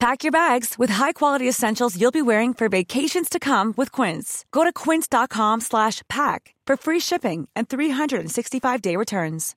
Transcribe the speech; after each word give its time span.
Pack 0.00 0.24
your 0.24 0.32
bags 0.32 0.78
with 0.78 0.90
high-quality 0.92 1.48
essentials 1.48 2.00
you'll 2.00 2.10
be 2.10 2.22
wearing 2.22 2.54
for 2.54 2.68
vacations 2.68 3.28
to 3.28 3.38
come 3.38 3.74
with 3.76 3.92
Quince. 3.92 4.44
Go 4.50 4.64
to 4.64 4.72
quince.com 4.72 5.60
slash 5.60 6.02
pack 6.08 6.54
for 6.66 6.76
free 6.76 7.00
shipping 7.00 7.48
and 7.54 7.68
365-day 7.68 8.96
returns. 8.96 9.56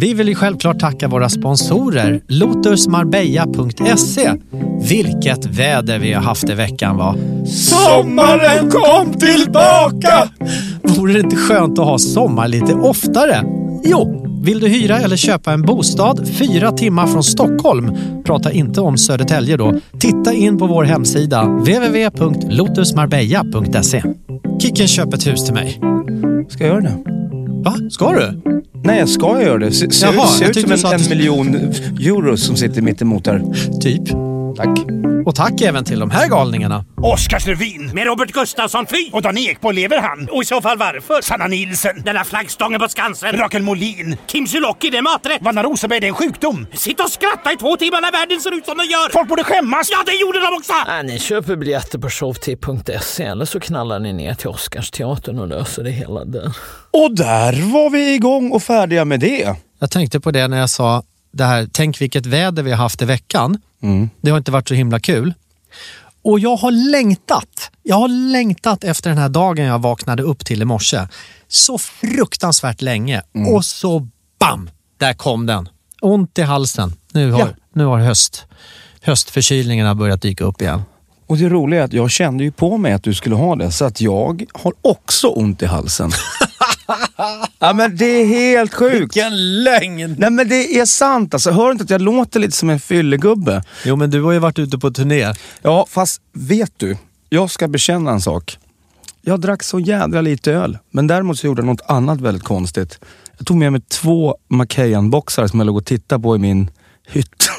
Vi 0.00 0.14
vill 0.14 0.28
ju 0.28 0.34
självklart 0.34 0.78
tacka 0.78 1.08
våra 1.08 1.28
sponsorer 1.28 2.22
Lotusmarbella.se 2.28 4.32
Vilket 4.88 5.46
väder 5.46 5.98
vi 5.98 6.12
har 6.12 6.22
haft 6.22 6.50
i 6.50 6.54
veckan 6.54 6.96
va? 6.96 7.16
Sommaren 7.46 8.70
kom 8.70 9.12
tillbaka! 9.12 10.28
Vore 10.82 11.12
det 11.12 11.20
inte 11.20 11.36
skönt 11.36 11.78
att 11.78 11.86
ha 11.86 11.98
sommar 11.98 12.48
lite 12.48 12.74
oftare? 12.74 13.44
Jo, 13.84 14.23
vill 14.44 14.60
du 14.60 14.68
hyra 14.68 14.98
eller 14.98 15.16
köpa 15.16 15.52
en 15.52 15.62
bostad 15.62 16.28
fyra 16.28 16.72
timmar 16.72 17.06
från 17.06 17.24
Stockholm? 17.24 17.90
Prata 18.24 18.52
inte 18.52 18.80
om 18.80 18.98
Södertälje 18.98 19.56
då. 19.56 19.80
Titta 19.98 20.32
in 20.32 20.58
på 20.58 20.66
vår 20.66 20.84
hemsida 20.84 21.42
www.lotusmarbella.se 21.42 24.02
Kicken 24.62 24.88
köp 24.88 25.14
ett 25.14 25.26
hus 25.26 25.44
till 25.44 25.54
mig. 25.54 25.80
Ska 26.48 26.66
jag 26.66 26.74
göra 26.74 26.80
det? 26.80 26.96
Va? 27.64 27.74
Ska 27.90 28.12
du? 28.12 28.40
Nej, 28.84 28.98
jag 28.98 29.08
ska 29.08 29.42
göra 29.42 29.58
det. 29.58 29.72
Se, 29.72 29.90
ser 29.90 30.12
Jaha, 30.12 30.26
ser 30.26 30.44
jag 30.44 30.56
ut 30.56 30.60
som 30.60 30.72
en, 30.72 30.86
att 30.94 31.02
en 31.02 31.08
miljon 31.18 31.54
euro 32.00 32.36
som 32.36 32.56
sitter 32.56 32.82
mitt 32.82 33.02
emot 33.02 33.24
där. 33.24 33.42
Typ. 33.80 34.08
Tack. 34.56 35.03
Och 35.26 35.34
tack 35.34 35.60
även 35.60 35.84
till 35.84 36.00
de 36.00 36.10
här 36.10 36.28
galningarna. 36.28 36.84
Oscarsrevyn 36.96 37.90
med 37.94 38.06
Robert 38.06 38.32
Gustafsson, 38.32 38.86
fy! 38.86 39.10
Och 39.12 39.22
Dan 39.22 39.38
Ekborg, 39.38 39.76
lever 39.76 39.98
han? 40.00 40.28
Och 40.32 40.42
i 40.42 40.44
så 40.44 40.60
fall 40.60 40.78
varför? 40.78 41.22
Sanna 41.22 41.46
Nilsen. 41.46 42.02
Den 42.04 42.14
där 42.14 42.24
flaggstången 42.24 42.80
på 42.80 42.88
Skansen. 42.88 43.36
Rakel 43.36 43.62
Molin. 43.62 44.16
Kim 44.26 44.46
Sulocki, 44.46 44.90
det 44.90 44.98
är 44.98 45.02
maträtt. 45.02 45.42
Vanna 45.42 45.62
Rosenberg, 45.62 46.00
det 46.00 46.06
är 46.06 46.08
en 46.08 46.14
sjukdom. 46.14 46.66
Sitt 46.72 47.00
och 47.00 47.10
skratta 47.10 47.52
i 47.52 47.56
två 47.56 47.76
timmar 47.76 48.00
när 48.00 48.12
världen 48.12 48.40
ser 48.40 48.58
ut 48.58 48.66
som 48.66 48.78
den 48.78 48.86
gör. 48.86 49.12
Folk 49.12 49.28
borde 49.28 49.44
skämmas. 49.44 49.88
Ja, 49.90 49.98
det 50.06 50.14
gjorde 50.14 50.40
de 50.40 50.56
också! 50.56 50.72
Nej, 50.86 51.04
ni 51.04 51.18
köper 51.18 51.56
biljetter 51.56 51.98
på 51.98 52.10
showtip.se 52.10 53.24
eller 53.24 53.44
så 53.44 53.60
knallar 53.60 53.98
ni 53.98 54.12
ner 54.12 54.34
till 54.34 54.48
Oscarsteatern 54.48 55.38
och 55.38 55.48
löser 55.48 55.84
det 55.84 55.90
hela 55.90 56.24
där. 56.24 56.56
Och 56.90 57.16
där 57.16 57.72
var 57.72 57.90
vi 57.90 58.14
igång 58.14 58.52
och 58.52 58.62
färdiga 58.62 59.04
med 59.04 59.20
det. 59.20 59.56
Jag 59.78 59.90
tänkte 59.90 60.20
på 60.20 60.30
det 60.30 60.48
när 60.48 60.58
jag 60.58 60.70
sa 60.70 61.02
det 61.34 61.44
här, 61.44 61.68
tänk 61.72 62.00
vilket 62.00 62.26
väder 62.26 62.62
vi 62.62 62.70
har 62.70 62.78
haft 62.78 63.02
i 63.02 63.04
veckan. 63.04 63.58
Det 64.20 64.30
har 64.30 64.38
inte 64.38 64.50
varit 64.50 64.68
så 64.68 64.74
himla 64.74 65.00
kul. 65.00 65.34
Och 66.22 66.40
jag 66.40 66.56
har 66.56 66.70
längtat. 66.70 67.70
Jag 67.82 67.96
har 67.96 68.08
längtat 68.08 68.84
efter 68.84 69.10
den 69.10 69.18
här 69.18 69.28
dagen 69.28 69.64
jag 69.66 69.78
vaknade 69.82 70.22
upp 70.22 70.44
till 70.44 70.62
i 70.62 70.64
morse. 70.64 71.08
Så 71.48 71.78
fruktansvärt 71.78 72.82
länge. 72.82 73.22
Och 73.54 73.64
så 73.64 74.08
bam! 74.40 74.70
Där 74.98 75.14
kom 75.14 75.46
den. 75.46 75.68
Ont 76.00 76.38
i 76.38 76.42
halsen. 76.42 76.92
Nu 77.12 77.30
har, 77.32 77.40
Ja. 77.40 77.48
nu 77.74 77.84
har 77.84 77.98
höst, 77.98 78.44
höstförkylningarna 79.00 79.94
börjat 79.94 80.22
dyka 80.22 80.44
upp 80.44 80.62
igen. 80.62 80.82
Och 81.26 81.36
det 81.36 81.48
roliga 81.48 81.80
är 81.80 81.84
att 81.84 81.92
jag 81.92 82.10
kände 82.10 82.44
ju 82.44 82.52
på 82.52 82.78
mig 82.78 82.92
att 82.92 83.02
du 83.02 83.14
skulle 83.14 83.34
ha 83.34 83.56
det, 83.56 83.70
så 83.70 83.84
att 83.84 84.00
jag 84.00 84.44
har 84.54 84.72
också 84.82 85.28
ont 85.28 85.62
i 85.62 85.66
halsen. 85.66 86.10
ja 87.58 87.72
men 87.72 87.96
det 87.96 88.04
är 88.04 88.26
helt 88.26 88.74
sjukt. 88.74 89.00
Vilken 89.00 89.62
lögn! 89.64 90.16
Nej 90.18 90.30
men 90.30 90.48
det 90.48 90.78
är 90.78 90.86
sant 90.86 91.34
alltså. 91.34 91.50
Hör 91.50 91.70
inte 91.70 91.84
att 91.84 91.90
jag 91.90 92.00
låter 92.00 92.40
lite 92.40 92.56
som 92.56 92.70
en 92.70 92.80
fyllegubbe? 92.80 93.62
Jo 93.84 93.96
men 93.96 94.10
du 94.10 94.22
har 94.22 94.32
ju 94.32 94.38
varit 94.38 94.58
ute 94.58 94.78
på 94.78 94.90
turné. 94.90 95.34
Ja, 95.62 95.86
fast 95.90 96.20
vet 96.32 96.72
du? 96.76 96.96
Jag 97.28 97.50
ska 97.50 97.68
bekänna 97.68 98.10
en 98.10 98.20
sak. 98.20 98.58
Jag 99.22 99.40
drack 99.40 99.62
så 99.62 99.80
jädra 99.80 100.20
lite 100.20 100.52
öl, 100.52 100.78
men 100.90 101.06
däremot 101.06 101.38
så 101.38 101.46
gjorde 101.46 101.62
jag 101.62 101.66
något 101.66 101.80
annat 101.86 102.20
väldigt 102.20 102.44
konstigt. 102.44 102.98
Jag 103.38 103.46
tog 103.46 103.56
med 103.56 103.72
mig 103.72 103.80
två 103.80 104.36
Macahan-boxar 104.48 105.46
som 105.46 105.60
jag 105.60 105.66
låg 105.66 105.76
och 105.76 105.84
tittade 105.84 106.22
på 106.22 106.36
i 106.36 106.38
min 106.38 106.70
hytt. 107.06 107.50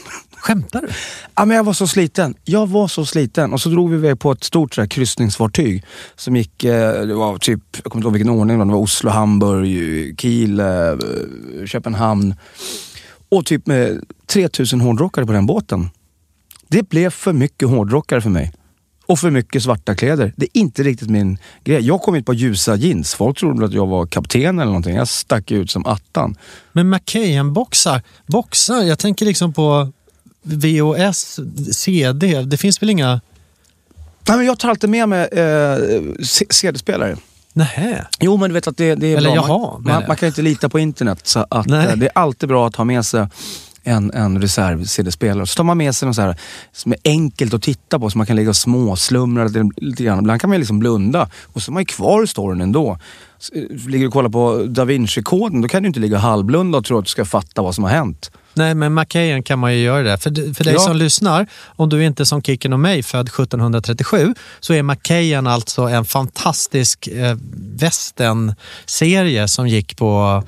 Skämtar 0.46 0.82
du? 0.82 0.88
Ja, 1.36 1.46
men 1.46 1.58
jag 1.58 1.64
var 1.64 1.74
så 1.74 1.88
sliten. 1.88 2.36
Jag 2.44 2.68
var 2.68 2.88
så 2.88 3.06
sliten. 3.06 3.54
Och 3.54 3.62
så 3.62 3.70
drog 3.70 3.90
vi 3.90 3.96
iväg 3.96 4.20
på 4.20 4.32
ett 4.32 4.44
stort 4.44 4.74
så 4.74 4.82
här, 4.82 4.88
kryssningsfartyg 4.88 5.84
som 6.16 6.36
gick, 6.36 6.64
eh, 6.64 7.02
det 7.06 7.14
var 7.14 7.38
typ, 7.38 7.60
jag 7.72 7.84
kommer 7.84 8.00
inte 8.00 8.06
ihåg 8.08 8.14
vilken 8.14 8.30
ordning, 8.30 8.60
det 8.60 8.66
var 8.66 8.76
Oslo, 8.76 9.10
Hamburg, 9.10 10.20
Kiel, 10.20 10.60
eh, 10.60 10.66
Köpenhamn. 11.66 12.36
Och 13.30 13.46
typ 13.46 13.68
med 13.68 14.04
3000 14.28 14.82
hårdrockare 14.82 15.26
på 15.26 15.32
den 15.32 15.46
båten. 15.46 15.90
Det 16.68 16.90
blev 16.90 17.10
för 17.10 17.34
mycket 17.34 17.70
hårdrockare 17.70 18.22
för 18.22 18.30
mig. 18.30 18.52
Och 19.06 19.20
för 19.20 19.32
mycket 19.32 19.64
svarta 19.64 19.96
kläder. 19.96 20.34
Det 20.36 20.46
är 20.46 20.60
inte 20.60 20.84
riktigt 20.84 21.10
min 21.10 21.38
grej. 21.64 21.82
Jag 21.82 22.02
kom 22.02 22.16
hit 22.16 22.26
på 22.26 22.34
ljusa 22.34 22.76
jeans. 22.76 23.16
Folk 23.16 23.38
trodde 23.38 23.66
att 23.66 23.74
jag 23.74 23.88
var 23.88 24.06
kapten 24.06 24.60
eller 24.60 24.66
någonting. 24.66 24.96
Jag 24.96 25.08
stack 25.08 25.52
ut 25.52 25.72
som 25.72 25.86
attan. 25.86 26.36
Men 26.72 26.90
Macahan-boxar, 26.90 28.02
boxar, 28.28 28.82
jag 28.82 29.00
tänker 29.00 29.26
liksom 29.26 29.54
på 29.54 29.92
VHS, 30.46 31.40
CD, 31.72 32.42
det 32.42 32.58
finns 32.58 32.82
väl 32.82 32.90
inga... 32.90 33.22
Nej, 34.28 34.38
men 34.38 34.46
jag 34.46 34.60
tar 34.60 34.70
alltid 34.70 34.90
med 34.90 35.10
mig 35.10 35.28
eh, 35.32 35.78
CD-spelare. 36.50 37.18
Nähä. 37.54 38.06
Jo, 38.20 38.38
men 38.38 38.50
du 38.50 38.54
vet 38.54 38.68
att 38.68 38.78
det, 38.78 38.96
det 38.96 39.08
är 39.08 39.18
Eller 39.18 39.32
bra. 39.32 39.36
jaha, 39.48 39.72
man, 39.72 39.84
man, 39.84 40.04
man 40.08 40.18
kan 40.18 40.28
inte 40.28 40.42
lita 40.42 40.70
på 40.70 40.80
internet. 40.80 41.20
Så 41.24 41.46
att, 41.50 41.66
Nej. 41.68 41.88
eh, 41.88 41.96
det 41.96 42.06
är 42.06 42.12
alltid 42.16 42.50
bra 42.50 42.68
att 42.68 42.76
ha 42.76 42.84
med 42.84 43.06
sig 43.06 43.28
en, 43.86 44.12
en 44.14 44.42
reserv-CD-spelare. 44.42 45.46
Så 45.48 45.56
tar 45.56 45.64
man 45.64 45.78
med 45.78 45.96
sig 45.96 46.06
något 46.06 46.16
så 46.16 46.22
här, 46.22 46.36
som 46.72 46.92
är 46.92 46.98
enkelt 47.06 47.54
att 47.54 47.62
titta 47.62 48.00
på, 48.00 48.10
så 48.10 48.18
man 48.18 48.28
kan 48.28 48.36
ligga 48.36 48.50
och 48.50 48.56
småslumra 48.56 49.44
lite, 49.44 49.70
lite 49.78 50.04
grann. 50.04 50.20
Ibland 50.20 50.42
kan 50.42 50.50
man 50.50 50.60
liksom 50.60 50.80
blunda 50.80 51.30
och 51.44 51.62
så 51.62 51.72
är 51.72 51.74
man 51.74 51.82
ju 51.82 51.86
kvar 51.86 52.24
i 52.24 52.28
storyn 52.28 52.62
ändå. 52.62 53.00
Så, 53.40 53.56
eh, 53.56 53.62
Ligger 53.88 54.00
du 54.00 54.08
och 54.08 54.14
kollar 54.14 54.30
på 54.30 54.64
Da 54.68 54.86
Vinci-koden, 54.86 55.62
då 55.62 55.68
kan 55.68 55.84
du 55.84 55.88
inte 55.88 56.00
ligga 56.00 56.18
halvblunda 56.18 56.78
och 56.78 56.86
tro 56.86 56.98
att 56.98 57.06
du 57.06 57.10
ska 57.10 57.26
fatta 57.26 57.62
vad 57.62 57.76
som 57.76 57.84
har 57.84 57.92
hänt. 57.92 58.32
Nej, 58.54 58.76
men 58.76 58.94
Macahan 58.94 59.44
kan 59.44 59.60
man 59.60 59.74
ju 59.74 59.80
göra 59.80 60.04
det. 60.04 60.18
För, 60.18 60.54
för 60.54 60.64
dig 60.64 60.74
Ja. 60.74 60.80
som 60.80 60.98
lyssnar, 60.98 61.48
om 61.66 61.90
du 61.90 62.06
inte 62.06 62.26
som 62.26 62.42
Kicken 62.42 62.74
och 62.74 62.80
mig, 62.80 63.04
född 63.04 63.28
1737, 63.28 64.34
så 64.60 64.74
är 64.74 64.84
Macahan 64.84 65.48
alltså 65.48 65.82
en 65.82 66.06
fantastisk 66.06 67.08
eh, 67.08 67.38
western-serie 68.30 69.48
som 69.48 69.68
gick 69.68 69.98
på 69.98 70.44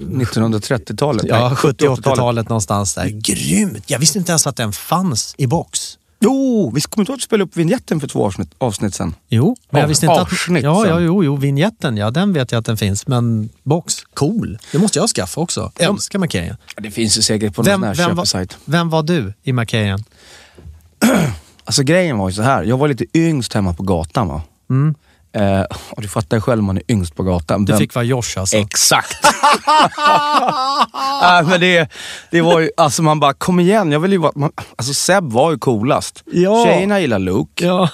1930-talet. 0.00 1.26
ja, 1.28 1.48
Nej, 1.48 1.56
70-80-talet 1.72 2.48
någonstans 2.48 2.94
där. 2.94 3.08
Grymt! 3.08 3.84
Jag 3.90 3.98
visste 3.98 4.18
inte 4.18 4.32
ens 4.32 4.46
att 4.46 4.56
den 4.56 4.72
fanns 4.72 5.34
i 5.38 5.46
box. 5.46 5.98
Jo, 6.20 6.72
vi 6.74 6.80
kommer 6.80 7.02
inte 7.02 7.12
ihåg 7.12 7.16
att 7.18 7.22
spela 7.22 7.44
upp 7.44 7.56
vignetten 7.56 8.00
för 8.00 8.08
två 8.08 8.26
avsnitt, 8.26 8.50
avsnitt 8.58 8.94
sen. 8.94 9.14
Jo, 9.28 9.56
men 9.70 9.80
jag 9.80 9.88
visste 9.88 10.06
inte 10.06 10.20
att... 10.20 10.32
avsnitt 10.32 10.64
Ja, 10.64 10.86
ja, 10.86 11.00
jo, 11.00 11.24
jo, 11.24 11.36
vignetten, 11.36 11.96
ja, 11.96 12.10
den 12.10 12.32
vet 12.32 12.52
jag 12.52 12.58
att 12.58 12.64
den 12.66 12.76
finns. 12.76 13.06
Men 13.06 13.48
box, 13.62 13.94
cool. 14.14 14.58
Det 14.72 14.78
måste 14.78 14.98
jag 14.98 15.08
skaffa 15.08 15.40
också. 15.40 15.72
Älskar 15.76 16.18
Macahan. 16.18 16.56
Det 16.76 16.90
finns 16.90 17.18
ju 17.18 17.22
säkert 17.22 17.54
på 17.54 17.62
någon 17.62 17.66
Vem, 17.66 17.80
sån 17.80 17.88
här 17.88 17.94
vem, 17.94 18.16
var, 18.16 18.24
köpesajt. 18.24 18.56
vem 18.64 18.90
var 18.90 19.02
du 19.02 19.34
i 19.42 19.52
Macahan? 19.52 20.04
Alltså 21.66 21.82
grejen 21.82 22.18
var 22.18 22.28
ju 22.28 22.34
så 22.34 22.42
här. 22.42 22.62
jag 22.64 22.76
var 22.76 22.88
lite 22.88 23.04
yngst 23.18 23.52
hemma 23.52 23.74
på 23.74 23.82
gatan 23.82 24.28
va. 24.28 24.42
Eh, 25.34 25.62
och 25.90 26.02
du 26.02 26.08
fattar 26.08 26.40
själv 26.40 26.62
man 26.62 26.76
är 26.76 26.82
yngst 26.88 27.14
på 27.14 27.22
gatan. 27.22 27.64
Du 27.64 27.72
Vem- 27.72 27.78
fick 27.78 27.94
vara 27.94 28.04
Josh 28.04 28.38
alltså. 28.38 28.56
Exakt! 28.56 29.24
äh, 31.22 31.48
men 31.48 31.60
det, 31.60 31.88
det 32.30 32.40
var 32.40 32.60
ju, 32.60 32.70
alltså 32.76 33.02
man 33.02 33.20
bara, 33.20 33.32
kom 33.34 33.60
igen. 33.60 33.92
Jag 33.92 34.00
vill 34.00 34.12
ju 34.12 34.18
vara, 34.18 34.32
man, 34.34 34.50
alltså 34.76 34.94
Seb 34.94 35.32
var 35.32 35.50
ju 35.50 35.58
coolast. 35.58 36.22
Ja. 36.32 36.64
Tjejerna 36.64 37.00
gillar 37.00 37.18
Luke. 37.18 37.66
Ja. 37.66 37.88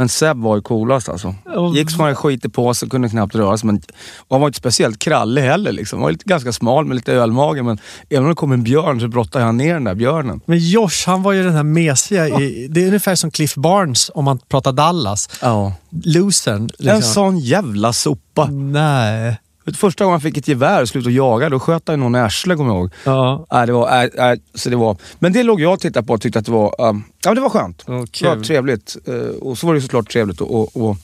Men 0.00 0.08
Seb 0.08 0.36
var 0.36 0.56
ju 0.56 0.62
coolast 0.62 1.08
alltså. 1.08 1.34
Gick 1.74 1.90
som 1.90 2.00
han 2.00 2.14
skit 2.14 2.44
i 2.44 2.48
påsen, 2.48 2.88
kunde 2.88 3.08
knappt 3.08 3.34
röra 3.34 3.58
sig. 3.58 3.66
Men, 3.66 3.82
han 4.30 4.40
var 4.40 4.48
inte 4.48 4.58
speciellt 4.58 4.98
krallig 4.98 5.42
heller. 5.42 5.72
Liksom. 5.72 5.98
Han 5.98 6.02
var 6.02 6.10
lite, 6.12 6.24
ganska 6.24 6.52
smal 6.52 6.84
med 6.84 6.94
lite 6.94 7.12
ölmage. 7.12 7.62
Men 7.62 7.78
även 8.10 8.24
om 8.24 8.28
det 8.28 8.34
kom 8.34 8.52
en 8.52 8.62
björn 8.62 9.00
så 9.00 9.08
brottade 9.08 9.44
han 9.44 9.56
ner 9.56 9.74
den 9.74 9.84
där 9.84 9.94
björnen. 9.94 10.40
Men 10.46 10.58
Josh, 10.58 11.06
han 11.06 11.22
var 11.22 11.32
ju 11.32 11.42
den 11.42 11.54
här 11.54 11.62
mesiga. 11.62 12.28
I, 12.28 12.68
det 12.70 12.82
är 12.82 12.86
ungefär 12.86 13.14
som 13.14 13.30
Cliff 13.30 13.54
Barnes 13.54 14.10
om 14.14 14.24
man 14.24 14.38
pratar 14.38 14.72
Dallas. 14.72 15.28
Ja. 15.42 15.74
Losern. 16.04 16.62
En 16.62 16.68
Liksom. 16.78 17.02
sån 17.02 17.38
jävla 17.38 17.92
sopa. 17.92 18.46
Nej. 18.50 19.38
Första 19.76 20.04
gången 20.04 20.12
han 20.12 20.20
fick 20.20 20.36
ett 20.36 20.48
gevär 20.48 20.82
och 20.82 20.88
slutade 20.88 21.14
jaga, 21.14 21.48
då 21.48 21.60
sköt 21.60 21.88
han 21.88 22.00
någon 22.00 22.14
i 22.14 22.18
arslet 22.18 22.56
kommer 22.56 22.70
jag 22.70 22.78
ihåg. 22.78 22.90
Ja. 23.04 23.46
Nej, 23.52 23.66
det 23.66 23.72
var, 23.72 23.90
nej, 23.90 24.10
nej, 24.16 24.40
så 24.54 24.70
det 24.70 24.76
var, 24.76 24.96
men 25.18 25.32
det 25.32 25.42
låg 25.42 25.60
jag 25.60 25.72
och 25.72 25.80
tittade 25.80 26.06
på 26.06 26.12
och 26.12 26.20
tyckte 26.20 26.38
att 26.38 26.46
det 26.46 26.52
var, 26.52 26.74
um, 26.78 27.04
ja, 27.24 27.34
det 27.34 27.40
var 27.40 27.50
skönt. 27.50 27.84
Ja, 27.86 28.06
det 28.20 28.36
var 28.36 28.44
trevligt. 28.44 28.96
Eh, 29.06 29.14
och 29.14 29.58
så 29.58 29.66
var 29.66 29.74
det 29.74 29.80
såklart 29.80 30.12
trevligt 30.12 30.40
att, 30.40 30.96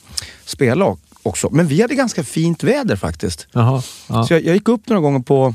spela 0.44 0.96
också. 1.22 1.48
Men 1.52 1.66
vi 1.66 1.82
hade 1.82 1.94
ganska 1.94 2.24
fint 2.24 2.62
väder 2.62 2.96
faktiskt. 2.96 3.46
Jaha. 3.52 3.82
Ja. 4.08 4.24
Så 4.24 4.34
jag, 4.34 4.44
jag 4.44 4.54
gick 4.54 4.68
upp 4.68 4.88
några 4.88 5.00
gånger 5.00 5.20
på, 5.20 5.54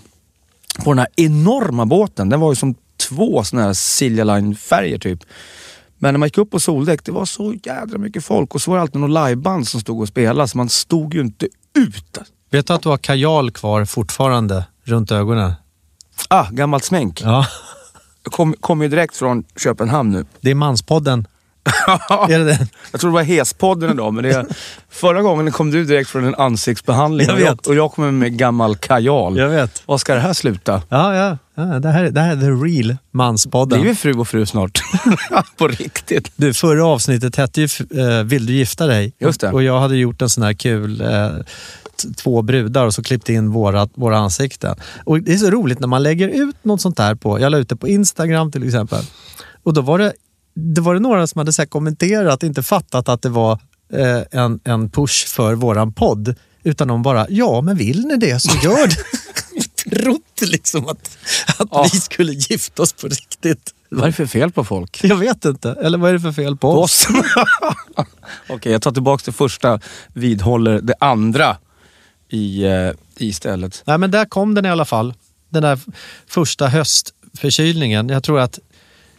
på 0.84 0.92
den 0.92 1.00
här 1.00 1.08
enorma 1.16 1.86
båten. 1.86 2.30
Den 2.30 2.40
var 2.40 2.52
ju 2.52 2.56
som 2.56 2.76
två 3.10 3.44
såna 3.44 3.62
här 3.62 3.74
Silja 3.74 4.24
Line-färger 4.24 4.98
typ. 4.98 5.24
Men 5.98 6.14
när 6.14 6.20
man 6.20 6.28
gick 6.28 6.38
upp 6.38 6.52
på 6.52 6.60
soldäck, 6.60 7.06
det 7.06 7.12
var 7.12 7.26
så 7.26 7.54
jädra 7.64 7.98
mycket 7.98 8.26
folk 8.26 8.56
och 8.56 8.62
så 8.62 8.72
var 8.72 8.78
det 8.78 8.82
alltid 8.82 9.02
någon 9.02 9.14
liveband 9.14 9.68
som 9.68 9.82
stod 9.82 10.02
och 10.02 10.08
spelade 10.08 10.48
så 10.48 10.58
man 10.58 10.70
stod 10.70 11.14
ju 11.14 11.22
inte 11.22 11.48
ut. 11.74 12.18
Vet 12.52 12.68
du 12.68 12.74
att 12.74 12.82
du 12.82 12.90
har 12.90 12.98
kajal 12.98 13.52
kvar 13.52 13.86
fortfarande 13.86 14.66
runt 14.84 15.12
ögonen? 15.12 15.54
Ah, 16.28 16.48
gammalt 16.52 16.84
smink. 16.84 17.22
Ja. 17.22 17.48
Jag 18.24 18.34
kom, 18.34 18.56
kom 18.60 18.82
ju 18.82 18.88
direkt 18.88 19.16
från 19.16 19.44
Köpenhamn 19.64 20.12
nu. 20.12 20.26
Det 20.42 20.52
är 20.52 20.56
Manspodden. 20.56 21.28
är 22.30 22.40
det 22.40 22.46
det? 22.46 22.68
Jag 22.92 23.02
tror 23.02 23.12
det 23.12 23.16
var 23.16 23.24
Hespodden 23.24 23.92
idag, 23.92 24.14
men 24.14 24.24
det 24.24 24.30
är, 24.30 24.46
förra 24.90 25.22
gången 25.22 25.52
kom 25.52 25.72
du 25.72 25.84
direkt 25.84 26.10
från 26.10 26.24
en 26.24 26.36
ansiktsbehandling 26.36 27.28
Jag 27.28 27.36
och, 27.36 27.42
jag, 27.42 27.52
vet. 27.52 27.68
och 27.68 27.76
jag 27.76 27.92
kommer 27.92 28.12
med 28.12 28.38
gammal 28.38 28.76
kajal. 28.76 29.38
Jag 29.38 29.50
vet. 29.50 29.84
Vad 29.86 30.02
ska 30.02 30.14
det 30.14 30.20
här 30.20 30.34
sluta? 30.34 30.82
Ja, 30.90 31.16
ja. 31.16 31.38
ja 31.56 31.64
det, 31.64 31.90
här, 31.90 32.04
det 32.10 32.22
här 32.22 32.32
är 32.32 32.42
the 32.42 32.48
real 32.48 32.98
Manspodden. 33.12 33.82
Blir 33.82 33.90
vi 33.90 33.96
fru 33.96 34.14
och 34.14 34.28
fru 34.28 34.46
snart? 34.46 34.82
På 35.58 35.68
riktigt. 35.68 36.32
Du, 36.36 36.54
förra 36.54 36.86
avsnittet 36.86 37.36
hette 37.36 37.62
ju 37.62 37.68
eh, 38.02 38.24
Vill 38.24 38.46
du 38.46 38.54
gifta 38.54 38.88
dig? 38.88 39.14
Just 39.20 39.42
det. 39.42 39.52
Och 39.52 39.64
jag 39.64 39.80
hade 39.80 39.96
gjort 39.96 40.22
en 40.22 40.30
sån 40.30 40.44
här 40.44 40.54
kul 40.54 41.02
eh, 41.02 41.30
två 42.18 42.42
brudar 42.42 42.86
och 42.86 42.94
så 42.94 43.04
klippt 43.04 43.30
in 43.30 43.50
våra, 43.52 43.90
våra 43.94 44.18
ansikten. 44.18 44.76
Och 45.06 45.22
det 45.22 45.34
är 45.34 45.38
så 45.38 45.50
roligt 45.50 45.80
när 45.80 45.88
man 45.88 46.04
lägger 46.04 46.28
ut 46.28 46.56
något 46.64 46.82
sånt 46.82 47.00
här 47.00 47.16
på, 47.16 47.40
jag 47.40 47.50
la 47.52 47.58
ut 47.58 47.70
det 47.70 47.76
på 47.76 47.88
Instagram 47.88 48.52
till 48.52 48.64
exempel. 48.68 49.04
Och 49.64 49.74
då 49.74 49.82
var 49.82 50.00
det, 50.00 50.14
det, 50.56 50.82
var 50.82 50.94
det 50.94 51.00
några 51.00 51.28
som 51.28 51.40
hade 51.40 51.54
så 51.54 51.66
kommenterat, 51.68 52.44
inte 52.44 52.64
fattat 52.64 53.10
att 53.10 53.22
det 53.22 53.30
var 53.30 53.60
eh, 53.94 54.22
en, 54.42 54.60
en 54.64 54.90
push 54.90 55.28
för 55.28 55.56
våran 55.56 55.94
podd. 55.94 56.36
Utan 56.64 56.88
de 56.88 57.02
bara, 57.02 57.26
ja 57.30 57.62
men 57.62 57.78
vill 57.78 58.06
ni 58.06 58.18
det 58.18 58.40
så 58.40 58.58
gör 58.68 58.88
det. 58.88 58.96
Trott 59.90 60.42
liksom 60.42 60.88
att, 60.88 61.18
att 61.58 61.68
Ja. 61.72 61.90
vi 61.94 62.00
skulle 62.00 62.32
gifta 62.34 62.82
oss 62.84 62.94
på 62.94 63.08
riktigt. 63.08 63.72
Vad 63.90 64.02
är 64.04 64.08
det 64.08 64.14
för 64.14 64.26
fel 64.26 64.52
på 64.52 64.64
folk? 64.64 65.00
Jag 65.04 65.16
vet 65.16 65.46
inte. 65.46 65.72
Eller 65.82 65.98
vad 65.98 66.10
är 66.10 66.14
det 66.14 66.20
för 66.20 66.32
fel 66.32 66.58
på 66.58 66.74
På 66.74 66.82
oss? 66.82 67.08
oss? 67.10 67.16
Okej, 68.50 68.72
jag 68.72 68.82
tar 68.82 68.92
tillbaka 68.92 69.22
det 69.26 69.32
första, 69.32 69.80
vidhåller 70.14 70.82
det 70.82 70.94
andra 71.00 71.58
i, 72.34 72.64
eh, 72.64 72.90
i 73.18 73.28
istället. 73.28 73.84
Nej, 73.86 73.98
men 73.98 74.12
där 74.12 74.26
kom 74.26 74.54
den 74.54 74.66
i 74.66 74.70
alla 74.70 74.86
fall. 74.86 75.14
Den 75.50 75.64
där 75.64 75.80
första 76.28 76.68
höstförkylningen. 76.68 78.10
Jag 78.10 78.24
tror 78.24 78.40
att, 78.40 78.60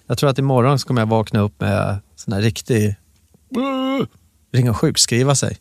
jag 0.06 0.18
tror 0.18 0.30
att 0.30 0.38
imorgon 0.38 0.78
så 0.78 0.86
kommer 0.86 1.00
jag 1.00 1.06
vakna 1.06 1.40
upp 1.40 1.60
med 1.60 1.98
sån 2.16 2.32
här 2.34 2.40
riktig... 2.40 2.94
Ringa 4.52 4.70
och 4.70 4.76
sjukskriva 4.76 5.34
sig. 5.34 5.58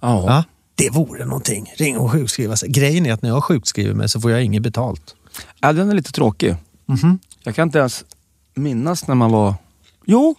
Ja. 0.00 0.24
Ja, 0.26 0.44
det 0.74 0.90
vore 0.90 1.24
någonting. 1.24 1.72
Ringa 1.76 1.98
och 1.98 2.12
sjukskriva 2.12 2.56
sig. 2.56 2.68
Grejen 2.68 3.06
är 3.06 3.12
att 3.12 3.22
när 3.22 3.30
jag 3.30 3.44
sjukskriver 3.44 3.94
mig 3.94 4.08
så 4.08 4.20
får 4.20 4.30
jag 4.30 4.44
inget 4.44 4.62
betalt. 4.62 5.14
ja, 5.60 5.72
den 5.72 5.90
är 5.90 5.94
lite 5.94 6.12
tråkig. 6.12 6.56
Mhm. 6.86 7.18
Jag 7.42 7.54
kan 7.54 7.68
inte 7.68 7.78
ens 7.78 8.04
minnas 8.54 9.08
när 9.08 9.14
man 9.14 9.30
var... 9.30 9.54
Jo, 10.04 10.34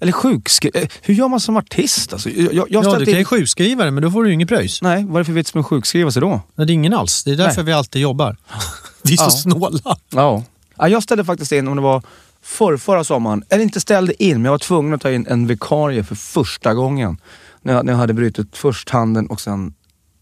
eller 0.00 0.12
sjukskriven. 0.12 0.88
Hur 1.02 1.14
gör 1.14 1.28
man 1.28 1.40
som 1.40 1.56
artist? 1.56 2.12
Alltså, 2.12 2.30
jag, 2.30 2.54
jag, 2.54 2.66
Ja, 2.70 2.98
du 2.98 3.04
kan 3.04 3.14
ju 3.14 3.20
in... 3.20 3.24
sjukskriva 3.24 3.82
dig 3.82 3.90
men 3.90 4.02
då 4.02 4.10
får 4.10 4.22
du 4.22 4.28
ju 4.28 4.34
inget 4.34 4.48
pröjs. 4.48 4.82
Nej, 4.82 5.04
vad 5.04 5.14
är 5.14 5.18
det 5.18 5.24
för 5.24 5.32
vits 5.32 5.54
med 5.54 5.60
att 5.60 5.66
sjukskriva 5.66 6.10
sig 6.10 6.20
då? 6.22 6.40
Nej, 6.54 6.66
det 6.66 6.72
är 6.72 6.74
ingen 6.74 6.94
alls. 6.94 7.24
Det 7.24 7.30
är 7.32 7.36
därför 7.36 7.56
Nej. 7.56 7.64
vi 7.64 7.72
alltid 7.72 8.02
jobbar. 8.02 8.36
Vi 9.02 9.12
är 9.12 9.16
så 9.16 9.24
Ja. 9.24 9.30
snåla. 9.30 9.78
Ja. 10.10 10.42
ja. 10.76 10.88
Jag 10.88 11.02
ställde 11.02 11.24
faktiskt 11.24 11.52
in, 11.52 11.68
om 11.68 11.76
det 11.76 11.82
var 11.82 12.02
förrförra 12.42 13.04
sommaren, 13.04 13.44
eller 13.48 13.62
inte 13.62 13.80
ställde 13.80 14.24
in, 14.24 14.34
men 14.36 14.44
jag 14.44 14.50
var 14.50 14.58
tvungen 14.58 14.94
att 14.94 15.00
ta 15.00 15.10
in 15.10 15.26
en 15.26 15.46
vikarie 15.46 16.04
för 16.04 16.14
första 16.14 16.74
gången. 16.74 17.18
När 17.62 17.74
jag, 17.74 17.84
när 17.86 17.92
jag 17.92 17.98
hade 17.98 18.14
brutit 18.14 18.56
först 18.56 18.90
handen 18.90 19.26
och 19.26 19.40
sen 19.40 19.74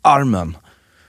armen. 0.02 0.56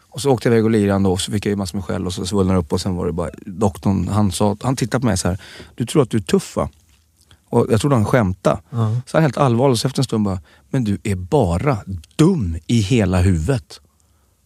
Och 0.10 0.22
så 0.22 0.32
åkte 0.32 0.50
jag 0.50 0.54
iväg 0.54 0.66
och 0.66 0.72
lirade 0.72 1.08
och 1.10 1.22
så 1.22 1.32
fick 1.32 1.46
jag 1.46 1.50
ju 1.50 1.56
massor 1.56 1.78
med 1.78 1.86
skäll 1.86 2.06
och 2.06 2.14
så 2.14 2.26
svullnade 2.26 2.60
upp 2.60 2.74
och 2.74 2.82
sen 2.82 2.96
var 2.96 3.06
det 3.06 3.12
bara 3.14 3.30
doktorn, 3.46 4.08
han, 4.08 4.32
sa, 4.32 4.58
han 4.62 4.76
tittade 4.76 5.02
på 5.02 5.06
mig 5.08 5.18
så 5.18 5.28
här. 5.28 5.38
Du 5.76 5.86
tror 5.86 6.02
att 6.04 6.10
du 6.10 6.18
är 6.18 6.22
tuff 6.22 6.56
va? 6.56 6.70
Och 7.50 7.68
jag 7.70 7.82
trodde 7.82 7.96
han 7.96 8.06
skämtade. 8.06 8.60
Ja. 8.70 8.96
Så 9.06 9.18
han 9.18 9.24
helt 9.24 9.38
allvarlig 9.38 9.78
så 9.78 9.88
efter 9.88 10.00
en 10.00 10.04
stund 10.04 10.26
bara, 10.26 10.40
men 10.70 10.84
du 10.84 10.98
är 11.04 11.16
bara 11.16 11.78
dum 12.16 12.58
i 12.68 12.80
hela 12.80 13.22
huvudet. 13.22 13.82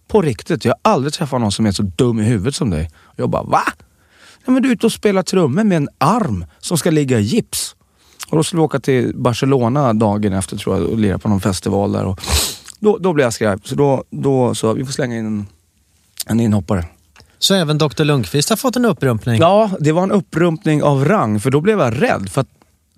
På 0.08 0.22
riktigt, 0.22 0.66
jag 0.66 0.76
har 0.84 0.92
aldrig 0.92 1.14
träffat 1.14 1.42
någon 1.42 1.52
som 1.52 1.66
är 1.66 1.72
så 1.72 1.84
dum 1.84 2.20
i 2.20 2.24
huvudet 2.24 2.56
som 2.56 2.70
dig. 2.70 2.90
Och 3.04 3.20
jag 3.20 3.30
bara, 3.30 3.44
va? 3.44 3.64
Nej, 4.46 4.54
men 4.54 4.64
du 4.64 4.70
är 4.70 4.74
ute 4.74 4.86
och 4.86 4.92
spelar 4.92 5.24
trummor 5.24 5.64
med 5.64 5.78
en 5.78 5.90
arm 5.98 6.46
som 6.60 6.78
ska 6.78 6.92
ligga 6.92 7.20
i 7.20 7.22
gips. 7.22 7.76
Och 8.30 8.38
då 8.38 8.44
skulle 8.44 8.60
vi 8.60 8.66
åka 8.66 8.80
till 8.80 9.16
Barcelona 9.16 9.94
dagen 9.94 10.34
efter 10.34 10.58
tror 10.58 10.78
jag 10.78 10.88
och 10.88 10.98
lira 10.98 11.18
på 11.18 11.30
någon 11.30 11.42
festival 11.42 11.92
där. 11.92 12.06
Och 12.06 12.22
då, 12.80 12.98
då 12.98 13.14
blev 13.14 13.26
jag 13.26 13.34
skraj. 13.34 13.58
Så 13.64 13.76
då, 13.76 14.04
då 14.10 14.56
så 14.56 14.74
vi 14.74 14.86
får 14.86 14.92
slänga 14.92 15.18
in 15.18 15.26
en, 15.26 15.48
en 16.26 16.40
inhoppare. 16.40 16.86
Så 17.40 17.54
även 17.54 17.78
Dr 17.78 18.04
Lundqvist 18.04 18.50
har 18.50 18.58
fått 18.58 18.76
en 18.76 18.86
upprumpning. 18.86 19.40
Ja, 19.40 19.72
det 19.80 19.92
var 19.92 20.04
en 20.04 20.12
upprumpning 20.12 20.84
av 20.84 21.06
rang 21.06 21.40
för 21.40 21.52
då 21.52 21.62
blev 21.62 21.80
jag 21.80 22.02
rädd. 22.02 22.30
För 22.30 22.42
att 22.42 22.48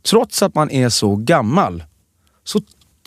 trots 0.10 0.44
att 0.44 0.56
man 0.56 0.72
är 0.72 0.90
så 0.90 1.16
gammal 1.16 1.84
så 2.44 2.62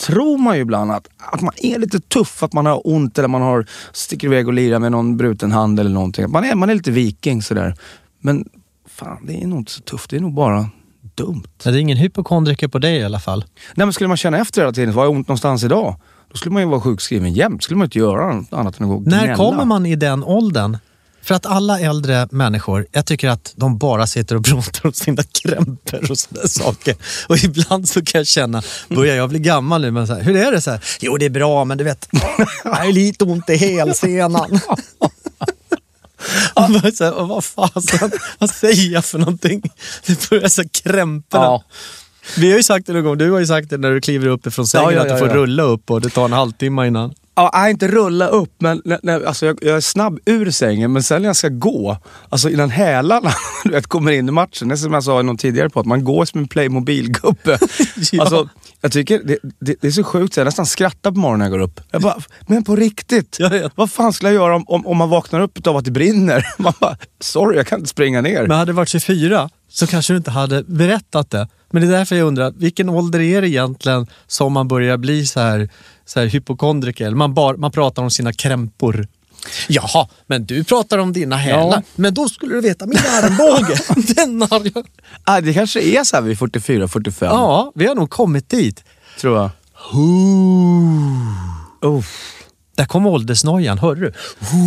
tror 0.07 0.39
man 0.39 0.57
ju 0.57 0.63
ibland 0.63 0.93
att, 0.93 1.09
att 1.33 1.41
man 1.41 1.53
är 1.57 1.79
lite 1.79 2.01
tuff, 2.01 2.43
att 2.43 2.53
man 2.53 2.67
har 2.67 2.83
ont 2.85 3.19
eller 3.19 3.29
man 3.29 3.43
har 3.43 3.67
sticker 3.93 4.27
iväg 4.27 4.47
och 4.47 4.55
lirar 4.55 4.79
med 4.79 4.93
någon 4.93 5.17
bruten 5.17 5.53
hand 5.53 5.81
eller 5.81 5.91
någonting. 5.91 6.31
Man 6.31 6.45
är, 6.45 6.55
man 6.55 6.71
är 6.71 6.75
lite 6.75 6.91
viking 6.91 7.43
sådär. 7.43 7.75
Men 8.21 8.49
fan, 8.89 9.27
det 9.27 9.43
är 9.43 9.47
nog 9.47 9.59
inte 9.59 9.73
så 9.73 9.81
tufft. 9.81 10.11
Det 10.11 10.17
är 10.17 10.21
nog 10.21 10.35
bara 10.35 10.71
dumt. 11.15 11.43
Det 11.63 11.69
är 11.69 11.77
ingen 11.77 11.97
hypokondriker 11.97 12.69
på 12.69 12.79
dig 12.79 12.97
i 12.97 13.05
alla 13.05 13.21
fall. 13.21 13.45
Nej, 13.75 13.87
men 13.87 13.93
skulle 13.93 14.09
man 14.09 14.17
känna 14.17 14.39
efter 14.39 14.61
hela 14.61 14.73
tiden, 14.73 14.95
var 14.95 15.05
jag 15.05 15.13
ont 15.13 15.29
någonstans 15.29 15.65
idag? 15.65 15.97
Då 16.31 16.37
skulle 16.37 16.53
man 16.53 16.63
ju 16.63 16.69
vara 16.69 16.81
sjukskriven 16.81 17.33
jämt. 17.33 17.63
skulle 17.63 17.79
man 17.79 17.85
inte 17.85 17.99
göra 17.99 18.35
något 18.35 18.53
annat 18.53 18.81
än 18.81 18.85
att 18.85 18.91
gå 18.91 18.97
och 18.97 19.07
När 19.07 19.35
kommer 19.35 19.65
man 19.65 19.87
i 19.87 19.97
den 19.97 20.25
åldern? 20.25 20.79
För 21.27 21.35
att 21.35 21.47
alla 21.47 21.81
äldre 21.81 22.29
människor, 22.31 22.87
jag 22.93 23.07
tycker 23.07 23.29
att 23.29 23.53
de 23.57 23.79
bara 23.79 24.07
sitter 24.07 24.37
och 24.37 24.45
pratar 24.47 24.87
om 24.87 24.93
sina 24.93 25.23
krämpor 25.23 26.11
och 26.11 26.19
sådana 26.19 26.49
saker. 26.49 26.97
Och 27.29 27.45
ibland 27.45 27.89
så 27.89 28.05
kan 28.05 28.19
jag 28.19 28.27
känna, 28.27 28.63
börjar 28.89 29.17
jag 29.17 29.29
bli 29.29 29.39
gammal 29.39 29.81
nu, 29.81 29.91
men 29.91 30.07
så 30.07 30.15
här, 30.15 30.23
hur 30.23 30.37
är 30.37 30.53
det? 30.53 30.61
så 30.61 30.71
här? 30.71 30.81
Jo, 31.01 31.17
det 31.17 31.25
är 31.25 31.31
bra, 31.31 31.65
men 31.65 31.79
du 31.79 31.85
vet, 31.85 32.09
jag 32.65 32.71
har 32.71 32.93
lite 32.93 33.25
ont 33.25 33.51
i 33.51 33.57
hälsenan. 33.57 34.61
Och 36.55 36.71
bara 36.71 36.93
så 36.93 37.05
här, 37.05 37.27
vad 37.27 37.45
fasen, 37.45 38.11
vad 38.39 38.51
säger 38.51 38.93
jag 38.93 39.05
för 39.05 39.19
någonting? 39.19 39.63
Det 40.07 40.31
börjar 40.31 40.49
så 40.49 40.69
krämporna. 40.69 41.45
Ja. 41.45 41.65
Vi 42.37 42.51
har 42.51 42.57
ju 42.57 42.63
sagt 42.63 42.87
det 42.87 42.93
någon 42.93 43.05
gång, 43.05 43.19
du 43.19 43.31
har 43.31 43.39
ju 43.39 43.47
sagt 43.47 43.71
det 43.71 43.77
när 43.77 43.91
du 43.91 44.01
kliver 44.01 44.27
upp 44.27 44.47
ifrån 44.47 44.67
sängen 44.67 44.91
Ja, 44.91 44.93
ja, 44.93 45.03
att 45.03 45.09
du 45.09 45.19
får 45.19 45.35
rulla 45.35 45.63
upp 45.63 45.91
och 45.91 46.01
det 46.01 46.09
tar 46.11 46.25
en 46.25 46.33
halvtimme 46.33 46.87
innan. 46.87 47.15
Ja, 47.39 47.69
inte 47.69 47.89
rulla 47.89 48.29
upp, 48.29 48.55
men 48.59 48.83
nej, 48.85 48.99
nej, 49.03 49.25
alltså 49.25 49.47
jag, 49.47 49.59
jag 49.63 49.77
är 49.77 49.81
snabb 49.81 50.19
ur 50.25 50.51
sängen. 50.51 50.93
Men 50.93 51.03
sen 51.03 51.23
när 51.23 51.29
jag 51.29 51.37
ska 51.37 51.49
gå, 51.49 51.97
alltså 52.29 52.51
innan 52.51 52.71
hälarna 52.71 53.31
du 53.65 53.71
vet, 53.71 53.87
kommer 53.87 54.13
in 54.13 54.29
i 54.29 54.33
matchen. 54.33 54.69
Det 54.69 54.75
är 54.75 54.77
som 54.77 54.93
jag 54.93 55.05
sa 55.05 55.21
i 55.21 55.23
någon 55.23 55.37
tidigare 55.37 55.71
på 55.71 55.81
att 55.81 55.87
man 55.87 56.05
går 56.05 56.25
som 56.25 56.41
en 56.41 56.49
Playmobil-gubbe. 56.49 57.59
Ja. 58.13 58.23
Alltså, 58.23 58.49
jag 58.81 58.93
tycker 58.93 59.23
det, 59.25 59.39
det, 59.61 59.75
det 59.81 59.87
är 59.87 59.91
så 59.91 60.05
sjukt, 60.05 60.35
så 60.35 60.41
jag 60.41 60.45
nästan 60.45 60.67
skrattar 60.67 61.13
på 61.13 61.19
morgonen 61.19 61.39
när 61.39 61.47
jag 61.47 61.53
går 61.53 61.59
upp. 61.59 61.81
Jag 61.91 62.03
bara, 62.03 62.17
men 62.47 62.65
på 62.65 62.77
riktigt? 62.77 63.39
Vad 63.75 63.91
fan 63.91 64.13
skulle 64.13 64.33
jag 64.33 64.35
göra 64.35 64.57
om, 64.57 64.65
om, 64.69 64.87
om 64.87 64.97
man 64.97 65.09
vaknar 65.09 65.41
upp 65.41 65.67
av 65.67 65.77
att 65.77 65.85
det 65.85 65.91
brinner? 65.91 66.47
Man 66.59 66.73
bara, 66.81 66.97
sorry 67.21 67.57
jag 67.57 67.67
kan 67.67 67.79
inte 67.79 67.91
springa 67.91 68.21
ner. 68.21 68.47
Men 68.47 68.59
hade 68.59 68.73
det 68.73 68.77
varit 68.77 68.89
24 68.89 69.51
så 69.79 69.87
kanske 69.87 70.13
du 70.13 70.17
inte 70.17 70.31
hade 70.31 70.63
berättat 70.63 71.31
det. 71.31 71.49
Men 71.71 71.83
det 71.83 71.89
är 71.89 71.99
därför 71.99 72.17
jag 72.17 72.27
undrar, 72.27 72.53
vilken 72.57 72.89
ålder 72.89 73.21
är 73.21 73.43
det 73.43 73.49
egentligen 73.49 74.07
som 74.27 74.53
man 74.53 74.69
börjar 74.69 74.97
bli 74.97 75.27
så 75.27 75.41
här, 75.41 75.69
så 76.07 76.21
här 76.21 76.27
hypokondriker? 76.27 77.11
Man, 77.11 77.35
bar, 77.35 77.55
man 77.55 77.71
pratar 77.73 78.03
om 78.03 78.11
sina 78.11 78.33
krämpor. 78.33 79.09
Jaha, 79.69 80.09
men 80.27 80.45
du 80.47 80.65
pratar 80.65 80.99
om 80.99 81.13
dina 81.13 81.37
hälar. 81.37 81.63
Ja. 81.77 81.83
Men 81.97 82.15
då 82.15 82.29
skulle 82.29 82.55
du 82.55 82.61
veta, 82.61 82.87
min 82.87 82.99
armbåge, 82.99 83.79
den 84.15 84.43
har 84.43 84.71
jag. 84.75 84.87
Ah, 85.25 85.41
det 85.41 85.55
kanske 85.55 85.81
är 85.81 86.05
så 86.05 86.17
här 86.17 86.23
vid 86.23 86.37
44-45, 86.39 87.13
Ja, 87.21 87.73
vi 87.75 87.87
har 87.87 87.95
nog 87.95 88.11
kommit 88.11 88.49
dit. 88.49 88.85
tror 89.21 89.37
jag. 89.37 89.51
Oh. 91.83 92.05
Där 92.77 92.85
kom 92.85 93.07
åldersnojan, 93.07 93.79
hörde 93.79 94.01
du? 94.01 94.13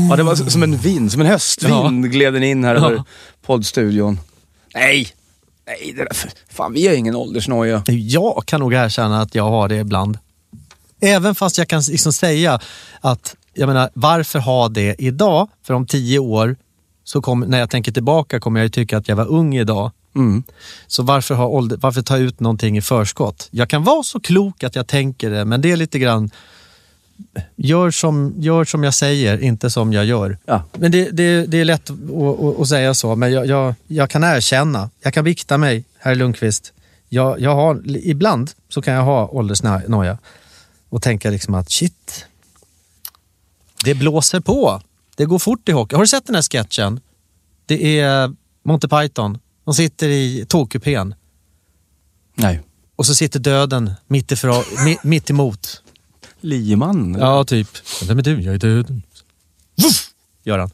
Ja, 0.10 0.16
det 0.16 0.24
var 0.24 0.36
som 0.36 0.64
en 0.64 0.78
vind, 0.78 1.12
som 1.12 1.22
en 1.22 1.28
höstvind 1.28 2.12
gled 2.12 2.34
den 2.34 2.44
in 2.44 2.64
här 2.64 2.76
Ja. 2.76 2.86
över 2.92 3.04
poddstudion. 3.46 4.20
Nej, 4.80 5.08
Nej, 5.68 5.94
det 5.96 6.04
där, 6.04 6.32
fan 6.50 6.74
vi 6.74 6.88
har 6.88 6.96
ingen 6.96 7.16
åldersnoja. 7.16 7.84
Jag 7.88 8.44
kan 8.46 8.60
nog 8.60 8.74
erkänna 8.74 9.22
att 9.22 9.36
jag 9.36 9.50
har 9.50 9.68
det 9.68 9.76
ibland. 9.76 10.18
Även 11.02 11.36
fast 11.36 11.58
jag 11.58 11.68
kan 11.68 11.82
liksom 11.82 12.14
säga 12.14 12.60
att, 13.02 13.36
jag 13.54 13.68
menar, 13.68 13.90
varför 13.94 14.40
ha 14.40 14.70
det 14.70 14.96
idag? 15.00 15.50
För 15.64 15.74
om 15.74 15.86
tio 15.86 16.20
år, 16.20 16.56
så 17.04 17.22
kom, 17.22 17.40
när 17.40 17.60
jag 17.60 17.70
tänker 17.70 17.92
tillbaka, 17.92 18.40
kommer 18.40 18.60
jag 18.60 18.66
ju 18.66 18.70
tycka 18.70 18.98
att 18.98 19.08
jag 19.08 19.16
var 19.16 19.28
ung 19.28 19.56
idag. 19.56 19.92
Mm. 20.16 20.44
Så 20.88 21.04
varför, 21.04 21.36
ha 21.36 21.48
ålder, 21.48 21.78
varför 21.78 22.02
ta 22.02 22.18
ut 22.18 22.40
någonting 22.40 22.78
i 22.78 22.82
förskott? 22.82 23.48
Jag 23.52 23.70
kan 23.70 23.84
vara 23.84 24.04
så 24.04 24.20
klok 24.20 24.64
att 24.64 24.76
jag 24.76 24.88
tänker 24.88 25.30
det, 25.30 25.46
men 25.46 25.62
det 25.62 25.72
är 25.72 25.78
lite 25.78 26.00
grann 26.00 26.30
Gör 27.56 27.92
som, 27.92 28.34
gör 28.38 28.66
som 28.66 28.84
jag 28.84 28.94
säger, 28.94 29.44
inte 29.44 29.70
som 29.70 29.94
jag 29.94 30.06
gör. 30.06 30.38
Ja. 30.46 30.64
Men 30.74 30.92
det, 30.92 31.10
det, 31.10 31.46
det 31.46 31.58
är 31.58 31.66
lätt 31.66 31.90
att, 31.90 32.60
att, 32.60 32.68
säga 32.68 32.94
så, 32.94 33.16
men 33.16 33.32
jag, 33.32 33.46
jag, 33.46 33.76
jag 33.88 34.10
kan 34.10 34.24
erkänna, 34.24 34.90
jag 35.02 35.14
kan 35.14 35.24
vikta 35.24 35.58
mig, 35.58 35.86
herr 35.98 36.16
Lundqvist. 36.16 36.74
Jag, 37.10 37.40
jag 37.40 37.56
har, 37.56 37.82
ibland 37.86 38.52
så 38.70 38.82
kan 38.82 38.94
jag 38.94 39.04
ha 39.04 39.28
åldersnoja 39.28 40.18
och 40.90 41.02
tänka 41.02 41.30
liksom 41.30 41.56
att 41.56 41.72
shit, 41.72 42.26
det 43.84 43.96
blåser 43.96 44.40
på. 44.40 44.82
Det 45.16 45.26
går 45.26 45.40
fort 45.40 45.70
i 45.70 45.72
hockey. 45.72 45.96
Har 45.96 46.04
du 46.04 46.08
sett 46.08 46.26
den 46.26 46.36
här 46.36 46.42
sketchen? 46.42 47.00
Det 47.66 48.00
är 48.00 48.34
Monty 48.64 48.88
Python. 48.88 49.40
De 49.66 49.74
sitter 49.74 50.10
i 50.10 50.46
tågkupén 50.48 51.16
Nej. 52.36 52.62
och 52.96 53.06
så 53.06 53.16
sitter 53.16 53.40
döden 53.40 53.92
mitt, 54.08 54.44
mi, 54.86 54.98
mitt 55.04 55.30
emot. 55.30 55.84
Lieman? 56.42 57.18
Ja, 57.20 57.44
typ. 57.44 57.68
Vem 58.08 58.18
är 58.18 58.22
du? 58.22 58.42
Jag 58.42 58.54
är 58.54 58.58
döden. 58.58 59.04
Vuff! 59.78 60.10
Gör 60.44 60.60
han. 60.60 60.70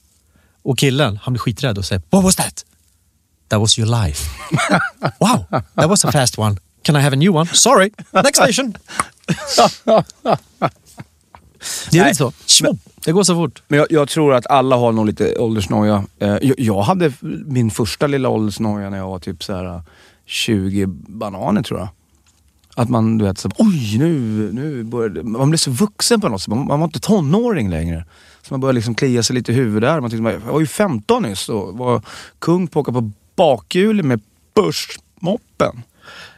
Och 0.61 0.77
killen, 0.77 1.19
han 1.21 1.33
blir 1.33 1.39
skiträdd 1.39 1.77
och 1.77 1.85
säger 1.85 2.01
What 2.09 2.23
was 2.23 2.35
that? 2.35 2.65
That 3.47 3.59
was 3.59 3.79
your 3.79 4.05
life. 4.05 4.29
wow, 5.19 5.45
that 5.75 5.89
was 5.89 6.05
a 6.05 6.11
fast 6.11 6.39
one. 6.39 6.57
Can 6.81 6.95
I 6.95 6.99
have 6.99 7.13
a 7.13 7.19
new 7.19 7.35
one? 7.35 7.49
Sorry, 7.53 7.91
next 8.11 8.35
station. 8.35 8.73
Det 11.91 11.97
är 11.97 12.01
Nej, 12.01 12.03
lite 12.03 12.15
så. 12.15 12.31
Schmopp. 12.47 12.77
Det 13.05 13.11
går 13.11 13.23
så 13.23 13.35
fort. 13.35 13.63
Men 13.67 13.79
jag, 13.79 13.87
jag 13.89 14.09
tror 14.09 14.33
att 14.33 14.47
alla 14.47 14.75
har 14.75 14.91
nog 14.91 15.05
lite 15.05 15.37
åldersnoja. 15.39 16.05
Eh, 16.19 16.27
jag, 16.27 16.59
jag 16.59 16.81
hade 16.81 17.13
min 17.45 17.71
första 17.71 18.07
lilla 18.07 18.29
åldersnoja 18.29 18.89
när 18.89 18.97
jag 18.97 19.07
var 19.07 19.19
typ 19.19 19.43
så 19.43 19.53
här 19.53 19.81
20 20.25 20.85
bananer 20.87 21.63
tror 21.63 21.79
jag. 21.79 21.89
Att 22.75 22.89
man, 22.89 23.17
du 23.17 23.25
vet, 23.25 23.37
så, 23.37 23.49
oj 23.57 23.97
nu, 23.97 24.09
nu 24.53 24.83
började, 24.83 25.23
man 25.23 25.49
blev 25.49 25.57
så 25.57 25.71
vuxen 25.71 26.21
på 26.21 26.29
något 26.29 26.41
sätt. 26.41 26.47
Man, 26.47 26.67
man 26.67 26.79
var 26.79 26.85
inte 26.85 26.99
tonåring 26.99 27.69
längre. 27.69 28.05
Så 28.41 28.53
man 28.53 28.59
började 28.59 28.75
liksom 28.75 28.95
klia 28.95 29.23
sig 29.23 29.33
lite 29.33 29.51
i 29.51 29.55
huvudet 29.55 29.89
där. 29.89 30.01
Man 30.01 30.09
tyckte, 30.09 30.29
jag 30.29 30.39
var 30.39 30.59
ju 30.59 30.67
15 30.67 31.23
nyss 31.23 31.49
och 31.49 31.77
var 31.77 32.01
kung 32.39 32.67
på 32.67 32.79
att 32.79 32.83
åka 32.83 32.91
på 32.91 33.11
bakhjulet 33.35 34.05
med 34.05 34.21
börsmoppen. 34.55 35.83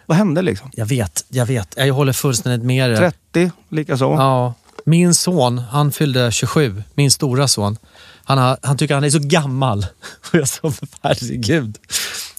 Vad 0.06 0.18
hände 0.18 0.42
liksom? 0.42 0.72
Jag 0.74 0.86
vet, 0.86 1.26
jag 1.30 1.46
vet. 1.46 1.74
Jag 1.78 1.94
håller 1.94 2.14
fullständigt 2.14 2.66
med 2.66 2.90
dig. 2.90 2.98
30 2.98 3.52
likaså. 3.70 4.06
Ja. 4.06 4.54
Min 4.86 5.14
son, 5.14 5.58
han 5.58 5.92
fyllde 5.92 6.32
27. 6.32 6.84
Min 6.96 7.12
stora 7.12 7.48
son. 7.48 7.78
Han, 8.24 8.38
har, 8.38 8.58
han 8.62 8.78
tycker 8.78 8.94
han 8.94 9.04
är 9.04 9.10
så 9.10 9.20
gammal. 9.20 9.86
Och 10.30 10.36
jag 10.36 10.48
sa, 10.48 10.74
herregud. 11.02 11.78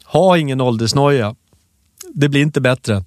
Ha 0.04 0.38
ingen 0.38 0.60
åldersnoja. 0.60 1.34
Det 2.14 2.28
blir 2.28 2.42
inte 2.42 2.60
bättre. 2.60 3.04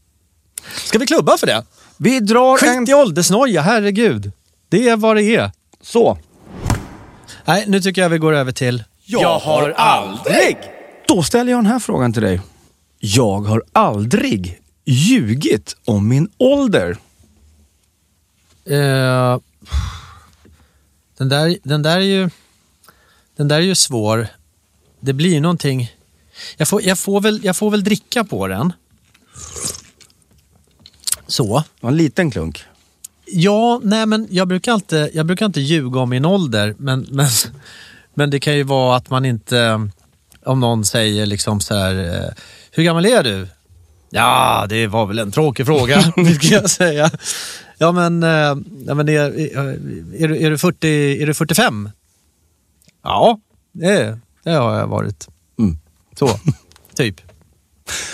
Ska 0.76 1.00
vi 1.00 1.06
klubba 1.06 1.38
för 1.38 1.48
det? 1.48 1.66
Vi 1.98 2.20
drar 2.20 2.64
en... 2.64 2.80
Skit 2.80 2.90
i 2.90 2.94
åldersnoja, 2.94 3.62
herregud. 3.62 4.32
Det 4.70 4.90
är 4.90 4.98
vad 4.98 5.16
det 5.16 5.24
är. 5.24 5.52
Så. 5.82 6.18
Nej, 7.46 7.66
nu 7.68 7.82
tycker 7.82 8.02
jag 8.02 8.10
vi 8.10 8.18
går 8.18 8.34
över 8.34 8.52
till... 8.52 8.84
Jag 9.06 9.40
har 9.40 9.70
aldrig! 9.70 10.58
Då 11.08 11.24
ställer 11.24 11.52
jag 11.52 11.58
den 11.58 11.72
här 11.72 11.80
frågan 11.80 12.14
till 12.14 12.22
dig. 12.22 12.42
Jag 13.00 13.42
har 13.42 13.64
aldrig 13.72 14.62
ljugit 14.86 15.76
om 15.86 16.08
min 16.08 16.30
ålder. 16.38 16.98
Eh, 18.66 19.40
den, 21.18 21.30
där, 21.30 21.58
den, 21.64 21.82
där 21.82 21.98
är 21.98 22.00
ju, 22.00 22.30
den 23.38 23.48
där 23.48 23.56
är 23.56 23.62
ju 23.62 23.76
svår. 23.76 24.28
Det 25.00 25.14
blir 25.14 25.42
någonting... 25.42 25.92
Jag 26.58 26.68
får, 26.68 26.82
jag, 26.82 27.00
får 27.00 27.22
väl, 27.22 27.40
jag 27.44 27.56
får 27.56 27.72
väl 27.72 27.84
dricka 27.84 28.24
på 28.24 28.48
den. 28.48 28.74
Så. 31.32 31.58
Det 31.58 31.64
var 31.86 31.90
en 31.92 31.98
liten 31.98 32.32
klunk. 32.32 32.64
Ja, 33.26 33.82
nej 33.84 34.06
men 34.06 34.28
jag 34.30 34.48
brukar 34.48 34.74
inte, 34.74 35.10
jag 35.14 35.26
brukar 35.26 35.46
inte 35.46 35.62
ljuga 35.62 36.00
om 36.00 36.10
min 36.10 36.26
ålder. 36.26 36.76
Men, 36.78 37.08
men, 37.12 37.28
men 38.14 38.30
det 38.30 38.40
kan 38.40 38.56
ju 38.56 38.64
vara 38.64 38.96
att 38.98 39.10
man 39.10 39.26
inte... 39.26 39.88
Om 40.46 40.60
någon 40.60 40.86
säger 40.86 41.26
liksom 41.26 41.60
så 41.62 41.76
här... 41.76 41.96
eh, 42.24 42.30
Hur 42.72 42.84
gammal 42.84 43.06
är 43.06 43.24
du? 43.24 43.48
Ja, 44.10 44.66
det 44.70 44.88
var 44.88 45.06
väl 45.06 45.20
en 45.20 45.32
tråkig 45.32 45.66
fråga, 45.66 46.04
brukar 46.16 46.56
jag 46.56 46.70
säga. 46.70 47.12
Ja, 47.78 47.92
men, 47.92 48.24
eh, 48.24 48.56
ja, 48.88 48.94
men 48.94 49.10
är, 49.10 49.40
är, 50.20 50.28
du, 50.28 50.46
är, 50.46 50.50
du 50.50 50.58
40, 50.58 51.22
är 51.22 51.26
du 51.28 51.34
45? 51.34 51.90
Ja, 53.04 53.40
det, 53.72 54.20
det 54.44 54.52
har 54.52 54.80
jag 54.80 54.88
varit. 54.88 55.28
Mm. 55.60 55.78
Så, 56.20 56.40
typ. 56.96 57.22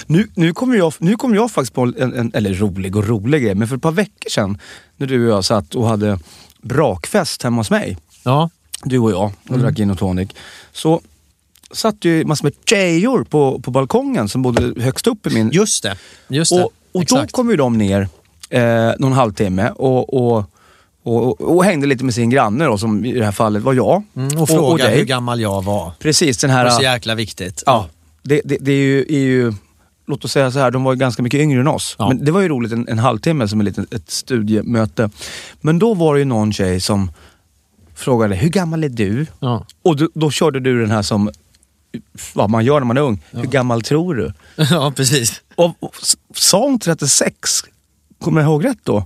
Nu, 0.06 0.28
nu, 0.36 0.54
kommer 0.54 0.76
jag, 0.78 0.94
nu 1.00 1.16
kommer 1.16 1.36
jag 1.36 1.52
faktiskt 1.52 1.74
på 1.74 1.82
en, 1.82 2.14
en, 2.14 2.32
eller 2.34 2.54
rolig 2.54 2.96
och 2.96 3.08
rolig 3.08 3.44
grej, 3.44 3.56
men 3.56 3.68
för 3.68 3.76
ett 3.76 3.82
par 3.82 3.92
veckor 3.92 4.30
sedan 4.30 4.58
när 4.98 5.08
du 5.08 5.26
och 5.28 5.38
jag 5.38 5.46
satt 5.46 5.76
och 5.76 5.88
hade 5.88 6.20
brakfest 6.62 7.44
hemma 7.44 7.58
hos 7.58 7.70
mig, 7.70 7.98
Ja, 8.24 8.50
du 8.84 9.00
och 9.00 9.12
jag, 9.12 9.32
och 9.50 9.60
drack 9.60 9.76
gin 9.76 9.92
och 9.92 9.98
tonic. 9.98 10.30
Så 10.72 11.02
satt 11.72 12.06
ju 12.06 12.26
massor 12.26 12.44
med 12.46 12.54
tjejor 12.66 13.24
på, 13.24 13.60
på 13.60 13.72
balkongen 13.72 14.30
som 14.30 14.42
bodde 14.42 14.82
högst 14.82 15.08
upp 15.08 15.28
i 15.28 15.30
min... 15.30 15.50
just 15.52 15.84
det. 15.84 15.98
Just 16.28 16.52
det. 16.52 16.64
och 16.64 16.72
och 16.98 17.06
då 17.06 17.26
kom 17.32 17.50
ju 17.50 17.56
de 17.56 17.78
ner 17.78 18.10
eh, 18.50 18.92
någon 19.00 19.12
halvtimme 19.14 19.70
och, 19.70 20.14
och, 20.14 20.46
och, 21.04 21.42
och 21.42 21.64
hängde 21.64 21.88
lite 21.88 22.06
med 22.06 22.14
sin 22.14 22.30
granne 22.30 22.66
då, 22.66 22.78
som 22.78 23.06
i 23.06 23.12
det 23.12 23.26
här 23.26 23.32
fallet 23.32 23.64
var 23.64 23.74
jag. 23.74 24.04
Mm, 24.16 24.42
och 24.42 24.50
fråga 24.50 24.86
dig. 24.86 24.98
hur 24.98 25.06
gammal 25.06 25.42
jag 25.42 25.64
var. 25.64 25.92
Precis, 26.00 26.38
den 26.38 26.50
Det 26.50 26.56
här... 26.56 26.64
var 26.64 26.72
så 26.72 26.82
jäkla 26.82 27.16
viktigt. 27.16 27.64
Ja, 27.66 27.90
det, 28.28 28.42
det, 28.46 28.58
det 28.62 28.72
är, 28.72 28.76
ju, 28.82 29.00
är 29.10 29.20
ju... 29.20 29.54
Låt 30.10 30.26
oss 30.26 30.32
säga 30.32 30.52
så 30.52 30.60
här, 30.60 30.72
de 30.72 30.84
var 30.84 30.94
ju 30.94 31.00
ganska 31.00 31.24
mycket 31.24 31.40
yngre 31.40 31.60
än 31.60 31.68
oss. 31.68 31.96
Ja. 32.00 32.08
Men 32.08 32.26
det 32.26 32.32
var 32.32 32.42
ju 32.42 32.48
roligt, 32.50 32.72
en, 32.72 32.88
en 32.88 33.00
halvtimme 33.00 33.48
som 33.48 33.62
ett, 33.62 33.66
litet, 33.66 33.94
ett 33.94 34.12
studiemöte. 34.12 35.10
Men 35.62 35.80
då 35.80 35.94
var 35.94 36.14
det 36.14 36.20
ju 36.20 36.26
någon 36.26 36.54
tjej 36.54 36.80
som 36.82 37.12
frågade, 37.96 38.36
hur 38.36 38.50
gammal 38.50 38.84
är 38.84 38.90
du? 38.90 39.26
Ja. 39.40 39.66
Och 39.82 39.96
då, 39.98 40.10
då 40.14 40.32
körde 40.32 40.60
du 40.60 40.82
den 40.82 40.92
här 40.92 41.02
som, 41.02 41.30
vad 42.34 42.50
man 42.50 42.66
gör 42.66 42.80
när 42.80 42.86
man 42.88 42.98
är 42.98 43.02
ung. 43.02 43.24
Hur 43.32 43.44
gammal 43.44 43.82
tror 43.82 44.16
du? 44.16 44.34
ja, 44.72 44.94
precis. 44.96 45.42
Och, 45.56 45.76
och 45.80 45.96
sa 46.36 46.60
hon 46.64 46.80
36? 46.80 47.62
Kommer 48.22 48.42
jag 48.42 48.48
ihåg 48.50 48.66
rätt 48.66 48.80
då? 48.84 49.06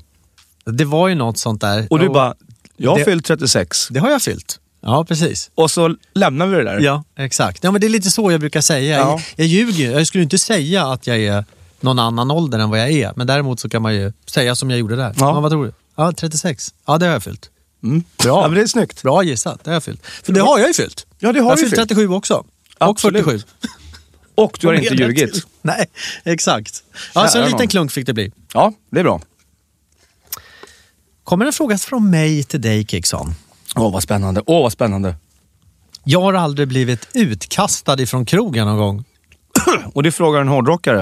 Det 0.66 0.86
var 0.86 1.08
ju 1.08 1.16
något 1.16 1.38
sånt 1.38 1.62
där. 1.62 1.88
Och 1.90 2.00
du 2.00 2.06
Ja, 2.06 2.14
bara, 2.14 2.34
jag 2.78 2.92
har 2.92 2.98
det- 3.00 3.06
fyllt 3.06 3.26
36. 3.26 3.88
Det 3.92 4.00
har 4.00 4.10
jag 4.12 4.22
fyllt. 4.22 4.60
Ja, 4.82 5.06
precis. 5.06 5.52
Och 5.56 5.72
så 5.72 5.96
lämnar 6.14 6.48
vi 6.48 6.58
det 6.58 6.64
där. 6.64 6.80
Ja, 6.80 7.04
exakt. 7.18 7.64
Ja, 7.64 7.72
men 7.72 7.82
det 7.82 7.88
är 7.88 7.90
lite 7.90 8.12
så 8.12 8.32
jag 8.32 8.40
brukar 8.40 8.62
säga. 8.62 8.98
Ja. 8.98 9.10
Jag, 9.10 9.22
jag 9.36 9.48
ljuger. 9.48 9.92
Jag 9.92 10.08
skulle 10.08 10.24
inte 10.24 10.38
säga 10.38 10.86
att 10.88 11.08
jag 11.08 11.18
är 11.20 11.46
någon 11.80 12.00
annan 12.00 12.32
ålder 12.32 12.60
än 12.60 12.70
vad 12.70 12.80
jag 12.80 12.92
är. 12.92 13.14
Men 13.16 13.28
däremot 13.28 13.60
så 13.60 13.70
kan 13.70 13.82
man 13.82 13.96
ju 13.96 14.14
säga 14.26 14.56
som 14.56 14.70
jag 14.70 14.80
gjorde 14.80 14.96
där. 14.96 15.04
Ja. 15.04 15.14
Ja. 15.36 15.40
vad 15.40 15.52
tror 15.52 15.66
du? 15.66 15.74
Ja, 15.96 16.12
36. 16.12 16.74
Ja, 16.86 16.98
det 16.98 17.06
har 17.06 17.14
jag 17.14 17.24
fyllt. 17.24 17.50
Mm. 17.84 18.04
Bra. 18.18 18.42
Ja, 18.42 18.48
men 18.48 18.56
det 18.56 18.62
är 18.62 18.68
snyggt. 18.68 19.04
Bra 19.04 19.24
gissat, 19.24 19.64
det 19.64 19.70
har 19.70 19.76
jag 19.76 19.84
fyllt. 19.84 20.06
För 20.24 20.34
det 20.34 20.40
har 20.42 20.60
jag 20.60 20.68
ju 20.68 20.74
fyllt. 20.74 21.06
Ja, 21.20 21.32
det 21.32 21.38
jag 21.38 21.44
har 21.44 21.50
har 21.50 21.56
du 21.58 21.62
fyllt 21.64 21.76
fyllt. 21.76 21.90
37 21.90 22.08
också. 22.10 22.34
Och 22.34 22.46
Absolut. 22.78 23.24
47. 23.26 23.44
Och 24.36 24.58
du 24.62 24.68
har 24.68 24.74
Och 24.78 24.80
inte 24.80 24.94
ljugit. 24.96 25.18
därtill. 25.34 25.42
Nej, 25.62 25.86
exakt. 26.24 26.84
Ja, 27.14 27.28
så 27.28 27.38
en 27.42 27.46
liten 27.52 27.68
klunk 27.68 27.92
fick 27.92 28.06
det 28.06 28.14
bli. 28.14 28.32
Ja, 28.54 28.74
det 28.92 29.00
är 29.00 29.04
bra. 29.04 29.22
Kommer 31.24 31.46
en 31.46 31.54
fråga 31.54 31.78
från 31.78 32.10
mig 32.10 32.44
till 32.44 32.62
dig, 32.62 32.86
Kickson. 32.86 33.34
Åh, 33.76 33.94
vad 33.94 34.04
spännande. 34.04 34.42
Åh, 34.46 34.62
vad 34.62 34.72
spännande. 34.72 35.16
Jag 36.04 36.22
har 36.22 36.34
aldrig 36.34 36.68
blivit 36.68 37.08
utkastad 37.14 38.02
ifrån 38.02 38.26
krogen 38.26 38.68
någon 38.68 38.78
gång. 38.78 39.04
Och 39.94 40.04
det 40.04 40.12
frågar 40.12 40.42
en 40.42 40.48
hårdrockare. 40.48 41.02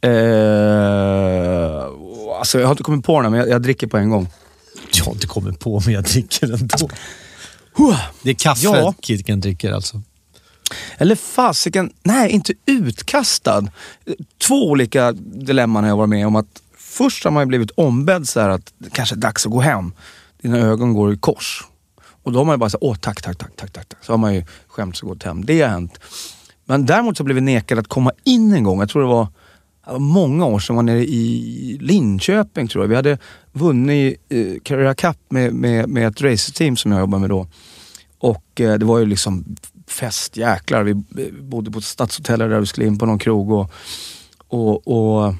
Eh, 0.00 1.84
alltså 2.38 2.58
jag 2.60 2.66
har 2.66 2.72
inte 2.72 2.82
kommit 2.82 3.04
på 3.04 3.20
den, 3.20 3.30
men 3.30 3.40
jag, 3.40 3.48
jag 3.48 3.62
dricker 3.62 3.86
på 3.86 3.96
en 3.96 4.10
gång. 4.10 4.28
Jag 4.92 5.04
har 5.04 5.12
inte 5.12 5.26
kommit 5.26 5.58
på 5.60 5.82
men 5.84 5.94
jag 5.94 6.04
dricker 6.04 6.52
ändå. 6.54 6.88
Det 8.22 8.30
är 8.30 8.34
kaffe 8.34 8.64
Ja. 8.64 8.94
Kidken 9.00 9.40
dricker 9.40 9.72
alltså. 9.72 10.02
Eller 10.98 11.14
fasiken, 11.14 11.92
nej 12.02 12.30
inte 12.30 12.52
utkastad. 12.66 13.64
Två 14.38 14.70
olika 14.70 15.12
dilemman 15.12 15.84
har 15.84 15.90
jag 15.90 15.96
varit 15.96 16.08
med 16.08 16.26
om. 16.26 16.36
att 16.36 16.62
Först 16.78 17.24
har 17.24 17.30
man 17.30 17.42
ju 17.42 17.46
blivit 17.46 17.70
ombedd 17.70 18.28
så 18.28 18.40
att 18.40 18.72
det 18.78 18.90
kanske 18.90 19.14
är 19.14 19.18
dags 19.18 19.46
att 19.46 19.52
gå 19.52 19.60
hem. 19.60 19.92
Dina 20.46 20.58
ögon 20.58 20.94
går 20.94 21.12
i 21.12 21.16
kors. 21.16 21.64
Och 22.22 22.32
då 22.32 22.38
har 22.38 22.44
man 22.44 22.54
ju 22.54 22.58
bara 22.58 22.70
sagt, 22.70 22.82
åh 22.84 22.96
tack, 22.96 23.22
tack, 23.22 23.38
tack, 23.38 23.56
tack, 23.56 23.72
tack. 23.72 23.88
tack. 23.88 24.04
Så 24.04 24.12
har 24.12 24.18
man 24.18 24.34
ju 24.34 24.44
skämts 24.66 25.02
och 25.02 25.08
gått 25.08 25.22
hem. 25.22 25.44
Det 25.44 25.62
har 25.62 25.68
hänt. 25.68 26.00
Men 26.64 26.86
däremot 26.86 27.16
så 27.16 27.24
blev 27.24 27.34
vi 27.34 27.40
nekade 27.40 27.80
att 27.80 27.88
komma 27.88 28.12
in 28.24 28.52
en 28.52 28.64
gång. 28.64 28.80
Jag 28.80 28.88
tror 28.88 29.02
det 29.02 29.08
var 29.08 29.28
många 29.98 30.46
år 30.46 30.58
sedan, 30.58 30.76
var 30.76 30.82
nere 30.82 31.04
i 31.04 31.78
Linköping 31.80 32.68
tror 32.68 32.84
jag. 32.84 32.88
Vi 32.88 32.96
hade 32.96 33.18
vunnit 33.52 34.20
eh, 34.28 34.46
Carrera 34.62 34.94
Cup 34.94 35.16
med, 35.28 35.52
med, 35.54 35.88
med 35.88 36.08
ett 36.08 36.20
racerteam 36.20 36.76
som 36.76 36.92
jag 36.92 37.00
jobbade 37.00 37.20
med 37.20 37.30
då. 37.30 37.46
Och 38.18 38.60
eh, 38.60 38.74
det 38.74 38.84
var 38.84 38.98
ju 38.98 39.06
liksom 39.06 39.56
fest, 39.86 40.36
jäklar. 40.36 40.82
Vi 40.82 40.90
eh, 40.90 41.32
bodde 41.40 41.70
på 41.70 41.78
ett 41.78 41.84
stadshotell 41.84 42.38
där 42.38 42.60
vi 42.60 42.66
skulle 42.66 42.86
in 42.86 42.98
på 42.98 43.06
någon 43.06 43.18
krog. 43.18 43.52
Och, 43.52 43.70
och, 44.48 44.88
och 44.88 45.34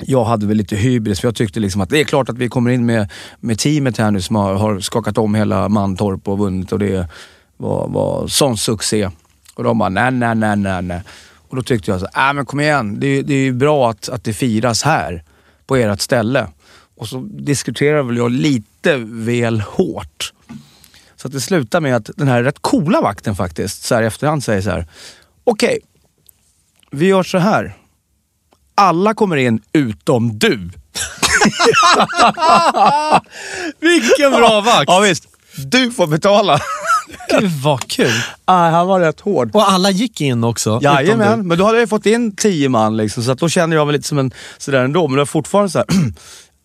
jag 0.00 0.24
hade 0.24 0.46
väl 0.46 0.56
lite 0.56 0.76
hybris, 0.76 1.20
för 1.20 1.28
jag 1.28 1.34
tyckte 1.34 1.60
liksom 1.60 1.80
att 1.80 1.90
det 1.90 2.00
är 2.00 2.04
klart 2.04 2.28
att 2.28 2.38
vi 2.38 2.48
kommer 2.48 2.70
in 2.70 2.86
med, 2.86 3.10
med 3.40 3.58
teamet 3.58 3.98
här 3.98 4.10
nu 4.10 4.20
som 4.20 4.36
har, 4.36 4.54
har 4.54 4.80
skakat 4.80 5.18
om 5.18 5.34
hela 5.34 5.68
Mantorp 5.68 6.28
och 6.28 6.38
vunnit 6.38 6.72
och 6.72 6.78
det 6.78 7.08
var, 7.56 7.88
var 7.88 8.28
sån 8.28 8.56
succé. 8.56 9.10
Och 9.54 9.64
de 9.64 9.78
bara, 9.78 9.88
nej, 9.88 10.10
nej, 10.10 10.34
nej, 10.34 10.56
nej, 10.56 10.82
nej. 10.82 11.02
Och 11.48 11.56
då 11.56 11.62
tyckte 11.62 11.90
jag 11.90 12.00
så 12.00 12.06
äh, 12.06 12.32
men 12.32 12.46
kom 12.46 12.60
igen. 12.60 13.00
Det, 13.00 13.22
det 13.22 13.34
är 13.34 13.44
ju 13.44 13.52
bra 13.52 13.90
att, 13.90 14.08
att 14.08 14.24
det 14.24 14.32
firas 14.32 14.82
här, 14.82 15.24
på 15.66 15.76
ert 15.76 16.00
ställe. 16.00 16.46
Och 16.96 17.08
så 17.08 17.28
diskuterade 17.30 18.02
väl 18.02 18.16
jag 18.16 18.30
lite 18.30 18.96
väl 19.06 19.60
hårt. 19.60 20.32
Så 21.16 21.28
att 21.28 21.32
det 21.32 21.40
slutade 21.40 21.80
med 21.80 21.96
att 21.96 22.10
den 22.16 22.28
här 22.28 22.42
rätt 22.42 22.58
coola 22.60 23.00
vakten 23.00 23.36
faktiskt, 23.36 23.82
så 23.82 23.94
här 23.94 24.02
i 24.02 24.06
efterhand 24.06 24.44
säger 24.44 24.60
så 24.60 24.70
här. 24.70 24.86
Okej, 25.44 25.68
okay, 25.68 25.80
vi 26.90 27.06
gör 27.06 27.22
så 27.22 27.38
här. 27.38 27.76
Alla 28.78 29.14
kommer 29.14 29.36
in 29.36 29.60
utom 29.72 30.38
du. 30.38 30.50
Vilken 33.80 34.30
bra 34.30 34.60
vakt! 34.60 34.84
Ja 34.86 35.00
visst. 35.00 35.24
Du 35.56 35.90
får 35.90 36.06
betala. 36.06 36.60
Gud 37.30 37.50
vad 37.50 37.88
kul. 37.88 38.12
Ah, 38.44 38.70
han 38.70 38.86
var 38.86 39.00
rätt 39.00 39.20
hård. 39.20 39.50
Och 39.54 39.70
alla 39.70 39.90
gick 39.90 40.20
in 40.20 40.44
också? 40.44 40.80
Jajamän, 40.82 41.48
men 41.48 41.58
då 41.58 41.64
hade 41.64 41.78
jag 41.78 41.88
fått 41.88 42.06
in 42.06 42.36
tio 42.36 42.68
man 42.68 42.96
liksom, 42.96 43.22
så 43.22 43.30
att 43.30 43.38
då 43.38 43.48
kände 43.48 43.76
jag 43.76 43.86
mig 43.86 43.92
lite 43.92 44.08
som 44.08 44.18
en 44.18 44.32
sådär 44.58 44.84
ändå. 44.84 45.08
Men 45.08 45.14
det 45.14 45.20
var 45.20 45.26
fortfarande 45.26 45.70
så 45.70 45.78
här, 45.78 45.86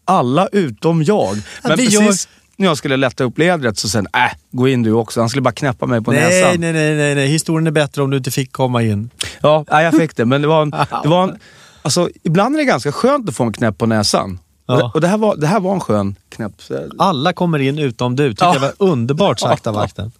alla 0.06 0.48
utom 0.48 1.04
jag. 1.04 1.34
Men 1.34 1.44
ja, 1.64 1.70
precis 1.70 1.94
gör... 1.94 2.14
när 2.58 2.68
jag 2.68 2.78
skulle 2.78 2.98
lätta 2.98 3.24
upp 3.24 3.38
ledret 3.38 3.78
så 3.78 3.90
sen, 3.90 4.08
äh, 4.14 4.20
gå 4.52 4.68
in 4.68 4.84
du 4.84 4.92
också. 4.92 5.20
Han 5.20 5.30
skulle 5.30 5.42
bara 5.42 5.54
knäppa 5.54 5.86
mig 5.86 6.02
på 6.02 6.12
nej, 6.12 6.22
näsan. 6.22 6.62
Nej, 6.62 6.74
nej, 6.74 6.96
nej, 6.96 7.16
nej. 7.16 7.28
Historien 7.28 7.68
är 7.68 7.72
bättre 7.72 8.04
om 8.04 8.10
du 8.10 8.18
inte 8.18 8.32
fick 8.32 8.52
komma 8.52 8.82
in. 8.84 9.10
Ja, 9.42 9.66
nej, 9.72 9.84
jag 9.86 9.98
fick 9.98 10.16
det. 10.16 10.26
Men 10.26 10.42
det 10.42 10.48
var 10.48 10.62
en, 10.62 10.70
det 11.04 11.10
var 11.10 11.24
en, 11.24 11.40
alltså, 11.84 12.10
ibland 12.24 12.56
är 12.56 12.60
det 12.60 12.66
ganska 12.66 12.92
skönt 12.92 13.30
att 13.30 13.36
få 13.36 13.44
en 13.44 13.54
knäpp 13.54 13.78
på 13.78 13.86
näsan. 13.86 14.40
Ja. 14.66 14.74
Och, 14.74 14.80
det, 14.80 14.92
och 14.94 15.02
det, 15.02 15.08
här 15.08 15.18
var, 15.18 15.36
det 15.36 15.48
här 15.48 15.60
var 15.60 15.74
en 15.74 15.80
skön 15.80 16.16
knäpp. 16.30 16.54
Alla 16.98 17.34
kommer 17.34 17.60
in 17.60 17.80
utom 17.80 18.16
du. 18.16 18.30
Tycker 18.30 18.46
ja. 18.46 18.54
jag 18.54 18.62
var 18.62 18.74
underbart 18.78 19.40
sagt 19.40 19.68
av 19.68 19.74
vakten. 19.76 20.12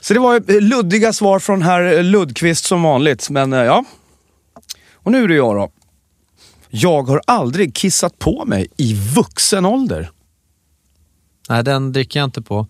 Så 0.00 0.14
det 0.14 0.20
var 0.20 0.60
luddiga 0.60 1.12
svar 1.12 1.38
från 1.38 1.62
herr 1.62 2.02
Ludqvist 2.02 2.64
som 2.64 2.82
vanligt. 2.82 3.30
Men 3.30 3.52
eh, 3.52 3.58
ja. 3.58 3.84
Och 4.94 5.12
nu 5.12 5.24
är 5.24 5.28
det 5.28 5.34
jag 5.34 5.56
då. 5.56 5.70
Jag 6.68 7.02
har 7.02 7.20
aldrig 7.26 7.74
kissat 7.74 8.18
på 8.18 8.44
mig 8.44 8.68
i 8.76 8.94
vuxen 8.94 9.66
ålder. 9.66 10.10
Nej, 11.48 11.64
den 11.64 11.92
dricker 11.92 12.20
jag 12.20 12.26
inte 12.26 12.42
på. 12.42 12.66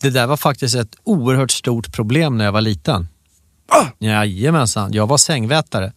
Det 0.00 0.10
där 0.10 0.26
var 0.26 0.36
faktiskt 0.36 0.74
ett 0.74 0.96
oerhört 1.04 1.50
stort 1.50 1.92
problem 1.92 2.38
när 2.38 2.44
jag 2.44 2.52
var 2.52 2.60
liten. 2.60 3.08
Ah! 3.68 3.86
Jajamensan, 3.98 4.92
jag 4.92 5.06
var 5.06 5.18
sängvätare. 5.18 5.92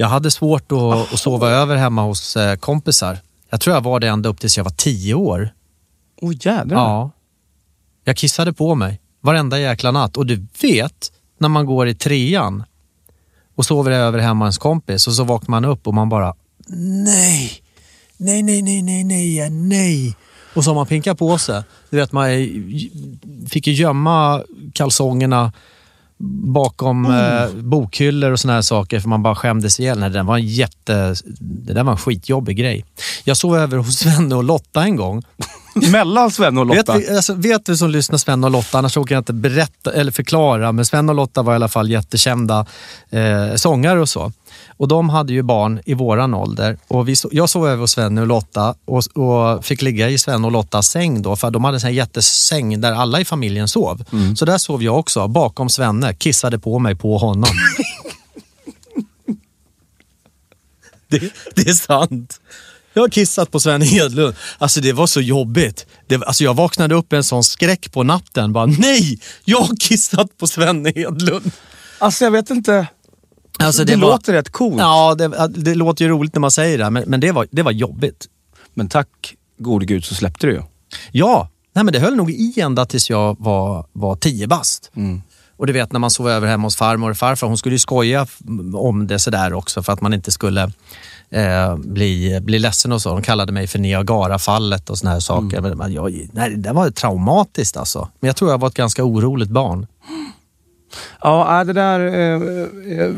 Jag 0.00 0.08
hade 0.08 0.30
svårt 0.30 0.72
att, 0.72 0.78
oh. 0.78 1.00
att 1.12 1.20
sova 1.20 1.50
över 1.50 1.76
hemma 1.76 2.02
hos 2.02 2.36
eh, 2.36 2.56
kompisar. 2.56 3.18
Jag 3.50 3.60
tror 3.60 3.76
jag 3.76 3.80
var 3.80 4.00
det 4.00 4.08
ända 4.08 4.28
upp 4.28 4.40
tills 4.40 4.56
jag 4.56 4.64
var 4.64 4.70
tio 4.70 5.14
år. 5.14 5.54
Åh 6.20 6.30
oh, 6.30 6.34
jädrar. 6.40 6.78
Ja. 6.78 7.10
Jag 8.04 8.16
kissade 8.16 8.52
på 8.52 8.74
mig 8.74 9.00
varenda 9.20 9.58
jäkla 9.58 9.90
natt. 9.90 10.16
Och 10.16 10.26
du 10.26 10.46
vet, 10.62 11.12
när 11.38 11.48
man 11.48 11.66
går 11.66 11.88
i 11.88 11.94
trean 11.94 12.64
och 13.54 13.66
sover 13.66 13.90
över 13.90 14.18
hemma 14.18 14.46
hos 14.46 14.58
kompis 14.58 15.06
och 15.06 15.12
så 15.12 15.24
vaknar 15.24 15.50
man 15.50 15.64
upp 15.64 15.86
och 15.86 15.94
man 15.94 16.08
bara 16.08 16.34
nej, 17.04 17.52
nej, 18.16 18.42
nej, 18.42 18.62
nej, 18.62 18.82
nej, 18.82 19.04
nej, 19.04 19.50
nej. 19.50 20.16
Och 20.54 20.64
så 20.64 20.70
har 20.70 20.74
man 20.74 20.86
pinkat 20.86 21.18
på 21.18 21.38
sig. 21.38 21.62
Du 21.90 21.96
vet, 21.96 22.12
man 22.12 22.28
fick 23.50 23.66
ju 23.66 23.72
gömma 23.72 24.42
kalsongerna 24.72 25.52
bakom 26.52 27.06
mm. 27.06 27.42
eh, 27.42 27.62
bokhyllor 27.62 28.30
och 28.30 28.40
såna 28.40 28.54
här 28.54 28.62
saker 28.62 29.00
för 29.00 29.08
man 29.08 29.22
bara 29.22 29.34
skämdes 29.34 29.80
ihjäl. 29.80 29.98
Nej, 29.98 30.10
den 30.10 30.26
var 30.26 30.36
en 30.36 30.46
jätte... 30.46 31.14
Det 31.38 31.72
där 31.72 31.84
var 31.84 31.92
en 31.92 31.98
skitjobbig 31.98 32.56
grej. 32.56 32.84
Jag 33.24 33.36
sov 33.36 33.56
över 33.56 33.76
hos 33.76 33.98
Svenne 33.98 34.34
och 34.34 34.44
Lotta 34.44 34.82
en 34.82 34.96
gång. 34.96 35.22
Mellan 35.92 36.30
Svenne 36.30 36.60
och 36.60 36.66
Lotta? 36.66 36.98
Vet, 36.98 37.10
alltså, 37.10 37.34
vet 37.34 37.66
du 37.66 37.76
som 37.76 37.90
lyssnar 37.90 38.18
Sven 38.18 38.44
och 38.44 38.50
Lotta, 38.50 38.78
annars 38.78 38.94
kan 38.94 39.04
jag 39.08 39.20
inte 39.20 39.32
berätta 39.32 39.92
eller 39.92 40.12
förklara, 40.12 40.72
men 40.72 40.84
Sven 40.84 41.08
och 41.08 41.14
Lotta 41.14 41.42
var 41.42 41.52
i 41.52 41.56
alla 41.56 41.68
fall 41.68 41.90
jättekända 41.90 42.66
eh, 43.10 43.54
sångare 43.54 44.00
och 44.00 44.08
så. 44.08 44.32
Och 44.80 44.88
de 44.88 45.08
hade 45.10 45.32
ju 45.32 45.42
barn 45.42 45.80
i 45.86 45.94
våran 45.94 46.34
ålder. 46.34 46.78
Och 46.88 47.08
vi, 47.08 47.14
jag 47.30 47.50
sov 47.50 47.68
över 47.68 47.76
hos 47.76 47.90
Sven 47.90 48.18
och 48.18 48.26
Lotta 48.26 48.74
och, 48.84 49.16
och, 49.16 49.64
fick 49.64 49.82
ligga 49.82 50.08
i 50.08 50.18
Sven 50.18 50.44
och 50.44 50.52
Lottas 50.52 50.88
säng 50.88 51.22
då, 51.22 51.36
för 51.36 51.50
de 51.50 51.64
hade 51.64 51.86
en 51.86 51.94
jättesäng 51.94 52.80
där 52.80 52.92
alla 52.92 53.20
i 53.20 53.24
familjen 53.24 53.68
sov. 53.68 54.04
Mm. 54.12 54.36
Så 54.36 54.44
där 54.44 54.58
sov 54.58 54.82
jag 54.82 54.98
också, 54.98 55.28
bakom 55.28 55.68
Svenne, 55.68 56.14
kissade 56.14 56.58
på 56.58 56.78
mig 56.78 56.96
på 56.96 57.18
honom. 57.18 57.50
det, 61.08 61.32
det 61.54 61.68
är 61.68 61.74
sant. 61.74 62.40
Jag 62.92 63.02
har 63.02 63.08
kissat 63.08 63.50
på 63.50 63.60
Sven 63.60 63.82
Hedlund. 63.82 64.34
Alltså 64.58 64.80
det 64.80 64.92
var 64.92 65.06
så 65.06 65.20
jobbigt. 65.20 65.86
Det, 66.06 66.24
alltså 66.24 66.44
jag 66.44 66.54
vaknade 66.54 66.94
upp 66.94 67.10
med 67.10 67.18
en 67.18 67.24
sån 67.24 67.44
skräck 67.44 67.92
på 67.92 68.02
natten. 68.02 68.52
Bara, 68.52 68.66
nej, 68.66 69.20
jag 69.44 69.58
har 69.58 69.76
kissat 69.76 70.38
på 70.38 70.46
Sven 70.46 70.86
Hedlund. 70.86 71.50
Alltså 71.98 72.24
jag 72.24 72.30
vet 72.30 72.50
inte. 72.50 72.86
Alltså, 73.58 73.84
det, 73.84 73.92
det 73.92 74.00
var, 74.00 74.10
låter 74.10 74.32
rätt 74.32 74.50
coolt. 74.50 74.78
Ja, 74.78 75.14
det, 75.14 75.48
det, 75.48 75.74
låter 75.74 76.04
ju 76.04 76.10
roligt 76.10 76.34
när 76.34 76.40
man 76.40 76.50
säger 76.50 76.78
det, 76.78 76.90
men, 76.90 77.04
men 77.06 77.20
det, 77.20 77.32
var, 77.32 77.46
det 77.50 77.62
var 77.62 77.72
jobbigt. 77.72 78.26
Men 78.74 78.88
tack 78.88 79.34
gode 79.58 79.86
gud 79.86 80.04
så 80.04 80.14
släppte 80.14 80.46
du 80.46 80.52
ju. 80.52 80.62
Ja, 81.12 81.48
nej, 81.72 81.84
men 81.84 81.92
det 81.92 82.00
höll 82.00 82.16
nog 82.16 82.30
i 82.30 82.60
ända 82.60 82.86
tills 82.86 83.10
jag 83.10 83.36
var, 83.40 83.86
var 83.92 84.16
tio 84.16 84.46
bast. 84.46 84.90
Mm. 84.94 85.22
Och 85.56 85.66
du 85.66 85.72
vet 85.72 85.92
när 85.92 86.00
man 86.00 86.10
sov 86.10 86.28
över 86.28 86.48
hemma 86.48 86.66
hos 86.66 86.76
farmor 86.76 87.10
och 87.10 87.16
farfar, 87.16 87.46
hon 87.46 87.58
skulle 87.58 87.74
ju 87.74 87.78
skoja 87.78 88.26
om 88.74 89.06
det 89.06 89.18
sådär 89.18 89.52
också 89.52 89.82
för 89.82 89.92
att 89.92 90.00
man 90.00 90.14
inte 90.14 90.30
skulle 90.30 90.62
eh, 91.30 91.76
bli, 91.76 92.40
bli 92.42 92.58
ledsen 92.58 92.92
och 92.92 93.02
så. 93.02 93.08
De 93.08 93.22
kallade 93.22 93.52
mig 93.52 93.66
för 93.66 93.78
Niagarafallet 93.78 94.90
och 94.90 94.98
såna 94.98 95.10
här 95.10 95.20
saker. 95.20 95.58
Mm. 95.58 95.78
Men 95.78 95.92
jag, 95.92 96.28
nej, 96.32 96.56
det 96.56 96.72
var 96.72 96.90
traumatiskt 96.90 97.76
alltså. 97.76 98.08
Men 98.20 98.28
jag 98.28 98.36
tror 98.36 98.50
jag 98.50 98.58
var 98.58 98.68
ett 98.68 98.74
ganska 98.74 99.04
oroligt 99.04 99.50
barn. 99.50 99.86
Ja, 101.22 101.64
det 101.64 101.72
där 101.72 102.00
eh, 102.00 102.98
eh, 102.98 103.14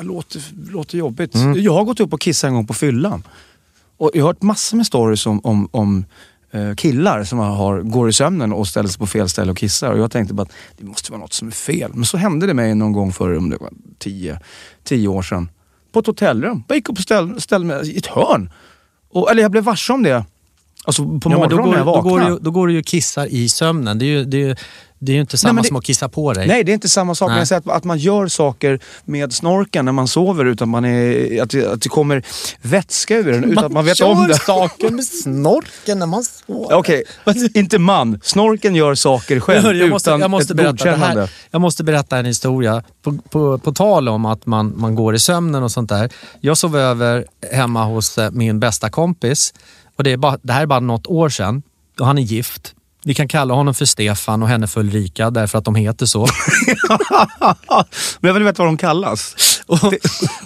låter, 0.00 0.42
låter 0.72 0.98
jobbigt. 0.98 1.34
Mm. 1.34 1.62
Jag 1.62 1.72
har 1.72 1.84
gått 1.84 2.00
upp 2.00 2.12
och 2.12 2.20
kissat 2.20 2.48
en 2.48 2.54
gång 2.54 2.66
på 2.66 2.74
fyllan. 2.74 3.22
Och 3.96 4.10
jag 4.14 4.22
har 4.22 4.28
hört 4.28 4.42
massor 4.42 4.76
med 4.76 4.86
stories 4.86 5.26
om, 5.26 5.40
om, 5.44 5.68
om 5.70 6.04
eh, 6.50 6.74
killar 6.74 7.24
som 7.24 7.38
har, 7.38 7.82
går 7.82 8.08
i 8.08 8.12
sömnen 8.12 8.52
och 8.52 8.68
ställer 8.68 8.88
sig 8.88 8.98
på 8.98 9.06
fel 9.06 9.28
ställe 9.28 9.50
och 9.50 9.58
kissar. 9.58 9.92
Och 9.92 9.98
jag 9.98 10.10
tänkte 10.10 10.34
bara 10.34 10.42
att 10.42 10.52
det 10.76 10.84
måste 10.84 11.12
vara 11.12 11.20
något 11.20 11.32
som 11.32 11.48
är 11.48 11.52
fel. 11.52 11.90
Men 11.94 12.04
så 12.04 12.16
hände 12.16 12.46
det 12.46 12.54
mig 12.54 12.74
någon 12.74 12.92
gång 12.92 13.12
för 13.12 13.36
om 13.36 13.50
det 13.50 13.56
var 13.56 13.70
tio, 13.98 14.40
tio 14.84 15.08
år 15.08 15.22
sedan. 15.22 15.50
På 15.92 15.98
ett 15.98 16.06
hotellrum. 16.06 16.64
Jag 16.68 16.76
gick 16.76 16.88
upp 16.88 16.96
och 16.96 17.02
ställde, 17.02 17.40
ställde 17.40 17.66
mig 17.66 17.92
i 17.92 17.98
ett 17.98 18.06
hörn. 18.06 18.50
Och, 19.10 19.30
eller 19.30 19.42
jag 19.42 19.50
blev 19.50 19.64
varse 19.64 19.92
om 19.92 20.02
det 20.02 20.24
Alltså 20.84 21.04
på 21.04 21.30
ja, 21.30 21.36
morgonen 21.38 21.70
när 21.70 21.78
jag 21.78 21.84
vaknar. 21.84 22.02
Då 22.02 22.08
går, 22.08 22.30
du, 22.30 22.38
då 22.38 22.50
går 22.50 22.66
du 22.66 22.72
ju 22.72 22.78
och 22.78 22.84
kissar 22.84 23.26
i 23.26 23.48
sömnen. 23.48 23.98
Det 23.98 24.04
är 24.04 24.06
ju, 24.06 24.24
det 24.24 24.42
är, 24.42 24.58
det 24.98 25.12
är 25.12 25.14
ju 25.14 25.20
inte 25.20 25.38
samma 25.38 25.52
nej, 25.52 25.62
det, 25.62 25.68
som 25.68 25.76
att 25.76 25.84
kissa 25.84 26.08
på 26.08 26.32
dig. 26.32 26.46
Nej, 26.46 26.64
det 26.64 26.72
är 26.72 26.74
inte 26.74 26.88
samma 26.88 27.14
sak. 27.14 27.28
Nej. 27.28 27.38
Jag 27.38 27.48
säger 27.48 27.60
att, 27.60 27.76
att 27.76 27.84
man 27.84 27.98
gör 27.98 28.28
saker 28.28 28.80
med 29.04 29.32
snorken 29.32 29.84
när 29.84 29.92
man 29.92 30.08
sover 30.08 30.44
utan 30.44 30.68
man 30.68 30.84
är, 30.84 31.42
att, 31.42 31.50
det, 31.50 31.66
att 31.66 31.82
det 31.82 31.88
kommer 31.88 32.22
vätska 32.62 33.16
ur 33.16 33.32
den 33.32 33.44
utan 33.44 33.64
att 33.64 33.72
man 33.72 33.84
vet 33.84 34.00
om 34.00 34.08
det. 34.08 34.20
Man 34.20 34.28
gör 34.28 34.36
saker 34.36 34.90
med 34.90 35.04
snorken 35.04 35.98
när 35.98 36.06
man 36.06 36.24
sover. 36.24 36.76
Okej, 36.76 37.04
okay. 37.26 37.48
inte 37.54 37.78
man. 37.78 38.20
Snorken 38.22 38.74
gör 38.74 38.94
saker 38.94 39.40
själv 39.40 39.76
jag, 39.76 39.90
måste, 39.90 40.10
utan 40.10 40.20
jag 40.20 40.30
måste 40.30 40.52
ett 40.52 40.56
berätta, 40.56 40.72
godkännande. 40.72 41.20
Här, 41.20 41.30
jag 41.50 41.60
måste 41.60 41.84
berätta 41.84 42.18
en 42.18 42.26
historia. 42.26 42.82
På, 43.02 43.18
på, 43.30 43.58
på 43.58 43.72
tal 43.72 44.08
om 44.08 44.24
att 44.24 44.46
man, 44.46 44.74
man 44.76 44.94
går 44.94 45.14
i 45.14 45.18
sömnen 45.18 45.62
och 45.62 45.70
sånt 45.70 45.88
där. 45.88 46.10
Jag 46.40 46.58
sov 46.58 46.76
över 46.76 47.24
hemma 47.52 47.84
hos 47.84 48.18
eh, 48.18 48.30
min 48.30 48.60
bästa 48.60 48.90
kompis. 48.90 49.54
Och 49.96 50.04
det, 50.04 50.12
är 50.12 50.16
bara, 50.16 50.38
det 50.42 50.52
här 50.52 50.62
är 50.62 50.66
bara 50.66 50.80
något 50.80 51.06
år 51.06 51.28
sedan. 51.28 51.62
Och 52.00 52.06
han 52.06 52.18
är 52.18 52.22
gift. 52.22 52.74
Vi 53.04 53.14
kan 53.14 53.28
kalla 53.28 53.54
honom 53.54 53.74
för 53.74 53.84
Stefan 53.84 54.42
och 54.42 54.48
henne 54.48 54.66
för 54.66 54.80
Ulrika 54.80 55.30
därför 55.30 55.58
att 55.58 55.64
de 55.64 55.74
heter 55.74 56.06
så. 56.06 56.26
Men 58.20 58.28
jag 58.28 58.34
vill 58.34 58.42
veta 58.42 58.62
vad 58.62 58.68
de 58.68 58.76
kallas. 58.76 59.34
och, 59.66 59.94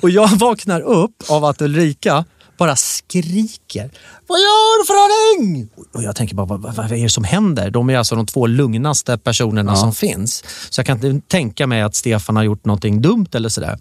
och 0.00 0.10
jag 0.10 0.28
vaknar 0.28 0.80
upp 0.80 1.22
av 1.28 1.44
att 1.44 1.62
Ulrika 1.62 2.24
bara 2.58 2.76
skriker. 2.76 3.90
Vad 4.26 4.38
gör 4.38 4.80
du 4.80 4.86
för 4.86 4.94
någonting? 4.94 5.68
Och 5.92 6.02
jag 6.02 6.16
tänker 6.16 6.34
bara, 6.34 6.46
vad, 6.46 6.60
vad, 6.62 6.74
vad 6.74 6.92
är 6.92 7.02
det 7.02 7.08
som 7.08 7.24
händer? 7.24 7.70
De 7.70 7.90
är 7.90 7.98
alltså 7.98 8.14
de 8.14 8.26
två 8.26 8.46
lugnaste 8.46 9.18
personerna 9.18 9.72
ja. 9.72 9.76
som 9.76 9.92
finns. 9.94 10.44
Så 10.70 10.78
jag 10.78 10.86
kan 10.86 11.04
inte 11.04 11.28
tänka 11.28 11.66
mig 11.66 11.82
att 11.82 11.94
Stefan 11.94 12.36
har 12.36 12.42
gjort 12.42 12.64
någonting 12.64 13.02
dumt 13.02 13.28
eller 13.32 13.48
sådär. 13.48 13.78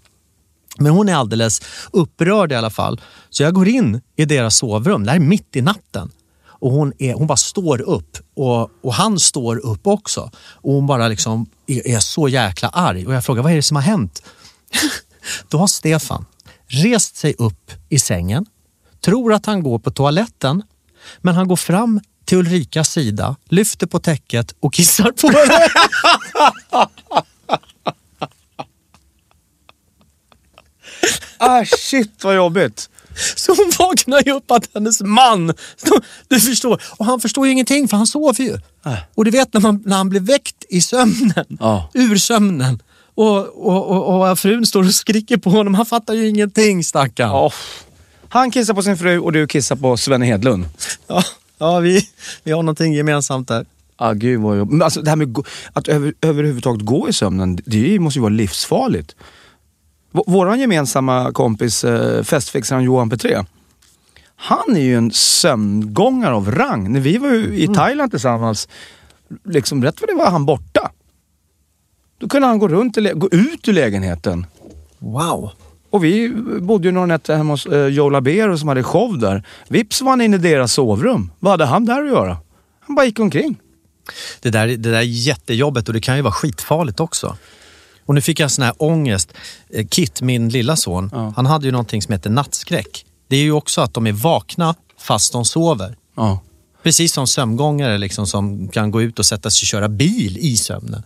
Men 0.78 0.92
hon 0.92 1.08
är 1.08 1.14
alldeles 1.14 1.62
upprörd 1.92 2.52
i 2.52 2.54
alla 2.54 2.70
fall. 2.70 3.00
Så 3.30 3.42
jag 3.42 3.54
går 3.54 3.68
in 3.68 4.00
i 4.16 4.24
deras 4.24 4.56
sovrum, 4.56 5.04
det 5.04 5.10
här 5.10 5.18
är 5.18 5.20
mitt 5.22 5.56
i 5.56 5.62
natten. 5.62 6.10
Och 6.62 6.72
hon, 6.72 6.92
är, 6.98 7.14
hon 7.14 7.26
bara 7.26 7.36
står 7.36 7.80
upp 7.80 8.18
och, 8.34 8.70
och 8.82 8.94
han 8.94 9.18
står 9.18 9.66
upp 9.66 9.86
också. 9.86 10.30
Och 10.36 10.72
hon 10.72 10.86
bara 10.86 11.08
liksom 11.08 11.46
är, 11.66 11.86
är 11.86 12.00
så 12.00 12.28
jäkla 12.28 12.68
arg. 12.68 13.06
Och 13.06 13.14
jag 13.14 13.24
frågar, 13.24 13.42
vad 13.42 13.52
är 13.52 13.56
det 13.56 13.62
som 13.62 13.76
har 13.76 13.82
hänt? 13.82 14.22
Då 15.48 15.58
har 15.58 15.66
Stefan 15.66 16.24
rest 16.66 17.16
sig 17.16 17.34
upp 17.38 17.70
i 17.88 17.98
sängen, 17.98 18.46
tror 19.00 19.32
att 19.32 19.46
han 19.46 19.62
går 19.62 19.78
på 19.78 19.90
toaletten, 19.90 20.62
men 21.18 21.34
han 21.34 21.48
går 21.48 21.56
fram 21.56 22.00
till 22.24 22.38
Ulrikas 22.38 22.90
sida, 22.90 23.36
lyfter 23.44 23.86
på 23.86 23.98
täcket 23.98 24.54
och 24.60 24.74
kissar 24.74 25.12
på 25.12 25.28
henne. 25.28 25.68
Ah 31.38 31.64
shit 31.64 32.24
vad 32.24 32.36
jobbigt. 32.36 32.90
Så 33.36 33.54
hon 33.54 33.70
vaknar 33.78 34.22
ju 34.26 34.32
upp 34.32 34.50
att 34.50 34.68
hennes 34.74 35.00
man, 35.00 35.54
du 36.28 36.40
förstår, 36.40 36.82
och 36.96 37.06
han 37.06 37.20
förstår 37.20 37.46
ju 37.46 37.52
ingenting 37.52 37.88
för 37.88 37.96
han 37.96 38.06
sover 38.06 38.44
ju. 38.44 38.58
Och 39.14 39.24
du 39.24 39.30
vet 39.30 39.54
när, 39.54 39.60
man, 39.60 39.82
när 39.86 39.96
han 39.96 40.08
blir 40.08 40.20
väckt 40.20 40.64
i 40.68 40.80
sömnen, 40.80 41.44
Ja. 41.60 41.90
ur 41.94 42.16
sömnen. 42.16 42.82
Och, 43.14 43.38
och, 43.66 43.86
och, 43.90 44.30
och 44.30 44.38
frun 44.38 44.66
står 44.66 44.82
och 44.82 44.94
skriker 44.94 45.36
på 45.36 45.50
honom, 45.50 45.74
han 45.74 45.86
fattar 45.86 46.14
ju 46.14 46.28
ingenting 46.28 46.84
stackarn. 46.84 47.30
Oh. 47.30 47.52
Han 48.28 48.50
kissar 48.50 48.74
på 48.74 48.82
sin 48.82 48.96
fru 48.96 49.18
och 49.18 49.32
du 49.32 49.46
kissar 49.46 49.76
på 49.76 49.96
Svenne 49.96 50.26
Hedlund. 50.26 50.64
Ja, 51.06 51.24
ja 51.58 51.78
vi, 51.78 52.08
vi 52.44 52.52
har 52.52 52.62
någonting 52.62 52.94
gemensamt 52.94 53.48
där. 53.48 53.66
Ah, 53.96 54.12
gud 54.12 54.40
vad 54.40 54.58
jobbigt. 54.58 54.72
Men 54.72 54.82
alltså 54.82 55.02
det 55.02 55.10
här 55.10 55.16
med 55.16 55.36
att 55.72 55.88
över, 55.88 56.14
överhuvudtaget 56.20 56.86
gå 56.86 57.08
i 57.08 57.12
sömnen, 57.12 57.58
det 57.66 57.98
måste 57.98 58.18
ju 58.18 58.22
vara 58.22 58.32
livsfarligt. 58.32 59.14
Vår 60.12 60.56
gemensamma 60.56 61.32
kompis 61.32 61.84
eh, 61.84 62.22
festfixaren 62.22 62.82
Johan 62.82 63.10
Petré. 63.10 63.44
Han 64.36 64.76
är 64.76 64.80
ju 64.80 64.96
en 64.96 65.10
sömngångare 65.10 66.34
av 66.34 66.50
rang. 66.50 66.92
När 66.92 67.00
vi 67.00 67.18
var 67.18 67.34
i 67.52 67.68
Thailand 67.74 68.10
tillsammans, 68.10 68.68
liksom 69.44 69.84
rätt 69.84 70.00
vad 70.00 70.10
det 70.10 70.14
var 70.14 70.30
han 70.30 70.46
borta. 70.46 70.90
Då 72.18 72.28
kunde 72.28 72.46
han 72.48 72.58
gå 72.58 72.68
runt, 72.68 72.96
gå 73.14 73.28
ut 73.28 73.68
ur 73.68 73.72
lägenheten. 73.72 74.46
Wow. 74.98 75.50
Och 75.90 76.04
vi 76.04 76.28
bodde 76.60 76.88
ju 76.88 76.92
några 76.92 77.06
nätter 77.06 77.36
hemma 77.36 77.52
hos 77.52 77.66
eh, 77.66 77.86
Joe 77.86 78.10
Labero 78.10 78.58
som 78.58 78.68
hade 78.68 78.82
show 78.82 79.18
där. 79.18 79.42
Vips 79.68 80.02
var 80.02 80.10
han 80.10 80.20
inne 80.20 80.36
i 80.36 80.38
deras 80.38 80.72
sovrum. 80.72 81.30
Vad 81.38 81.50
hade 81.50 81.64
han 81.64 81.84
där 81.84 82.02
att 82.02 82.08
göra? 82.08 82.36
Han 82.80 82.96
bara 82.96 83.06
gick 83.06 83.20
omkring. 83.20 83.56
Det 84.40 84.50
där, 84.50 84.66
det 84.66 84.76
där 84.76 84.92
är 84.92 85.02
jättejobbigt 85.02 85.88
och 85.88 85.94
det 85.94 86.00
kan 86.00 86.16
ju 86.16 86.22
vara 86.22 86.32
skitfarligt 86.32 87.00
också. 87.00 87.36
Och 88.06 88.14
nu 88.14 88.20
fick 88.20 88.40
jag 88.40 88.50
sån 88.50 88.64
här 88.64 88.74
ångest. 88.78 89.32
Eh, 89.70 89.86
Kit, 89.86 90.22
min 90.22 90.48
lilla 90.48 90.76
son, 90.76 91.10
Ja. 91.12 91.32
han 91.36 91.46
hade 91.46 91.66
ju 91.66 91.72
någonting 91.72 92.02
som 92.02 92.12
heter 92.12 92.30
nattskräck. 92.30 93.06
Det 93.28 93.36
är 93.36 93.42
ju 93.42 93.52
också 93.52 93.80
att 93.80 93.94
de 93.94 94.06
är 94.06 94.12
vakna 94.12 94.74
fast 94.98 95.32
de 95.32 95.44
sover. 95.44 95.96
Ja. 96.16 96.40
Precis 96.82 97.12
som 97.12 97.26
sömngångare 97.26 97.98
liksom, 97.98 98.26
som 98.26 98.68
kan 98.68 98.90
gå 98.90 99.02
ut 99.02 99.18
och 99.18 99.26
sätta 99.26 99.50
sig 99.50 99.64
och 99.64 99.68
köra 99.68 99.88
bil 99.88 100.38
i 100.40 100.56
sömnen. 100.56 101.02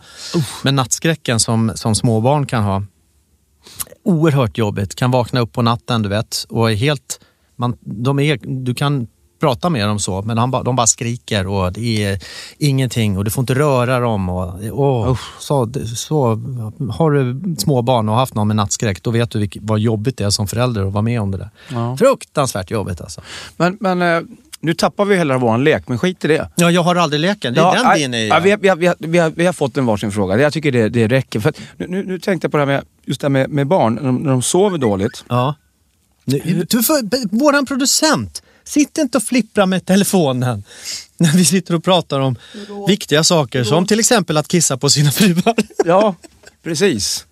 Men 0.63 0.75
nattskräcken 0.75 1.39
som, 1.39 1.71
som 1.75 1.95
småbarn 1.95 2.45
kan 2.45 2.63
ha, 2.63 2.83
oerhört 4.03 4.57
jobbigt. 4.57 4.95
Kan 4.95 5.11
vakna 5.11 5.39
upp 5.39 5.51
på 5.53 5.61
natten 5.61 6.01
du 6.01 6.09
vet 6.09 6.45
och 6.49 6.71
är 6.71 6.75
helt... 6.75 7.19
Man, 7.55 7.77
de 7.81 8.19
är, 8.19 8.39
du 8.63 8.75
kan 8.75 9.07
prata 9.39 9.69
med 9.69 9.87
dem 9.87 9.99
så, 9.99 10.21
men 10.21 10.37
han, 10.37 10.51
ba- 10.51 10.63
de 10.63 10.75
bara 10.75 10.87
skriker 10.87 11.47
och 11.47 11.73
det 11.73 12.05
är 12.05 12.19
ingenting 12.57 13.17
och 13.17 13.25
du 13.25 13.31
får 13.31 13.41
inte 13.41 13.55
röra 13.55 13.99
dem. 13.99 14.29
Och, 14.29 15.09
och, 15.09 15.17
så, 15.39 15.69
så, 15.95 16.41
har 16.91 17.11
du 17.11 17.55
småbarn 17.57 18.09
och 18.09 18.15
haft 18.15 18.35
någon 18.35 18.47
med 18.47 18.55
nattskräck, 18.55 19.03
då 19.03 19.11
vet 19.11 19.31
du 19.31 19.39
vilk, 19.39 19.57
vad 19.61 19.79
jobbigt 19.79 20.17
det 20.17 20.23
är 20.23 20.29
som 20.29 20.47
förälder 20.47 20.87
att 20.87 20.93
vara 20.93 21.01
med 21.01 21.21
om 21.21 21.31
det 21.31 21.37
där. 21.37 21.49
Ja. 21.69 21.97
Fruktansvärt 21.97 22.71
jobbigt 22.71 23.01
alltså. 23.01 23.21
Men, 23.57 23.77
men 23.79 24.01
eh, 24.01 24.21
nu 24.59 24.73
tappar 24.73 25.05
vi 25.05 25.17
hela 25.17 25.37
vår 25.37 25.57
lek, 25.57 25.87
men 25.87 25.99
skit 25.99 26.25
i 26.25 26.27
det. 26.27 26.49
Ja, 26.55 26.71
jag 26.71 26.83
har 26.83 26.95
aldrig 26.95 27.19
leken. 27.19 27.53
Det 27.53 27.61
är 27.61 27.75
den 27.75 27.83
nej, 27.83 28.09
vi 28.09 28.17
är 28.17 28.27
ja, 28.27 28.39
vi, 28.39 28.51
har, 28.51 28.57
vi, 28.57 28.87
har, 28.87 28.95
vi, 28.99 29.17
har, 29.17 29.29
vi, 29.29 29.45
har, 29.45 29.53
fått 29.53 29.77
en 29.77 29.85
varsin 29.85 30.11
fråga. 30.11 30.39
Jag 30.39 30.53
tycker 30.53 30.71
det, 30.71 30.89
det 30.89 31.07
räcker. 31.07 31.39
För 31.39 31.53
nu, 31.77 32.03
nu, 32.03 32.19
tänkte 32.19 32.45
jag 32.45 32.51
på 32.51 32.57
det 32.57 32.61
här 32.61 32.73
med, 32.73 32.83
just 33.05 33.21
det 33.21 33.25
här 33.25 33.29
med, 33.29 33.49
med 33.49 33.67
barn, 33.67 33.95
när 33.95 34.03
de, 34.03 34.15
när 34.15 34.29
de 34.29 34.41
sover 34.41 34.77
dåligt. 34.77 35.25
Ja. 35.27 35.55
Nu, 36.25 36.65
du 36.69 36.83
får, 36.83 37.27
våran 37.37 37.65
producent, 37.65 38.43
sitt 38.67 38.97
inte 38.97 39.17
och 39.17 39.23
flippra 39.23 39.65
med 39.65 39.85
telefonen 39.85 40.63
när 41.17 41.31
vi 41.37 41.45
sitter 41.45 41.75
och 41.75 41.83
pratar 41.83 42.19
om 42.19 42.35
viktiga 42.87 43.23
saker 43.23 43.63
som 43.63 43.85
till 43.85 43.99
exempel 43.99 44.37
att 44.37 44.47
kissa 44.47 44.77
på 44.77 44.89
sina 44.89 45.11
fruar. 45.11 45.55
Ja, 45.85 46.15
precis. 46.63 47.25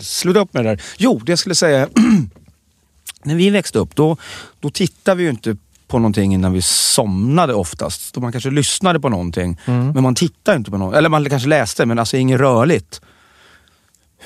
Sluta 0.00 0.40
upp 0.40 0.54
med 0.54 0.64
det 0.64 0.70
där. 0.70 0.82
Jo, 0.96 1.20
det 1.26 1.32
jag 1.32 1.38
skulle 1.38 1.54
säga. 1.54 1.88
när 3.22 3.34
vi 3.34 3.50
växte 3.50 3.78
upp, 3.78 3.96
då, 3.96 4.16
då 4.60 4.70
tittade 4.70 5.16
vi 5.16 5.24
ju 5.24 5.30
inte 5.30 5.56
på 5.88 5.98
någonting 5.98 6.34
innan 6.34 6.52
vi 6.52 6.62
somnade 6.62 7.54
oftast. 7.54 8.14
Då 8.14 8.20
man 8.20 8.32
kanske 8.32 8.50
lyssnade 8.50 9.00
på 9.00 9.08
någonting, 9.08 9.58
men 9.64 10.02
man 10.02 10.14
tittade 10.14 10.56
inte 10.56 10.70
på 10.70 10.78
något. 10.78 10.94
Eller 10.94 11.08
man 11.08 11.30
kanske 11.30 11.48
läste, 11.48 11.86
men 11.86 11.98
alltså 11.98 12.16
inget 12.16 12.40
rörligt. 12.40 13.00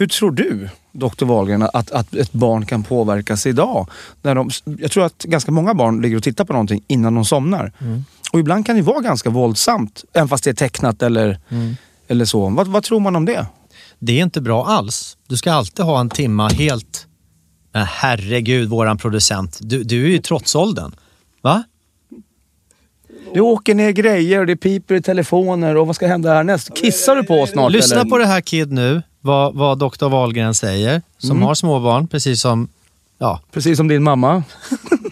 Hur 0.01 0.07
tror 0.07 0.31
du, 0.31 0.69
Dr. 0.93 1.25
Wahlgren, 1.25 1.63
att, 1.63 1.91
att 1.91 2.15
ett 2.15 2.33
barn 2.33 2.67
kan 2.67 2.83
påverkas 2.83 3.47
idag? 3.47 3.89
När 4.23 4.35
de, 4.35 4.51
jag 4.65 4.91
tror 4.91 5.05
att 5.05 5.23
ganska 5.23 5.53
många 5.53 5.75
barn 5.75 6.03
ligger 6.03 6.17
och 6.17 6.23
tittar 6.23 6.45
på 6.45 6.53
någonting 6.53 6.85
innan 6.87 7.15
de 7.15 7.25
somnar. 7.25 7.73
Och 8.33 8.41
ibland 8.41 8.67
kan 8.67 8.77
det 8.77 8.83
vara 8.83 9.01
ganska 9.01 9.31
våldsamt, 9.31 10.05
även 10.13 10.29
fast 10.29 10.45
det 10.45 10.51
är 10.51 10.55
tecknat 10.55 11.03
eller, 11.03 11.39
eller 12.09 12.25
så. 12.25 12.49
Vad, 12.49 12.69
vad 12.69 12.83
tror 12.83 13.01
man 13.01 13.17
om 13.17 13.25
det? 13.25 13.47
Det 13.99 14.19
är 14.19 14.23
inte 14.23 14.41
bra 14.41 14.67
alls. 14.67 15.17
Du 15.29 15.37
ska 15.37 15.53
alltid 15.53 15.85
ha 15.85 16.01
en 16.01 16.11
timma 16.11 16.49
helt... 16.49 17.07
Men 17.73 17.87
herregud, 17.87 18.69
våran 18.69 18.99
producent. 18.99 19.59
Du, 19.61 19.83
du 19.83 20.05
är 20.05 20.09
ju 20.09 20.19
trotsåldern. 20.19 20.95
Va? 21.43 21.63
Det 23.35 23.41
åker 23.41 23.75
ner 23.75 23.91
grejer 23.91 24.41
och 24.41 24.47
det 24.47 24.57
piper 24.57 24.95
i 24.95 25.03
telefoner 25.03 25.77
och 25.77 25.87
vad 25.87 25.97
ska 25.97 26.07
hända 26.07 26.35
härnäst? 26.35 26.77
Kissar 26.77 27.17
du 27.17 27.25
på 27.25 27.41
oss 27.41 27.51
snart 27.51 27.73
Lyssna 27.73 28.01
eller? 28.01 28.11
på 28.11 28.19
det 28.19 28.27
här 28.27 28.41
Kid 28.41 28.73
nu, 28.73 29.03
vad, 29.21 29.55
vad 29.55 29.79
Dr. 29.79 30.09
Wahlgren 30.09 30.55
säger, 30.55 31.03
som 31.19 31.43
har 31.43 31.55
småbarn, 31.55 32.09
precis 32.09 32.41
som... 32.41 32.69
Ja. 33.19 33.41
Precis 33.53 33.77
som 33.77 33.89
din 33.89 34.03
mamma. 34.03 34.43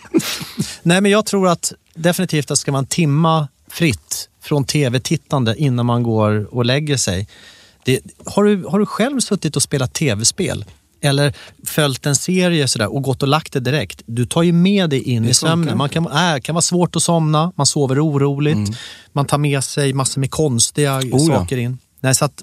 Nej, 0.82 1.00
men 1.00 1.10
jag 1.10 1.26
tror 1.26 1.48
att 1.48 1.72
definitivt 1.94 2.44
att 2.44 2.48
det 2.48 2.56
ska 2.56 2.76
en 2.76 2.86
timma 2.86 3.48
fritt 3.70 4.28
från 4.42 4.64
tv-tittande 4.64 5.56
innan 5.56 5.86
man 5.86 6.02
går 6.02 6.54
och 6.54 6.64
lägger 6.64 6.96
sig. 6.96 7.28
Det, 7.84 8.00
har, 8.26 8.44
du, 8.44 8.64
har 8.64 8.78
du 8.78 8.86
själv 8.86 9.20
suttit 9.20 9.56
och 9.56 9.62
spelat 9.62 9.94
tv-spel? 9.94 10.64
Eller 11.00 11.34
följt 11.64 12.06
en 12.06 12.16
serie 12.16 12.68
sådär 12.68 12.94
och 12.94 13.02
gått 13.02 13.22
och 13.22 13.28
lagt 13.28 13.52
det 13.52 13.60
direkt. 13.60 14.02
Du 14.06 14.26
tar 14.26 14.42
ju 14.42 14.52
med 14.52 14.90
dig 14.90 15.02
in 15.02 15.22
Det 15.22 15.28
i 15.28 15.34
sömnen. 15.34 15.78
Man 15.78 15.88
kan, 15.88 16.06
äh, 16.06 16.40
kan 16.40 16.54
vara 16.54 16.62
svårt 16.62 16.96
att 16.96 17.02
somna, 17.02 17.52
man 17.56 17.66
sover 17.66 18.06
oroligt, 18.06 18.78
man 19.12 19.26
tar 19.26 19.38
med 19.38 19.64
sig 19.64 19.92
massor 19.92 20.20
med 20.20 20.30
konstiga 20.30 20.98
Oh 20.98 21.04
ja. 21.10 21.18
saker 21.18 21.56
in. 21.56 21.78
Nej, 22.00 22.14
så 22.14 22.24
att, 22.24 22.42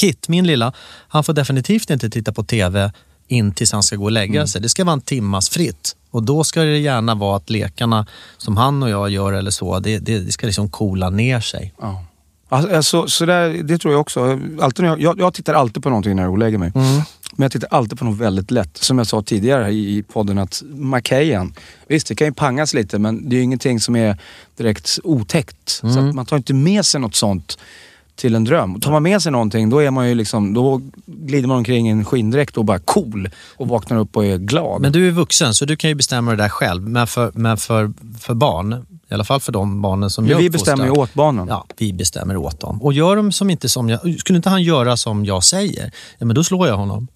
Kit, 0.00 0.28
min 0.28 0.46
lilla, 0.46 0.72
han 1.08 1.24
får 1.24 1.32
definitivt 1.32 1.90
inte 1.90 2.10
titta 2.10 2.32
på 2.32 2.42
TV 2.44 2.92
in 3.28 3.54
tills 3.54 3.72
han 3.72 3.82
ska 3.82 3.96
gå 3.96 4.04
och 4.04 4.12
lägga 4.12 4.46
sig. 4.46 4.60
Det 4.60 4.68
ska 4.68 4.84
vara 4.84 4.92
en 4.92 5.00
timmas 5.00 5.48
fritt. 5.48 5.96
Och 6.10 6.22
då 6.22 6.44
ska 6.44 6.60
det 6.60 6.78
gärna 6.78 7.14
vara 7.14 7.36
att 7.36 7.50
lekarna 7.50 8.06
som 8.38 8.56
han 8.56 8.82
och 8.82 8.90
jag 8.90 9.10
gör 9.10 9.32
eller 9.32 9.50
så, 9.50 9.78
det, 9.78 9.98
det, 9.98 10.18
det 10.18 10.32
ska 10.32 10.46
liksom 10.46 10.68
coola 10.70 11.10
ner 11.10 11.40
sig. 11.40 11.74
Ja. 11.80 12.04
Alltså, 12.48 13.08
så 13.08 13.26
där, 13.26 13.62
det 13.62 13.78
tror 13.78 13.94
jag 13.94 14.00
också. 14.00 14.40
Alltid 14.60 14.84
jag, 14.84 15.00
jag, 15.00 15.20
jag 15.20 15.34
tittar 15.34 15.54
alltid 15.54 15.82
på 15.82 15.88
någonting 15.88 16.16
när 16.16 16.22
jag 16.22 16.38
lägger 16.38 16.58
mig. 16.58 16.72
Men 16.74 17.44
jag 17.44 17.52
tittar 17.52 17.68
alltid 17.70 17.98
på 17.98 18.04
något 18.04 18.18
väldigt 18.18 18.50
lätt. 18.50 18.76
Som 18.76 18.98
jag 18.98 19.06
sa 19.06 19.22
tidigare 19.22 19.70
i 19.70 19.96
i 19.96 20.02
podden 20.02 20.38
att 20.38 20.62
Macahan, 20.66 21.54
visst 21.88 22.06
det 22.06 22.14
kan 22.14 22.26
ju 22.26 22.32
pangas 22.32 22.74
lite 22.74 22.98
men 22.98 23.28
det 23.28 23.36
är 23.36 23.38
ju 23.38 23.44
ingenting 23.44 23.80
som 23.80 23.96
är 23.96 24.18
direkt 24.56 24.98
otäckt. 25.04 25.68
Så 25.68 25.86
att 25.86 26.14
man 26.14 26.26
tar 26.26 26.36
inte 26.36 26.54
med 26.54 26.86
sig 26.86 27.00
något 27.00 27.14
sånt 27.14 27.58
till 28.20 28.34
en 28.34 28.44
dröm. 28.44 28.80
Tar 28.80 28.90
man 28.90 29.02
med 29.02 29.22
sig 29.22 29.32
någonting 29.32 29.70
då 29.70 29.78
är 29.78 29.90
man 29.90 30.08
ju 30.08 30.14
liksom, 30.14 30.54
då 30.54 30.80
glider 31.06 31.48
man 31.48 31.56
omkring 31.56 31.88
i 31.88 31.90
en 31.90 32.04
skinndräkt 32.04 32.56
och 32.56 32.64
bara 32.64 32.78
cool 32.78 33.30
och 33.56 33.68
vaknar 33.68 33.96
upp 33.98 34.16
och 34.16 34.24
är 34.26 34.36
glad. 34.38 34.80
Men 34.80 34.92
du 34.92 35.08
är 35.08 35.10
vuxen 35.10 35.54
så 35.54 35.64
du 35.64 35.76
kan 35.76 35.90
ju 35.90 35.94
bestämma 35.94 36.30
det 36.30 36.36
där 36.36 36.48
själv. 36.48 36.82
Men 36.88 37.06
för, 37.06 37.32
men 37.34 37.56
för, 37.56 37.92
för 38.20 38.34
barn, 38.34 38.86
i 39.10 39.14
alla 39.14 39.24
fall 39.24 39.40
för 39.40 39.52
de 39.52 39.82
barnen 39.82 40.10
som 40.10 40.24
Men 40.24 40.30
jag 40.30 40.38
vi 40.38 40.48
uppfostrar- 40.48 40.72
bestämmer 40.76 40.84
ju 40.84 41.00
åt 41.00 41.14
barnen. 41.14 41.48
Ja, 41.48 41.66
vi 41.76 41.92
bestämmer 41.92 42.36
åt 42.36 42.60
dem. 42.60 42.82
Och 42.82 42.92
gör 42.92 43.16
de 43.16 43.32
som 43.32 43.50
inte 43.50 43.68
som 43.68 43.88
jag... 43.88 44.20
Skulle 44.20 44.36
inte 44.36 44.50
han 44.50 44.62
göra 44.62 44.96
som 44.96 45.24
jag 45.24 45.44
säger, 45.44 45.92
ja, 46.18 46.26
men 46.26 46.34
då 46.36 46.44
slår 46.44 46.68
jag 46.68 46.76
honom. 46.76 47.08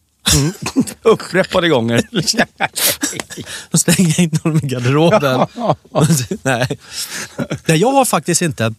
Upprepade 1.02 1.68
gånger. 1.68 2.02
Då 3.70 3.78
stänger 3.78 4.08
jag 4.08 4.18
in 4.18 4.38
honom 4.42 4.58
i 4.62 4.66
garderoben. 4.66 5.46
Nej. 6.42 6.78
Nej, 7.66 7.76
jag 7.78 7.92
har 7.92 8.04
faktiskt 8.04 8.42
inte... 8.42 8.74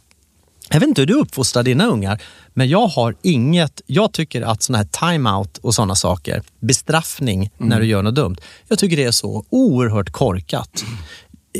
Jag 0.69 0.80
vet 0.80 0.89
inte 0.89 1.01
hur 1.01 1.06
du 1.06 1.13
uppfostrar 1.13 1.63
dina 1.63 1.86
ungar, 1.86 2.21
men 2.54 2.69
jag 2.69 2.88
har 2.88 3.15
inget... 3.21 3.82
Jag 3.86 4.13
tycker 4.13 4.41
att 4.41 4.63
sån 4.63 4.75
här 4.75 4.86
time-out 4.86 5.58
och 5.58 5.75
sådana 5.75 5.95
saker, 5.95 6.43
bestraffning 6.60 7.49
när 7.58 7.80
du 7.80 7.86
gör 7.86 8.01
något 8.01 8.15
dumt, 8.15 8.36
jag 8.67 8.80
tycker 8.80 8.97
det 8.97 9.04
är 9.04 9.12
så 9.12 9.45
oerhört 9.49 10.10
korkat. 10.10 10.86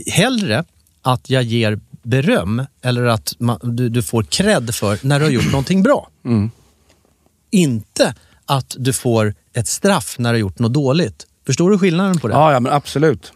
Hellre 0.08 0.64
att 1.02 1.30
jag 1.30 1.44
ger 1.44 1.80
beröm 2.04 2.66
eller 2.82 3.06
att 3.06 3.34
man, 3.40 3.60
du, 3.64 3.90
du 3.90 4.04
får 4.04 4.24
cred 4.24 4.76
för 4.76 5.00
när 5.02 5.20
du 5.20 5.26
har 5.26 5.32
gjort 5.32 5.52
någonting 5.52 5.84
bra. 5.84 6.10
Inte 7.52 8.16
att 8.46 8.76
du 8.80 8.94
får 8.94 9.36
ett 9.54 9.68
straff 9.68 10.16
när 10.20 10.30
du 10.30 10.36
har 10.36 10.40
gjort 10.42 10.60
något 10.60 10.74
dåligt. 10.74 11.28
Förstår 11.46 11.70
du 11.70 11.80
skillnaden 11.80 12.20
på 12.20 12.28
det? 12.28 12.34
Ja, 12.34 12.54
ja 12.54 12.60
men 12.60 12.72
absolut. 12.72 13.32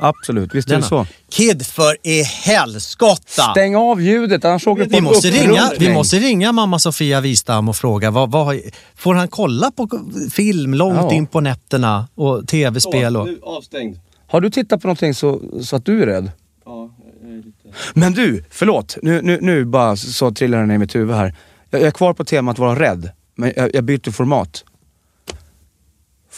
Absolut, 0.00 0.54
visst 0.54 0.68
är 0.68 0.72
det 0.72 0.76
Denna. 0.76 0.88
så. 0.88 1.06
Kid 1.30 1.66
för 1.66 1.96
i 2.02 2.22
helskotta! 2.22 3.42
Stäng 3.50 3.76
av 3.76 4.02
ljudet 4.02 4.44
annars 4.44 4.66
åker 4.66 4.84
på 4.84 4.90
Vi 4.90 4.98
en 4.98 5.04
måste, 5.04 5.28
ringa, 5.30 5.70
vi 5.78 5.92
måste 5.94 6.16
ringa 6.18 6.52
mamma 6.52 6.78
Sofia 6.78 7.20
Wistam 7.20 7.68
och 7.68 7.76
fråga, 7.76 8.10
vad, 8.10 8.30
vad, 8.30 8.60
får 8.96 9.14
han 9.14 9.28
kolla 9.28 9.70
på 9.70 9.88
film 10.32 10.74
långt 10.74 10.96
Ja. 10.96 11.12
in 11.12 11.26
på 11.26 11.40
nätterna 11.40 12.08
och 12.14 12.48
tv-spel? 12.48 13.16
Och, 13.16 13.28
avstängd. 13.42 13.96
Har 14.26 14.40
du 14.40 14.50
tittat 14.50 14.80
på 14.82 14.86
någonting 14.88 15.14
så, 15.14 15.40
så 15.62 15.76
att 15.76 15.84
du 15.84 16.02
är 16.02 16.06
rädd? 16.06 16.30
Ja, 16.64 16.90
jag 17.22 17.30
är 17.32 17.36
lite... 17.36 17.78
Men 17.94 18.12
du, 18.12 18.44
förlåt. 18.50 18.96
Nu, 19.02 19.22
nu, 19.22 19.38
nu 19.40 19.64
bara 19.64 19.96
så 19.96 20.30
trillar 20.30 20.58
den 20.60 20.70
i 20.70 20.78
mitt 20.78 20.94
huvud 20.94 21.16
här. 21.16 21.34
Jag, 21.70 21.80
jag 21.80 21.86
är 21.86 21.90
kvar 21.90 22.12
på 22.14 22.24
temat 22.24 22.58
vara 22.58 22.78
rädd, 22.80 23.10
men 23.36 23.52
jag, 23.56 23.74
jag 23.74 23.84
byter 23.84 24.10
format. 24.10 24.64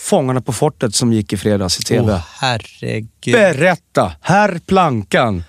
Fångarna 0.02 0.40
på 0.40 0.52
fortet 0.52 0.94
som 0.94 1.12
gick 1.12 1.32
i 1.32 1.36
fredags 1.36 1.80
i 1.80 1.82
TV. 1.82 2.12
Åh, 2.12 2.20
herregud. 2.40 3.34
Berätta! 3.34 4.12
Herr 4.20 4.60
Plankan. 4.66 5.44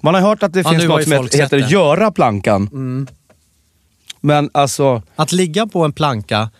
Man 0.00 0.14
har 0.14 0.20
hört 0.20 0.42
att 0.42 0.52
det 0.52 0.60
Ja, 0.60 0.70
finns 0.70 0.84
något 0.84 1.02
som 1.04 1.12
heter, 1.12 1.38
heter. 1.38 1.58
Göra 1.58 2.10
Plankan. 2.10 2.68
Men 4.20 4.50
alltså, 4.54 5.02
Att 5.16 5.32
ligga 5.32 5.66
på 5.66 5.84
en 5.84 5.92
planka, 5.92 6.50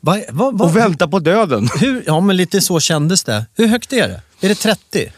vad, 0.00 0.20
vad, 0.30 0.58
vad, 0.58 0.68
och 0.68 0.76
vänta 0.76 1.08
på 1.08 1.18
döden. 1.18 1.68
hur, 1.80 2.02
ja 2.06 2.20
men 2.20 2.36
lite 2.36 2.60
så 2.60 2.80
kändes 2.80 3.24
det. 3.24 3.46
Hur 3.56 3.66
högt 3.66 3.92
är 3.92 4.08
det? 4.08 4.22
Är 4.40 4.48
det 4.48 4.54
30? 4.54 5.12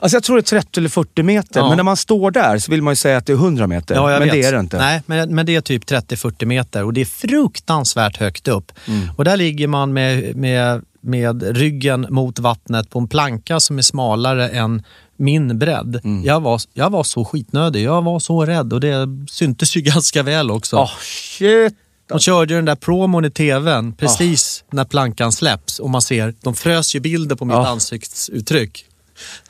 Alltså 0.00 0.16
jag 0.16 0.22
tror 0.24 0.36
det 0.36 0.40
är 0.40 0.60
30 0.60 0.80
eller 0.80 0.88
40 0.88 1.22
meter, 1.22 1.60
Ja. 1.60 1.68
men 1.68 1.76
när 1.76 1.84
man 1.84 1.96
står 1.96 2.30
där 2.30 2.58
så 2.58 2.70
vill 2.70 2.82
man 2.82 2.92
ju 2.92 2.96
säga 2.96 3.16
att 3.16 3.26
det 3.26 3.32
är 3.32 3.36
100 3.36 3.66
meter. 3.66 3.94
Ja, 3.94 4.06
men 4.06 4.22
vet. 4.22 4.32
det 4.32 4.42
är 4.42 4.52
det 4.52 4.60
inte. 4.60 4.78
Nej, 4.78 5.02
men, 5.06 5.34
men 5.34 5.46
det 5.46 5.54
är 5.56 5.60
typ 5.60 5.84
30-40 5.84 6.44
meter 6.44 6.84
och 6.84 6.92
det 6.92 7.00
är 7.00 7.04
fruktansvärt 7.04 8.16
högt 8.16 8.48
upp. 8.48 8.72
Mm. 8.86 9.10
Och 9.16 9.24
där 9.24 9.36
ligger 9.36 9.66
man 9.68 9.92
med, 9.92 10.36
med, 10.36 10.82
med 11.00 11.56
ryggen 11.56 12.06
mot 12.10 12.38
vattnet 12.38 12.90
på 12.90 12.98
en 12.98 13.08
planka 13.08 13.60
som 13.60 13.78
är 13.78 13.82
smalare 13.82 14.48
än 14.48 14.82
min 15.16 15.58
bredd. 15.58 16.00
Mm. 16.04 16.24
Jag, 16.24 16.40
var, 16.40 16.60
jag 16.74 16.90
var 16.90 17.02
så 17.04 17.24
skitnödig, 17.24 17.82
jag 17.82 18.02
var 18.02 18.18
så 18.18 18.44
rädd 18.44 18.72
och 18.72 18.80
det 18.80 19.08
syntes 19.30 19.76
ju 19.76 19.80
ganska 19.94 20.22
väl 20.22 20.50
också. 20.50 20.76
Åh, 20.76 20.90
shit! 21.00 21.74
De 22.08 22.18
körde 22.18 22.52
ju 22.54 22.58
den 22.58 22.64
där 22.64 22.74
promon 22.74 23.24
i 23.24 23.30
tvn 23.30 23.92
precis 23.92 24.64
när 24.70 24.84
plankan 24.84 25.32
släpps 25.32 25.78
och 25.78 25.90
man 25.90 26.02
ser, 26.02 26.34
de 26.42 26.54
frös 26.54 26.94
ju 26.94 27.00
bilder 27.00 27.36
på 27.36 27.44
mitt 27.44 27.54
Ja. 27.54 27.66
ansiktsuttryck. 27.68 28.84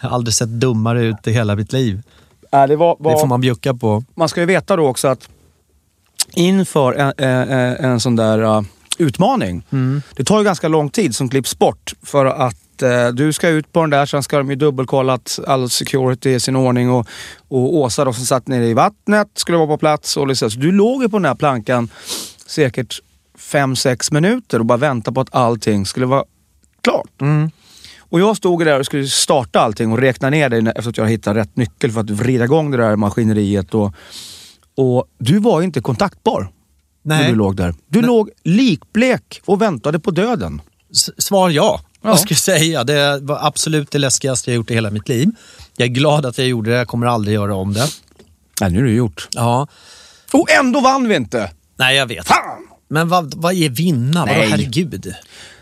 Jag 0.00 0.08
har 0.08 0.14
aldrig 0.14 0.34
sett 0.34 0.48
dummare 0.48 1.02
ut 1.04 1.26
i 1.26 1.32
hela 1.32 1.56
mitt 1.56 1.72
liv. 1.72 2.02
Äh, 2.52 2.66
det, 2.66 2.76
var, 2.76 2.96
var, 2.98 3.12
Det 3.14 3.20
får 3.20 3.26
man 3.26 3.40
bjucka 3.40 3.74
på. 3.74 4.04
man 4.14 4.28
ska 4.28 4.40
ju 4.40 4.46
veta 4.46 4.76
då 4.76 4.86
också 4.86 5.08
att 5.08 5.28
inför 6.32 6.92
en, 6.92 7.12
en, 7.18 7.76
en 7.84 8.00
sån 8.00 8.16
där 8.16 8.38
uh, 8.42 8.62
utmaning, 8.98 9.62
Mm. 9.70 10.02
det 10.16 10.24
tar 10.24 10.38
ju 10.38 10.44
ganska 10.44 10.68
lång 10.68 10.90
tid 10.90 11.14
som 11.14 11.28
klipps 11.28 11.58
bort 11.58 11.94
för 12.02 12.26
att 12.26 12.82
uh, 12.82 13.08
du 13.14 13.32
ska 13.32 13.48
ut 13.48 13.72
på 13.72 13.80
den 13.80 13.90
där, 13.90 14.06
sen 14.06 14.22
ska 14.22 14.38
de 14.38 14.50
ju 14.50 14.56
dubbelkolla 14.56 15.12
att 15.12 15.38
all 15.46 15.70
security 15.70 16.30
är 16.30 16.36
i 16.36 16.40
sin 16.40 16.56
ordning 16.56 16.90
och, 16.90 17.08
och 17.48 17.74
Åsa 17.76 18.04
då 18.04 18.12
som 18.12 18.26
satt 18.26 18.48
nere 18.48 18.66
i 18.66 18.74
vattnet 18.74 19.28
skulle 19.34 19.58
vara 19.58 19.68
på 19.68 19.78
plats. 19.78 20.16
Och 20.16 20.26
liksom. 20.26 20.50
Så 20.50 20.58
du 20.58 20.72
låg 20.72 21.02
ju 21.02 21.08
på 21.08 21.18
den 21.18 21.24
här 21.24 21.34
plankan 21.34 21.88
säkert 22.46 23.00
fem 23.38 23.76
sex 23.76 24.12
minuter 24.12 24.58
och 24.58 24.66
bara 24.66 24.78
väntade 24.78 25.14
på 25.14 25.20
att 25.20 25.34
allting 25.34 25.86
skulle 25.86 26.06
vara 26.06 26.24
klart. 26.82 27.20
Mm. 27.20 27.50
Och 28.10 28.20
jag 28.20 28.36
stod 28.36 28.64
där 28.64 28.78
och 28.78 28.86
skulle 28.86 29.06
starta 29.06 29.60
allting 29.60 29.92
och 29.92 29.98
räkna 29.98 30.30
ner 30.30 30.48
det 30.48 30.70
efter 30.70 30.90
att 30.90 30.98
jag 30.98 31.08
hittat 31.08 31.36
rätt 31.36 31.56
nyckel 31.56 31.92
för 31.92 32.00
att 32.00 32.10
vrida 32.10 32.44
igång 32.44 32.70
det 32.70 32.76
där 32.76 32.96
maskineriet. 32.96 33.74
Och, 33.74 33.94
och 34.74 35.04
du 35.18 35.38
var 35.38 35.60
ju 35.60 35.64
inte 35.64 35.80
kontaktbar 35.80 36.48
när 37.08 37.18
Nej. 37.18 37.30
du 37.30 37.34
låg 37.34 37.56
där. 37.56 37.74
Du 37.88 38.02
låg 38.02 38.30
likblek 38.44 39.40
och 39.44 39.62
väntade 39.62 39.98
på 39.98 40.10
döden. 40.10 40.60
S- 40.92 41.10
Svar 41.18 41.50
ja. 41.50 41.80
Ja. 42.02 42.18
Jag 42.28 42.38
säga? 42.38 42.84
Det 42.84 43.18
var 43.22 43.38
absolut 43.46 43.90
det 43.90 43.98
läskigaste 43.98 44.50
jag 44.50 44.56
gjort 44.56 44.70
i 44.70 44.74
hela 44.74 44.90
mitt 44.90 45.08
liv. 45.08 45.30
Jag 45.76 45.86
är 45.88 45.92
glad 45.92 46.26
att 46.26 46.38
jag 46.38 46.46
gjorde 46.46 46.70
det. 46.70 46.76
Jag 46.76 46.88
kommer 46.88 47.06
aldrig 47.06 47.34
göra 47.34 47.54
om 47.54 47.72
det. 47.74 47.86
Nej, 48.60 48.70
nu 48.70 48.78
är 48.78 48.84
det 48.84 48.90
gjort. 48.90 49.28
Ja. 49.30 49.68
Och 50.32 50.50
ändå 50.50 50.80
vann 50.80 51.08
vi 51.08 51.16
inte! 51.16 51.50
Nej, 51.78 51.96
jag 51.96 52.06
vet. 52.06 52.26
Fan! 52.26 52.68
Men 52.90 53.08
vad, 53.08 53.34
vad 53.34 53.54
är 53.54 53.68
vinna? 53.68 54.20
Vadå, 54.26 54.32
herregud. 54.40 55.14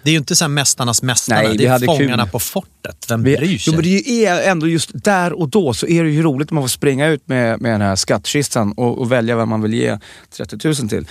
Det 0.02 0.10
är 0.10 0.12
ju 0.12 0.18
inte 0.18 0.36
så 0.36 0.44
här 0.44 0.48
Mästarnas 0.48 1.02
mästare. 1.02 1.48
Nej, 1.48 1.56
det 1.58 1.66
är 1.66 1.70
hade 1.70 1.86
Fångarna 1.86 2.22
kul. 2.22 2.30
på 2.32 2.38
fortet. 2.38 3.06
Vem 3.08 3.22
Vi, 3.22 3.36
bryr 3.36 3.58
sig? 3.58 3.62
jo, 3.66 3.72
men 3.72 3.82
det 3.82 4.24
är 4.26 4.50
ändå 4.50 4.68
just 4.68 4.90
där 4.94 5.32
och 5.32 5.48
då 5.48 5.74
så 5.74 5.86
är 5.86 6.04
det 6.04 6.10
ju 6.10 6.22
roligt 6.22 6.50
när 6.50 6.54
man 6.54 6.64
får 6.64 6.68
springa 6.68 7.06
ut 7.06 7.28
med, 7.28 7.60
med 7.60 7.72
den 7.72 7.80
här 7.80 7.96
skattkistan 7.96 8.72
och, 8.72 8.98
och 8.98 9.12
välja 9.12 9.36
vem 9.36 9.48
man 9.48 9.62
vill 9.62 9.74
ge 9.74 9.98
30 10.36 10.58
000 10.68 10.74
till. 10.88 11.06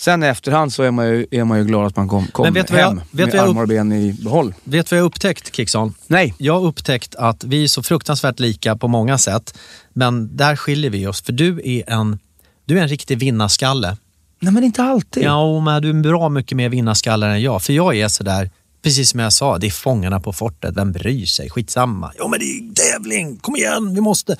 Sen 0.00 0.22
i 0.22 0.26
efterhand 0.26 0.72
så 0.72 0.82
är 0.82 0.90
man 0.90 1.06
ju, 1.08 1.26
är 1.30 1.44
man 1.44 1.58
ju 1.58 1.64
glad 1.64 1.86
att 1.86 1.96
man 1.96 2.08
kom, 2.08 2.26
kom 2.26 2.52
vet 2.54 2.70
vad 2.70 2.80
jag- 2.80 2.86
hem 2.88 3.00
vet 3.10 3.32
med 3.32 3.42
armar 3.42 3.62
och 3.62 3.68
ben 3.68 3.92
i 3.92 4.12
behåll. 4.12 4.54
Vet 4.64 4.86
du 4.86 4.94
vad 4.96 4.98
jag 4.98 5.02
har 5.04 5.06
upptäckt, 5.06 5.54
Kickson? 5.56 5.94
Nej. 6.06 6.34
Jag 6.38 6.60
har 6.60 6.66
upptäckt 6.66 7.14
att 7.14 7.44
vi 7.44 7.64
är 7.64 7.68
så 7.68 7.82
fruktansvärt 7.82 8.40
lika 8.40 8.76
på 8.76 8.88
många 8.88 9.18
sätt. 9.18 9.58
Men 9.92 10.36
där 10.36 10.56
skiljer 10.56 10.90
vi 10.90 11.06
oss. 11.06 11.22
För 11.22 11.32
du 11.32 11.60
är 11.64 11.90
en, 11.90 12.18
du 12.64 12.78
är 12.78 12.82
en 12.82 12.88
riktig 12.88 13.18
vinnarskalle. 13.18 13.96
Nej 14.40 14.52
men 14.52 14.64
inte 14.64 14.82
alltid. 14.82 15.22
Ja, 15.22 15.60
men 15.60 15.82
du 15.82 15.88
är 15.90 15.94
bra 15.94 16.28
mycket 16.28 16.56
mer 16.56 16.68
vinnarskalle 16.68 17.26
än 17.26 17.42
jag. 17.42 17.62
För 17.62 17.72
jag 17.72 17.96
är 17.96 18.08
sådär, 18.08 18.50
precis 18.82 19.10
som 19.10 19.20
jag 19.20 19.32
sa, 19.32 19.58
det 19.58 19.66
är 19.66 19.70
Fångarna 19.70 20.20
på 20.20 20.32
fortet. 20.32 20.76
Vem 20.76 20.92
bryr 20.92 21.26
sig? 21.26 21.50
Skitsamma. 21.50 22.12
Ja, 22.18 22.28
men 22.28 22.38
det 22.40 22.44
är 22.44 22.92
tävling. 22.92 23.36
Kom 23.36 23.56
igen, 23.56 23.94
vi 23.94 24.00
måste. 24.00 24.36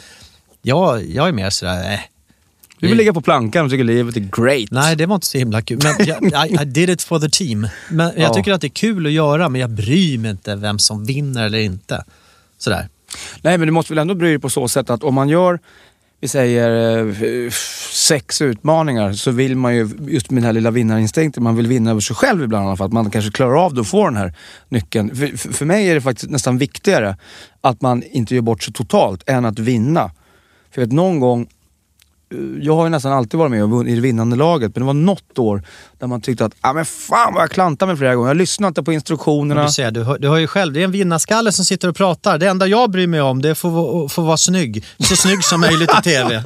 Ja, 0.63 1.01
jag 1.01 1.29
är 1.29 1.33
mer 1.33 1.51
sådär, 1.51 1.93
äh. 1.93 2.01
Du 2.81 2.89
vill 2.89 2.97
ligga 2.97 3.13
på 3.13 3.21
plankan 3.21 3.65
och 3.65 3.71
tycker 3.71 3.85
livet 3.85 4.17
är 4.17 4.43
great. 4.43 4.71
Nej, 4.71 4.97
det 4.97 5.07
var 5.07 5.15
inte 5.15 5.27
så 5.27 5.39
himla 5.39 5.63
kul. 5.63 5.79
Men 5.83 6.07
jag, 6.07 6.47
I, 6.51 6.63
I 6.63 6.65
did 6.65 6.91
it 6.91 7.03
for 7.03 7.19
the 7.19 7.29
team. 7.31 7.69
Men 7.91 8.07
jag 8.17 8.29
Ja. 8.31 8.35
tycker 8.35 8.53
att 8.53 8.61
det 8.61 8.67
är 8.67 8.69
kul 8.69 9.07
att 9.07 9.13
göra, 9.13 9.49
men 9.49 9.61
jag 9.61 9.71
bryr 9.71 10.19
mig 10.19 10.31
inte 10.31 10.57
vem 10.57 10.79
som 10.79 11.05
vinner 11.05 11.47
eller 11.47 11.59
inte. 11.59 12.05
Sådär. 12.59 12.89
Nej 13.43 13.59
men 13.59 13.69
du 13.69 13.73
måste 13.73 13.93
väl 13.93 13.99
ändå 13.99 14.15
bry 14.15 14.29
dig 14.29 14.39
på 14.39 14.51
så 14.51 14.69
sätt 14.69 14.91
att 14.91 15.03
om 15.05 15.15
man 15.15 15.29
gör 15.29 15.59
vi 16.23 16.29
säger 16.29 17.07
eh, 17.47 17.51
sex 17.93 18.41
utmaningar 18.43 19.13
så 19.13 19.31
vill 19.31 19.57
man 19.57 19.77
ju, 19.77 19.89
just 20.09 20.31
med 20.31 20.43
den 20.43 20.47
här 20.47 20.53
lilla 20.53 20.71
vinnarinstinkten, 20.71 21.43
man 21.43 21.57
vill 21.57 21.67
vinna 21.67 21.91
över 21.91 22.01
sig 22.01 22.17
själv 22.17 22.43
ibland 22.43 22.65
i 22.65 22.67
alla 22.67 22.77
fall. 22.77 22.87
Att 22.87 22.93
man 22.93 23.11
kanske 23.11 23.31
klarar 23.31 23.65
av 23.65 23.75
det 23.75 23.81
och 23.81 23.87
får 23.87 24.05
den 24.05 24.17
här 24.17 24.35
nyckeln. 24.69 25.17
För, 25.17 25.53
för- 25.53 25.65
mig 25.65 25.91
är 25.91 25.95
det 25.95 26.01
faktiskt 26.01 26.31
nästan 26.31 26.59
viktigare 26.59 27.17
att 27.61 27.81
man 27.83 28.03
inte 28.03 28.35
gör 28.35 28.43
bort 28.43 28.63
sig 28.63 28.73
totalt 28.75 29.23
än 29.29 29.45
att 29.45 29.59
vinna. 29.59 30.11
För 30.71 30.81
jag 30.81 30.87
vet 30.87 30.93
någon 30.95 31.21
gång, 31.21 31.47
jag 32.61 32.77
har 32.77 32.85
ju 32.85 32.91
nästan 32.91 33.13
alltid 33.13 33.39
varit 33.39 33.51
med 33.51 33.89
i 33.89 33.95
det 33.95 34.01
vinnande 34.01 34.37
laget, 34.37 34.77
men 34.77 34.83
det 34.83 34.87
var 34.87 34.95
något 34.95 35.39
år 35.39 35.63
där 35.99 36.07
man 36.07 36.21
tyckte 36.21 36.45
att, 36.45 36.53
ah, 36.61 36.73
men 36.73 36.85
fan 36.85 37.35
vad 37.35 37.43
jag 37.43 37.51
klantade 37.51 37.93
mig 37.93 37.97
flera 37.99 38.15
gånger. 38.15 38.29
Jag 38.31 38.37
lyssnade 38.37 38.69
inte 38.69 38.83
på 38.83 38.93
instruktionerna. 38.93 39.63
Du, 39.65 39.71
ser, 39.71 39.91
du, 39.91 40.03
hör, 40.03 40.19
du 40.19 40.29
hör 40.29 40.37
ju 40.39 40.47
själv, 40.47 40.73
det 40.73 40.81
är 40.81 40.85
en 40.85 40.93
vinnarskalle 40.93 41.53
som 41.53 41.65
sitter 41.65 41.89
och 41.89 41.97
pratar. 41.97 42.39
Det 42.39 42.47
enda 42.49 42.67
jag 42.67 42.91
bryr 42.91 43.07
mig 43.07 43.21
om 43.21 43.43
det 43.43 43.49
är 43.49 43.53
att 43.53 43.59
få, 43.59 43.69
vara- 43.69 44.09
få 44.09 44.23
vara 44.23 44.37
snygg. 44.37 44.85
Så 44.99 45.17
snygg 45.17 45.45
som 45.45 45.61
möjligt 45.61 45.91
i 45.99 46.03
TV. 46.05 46.43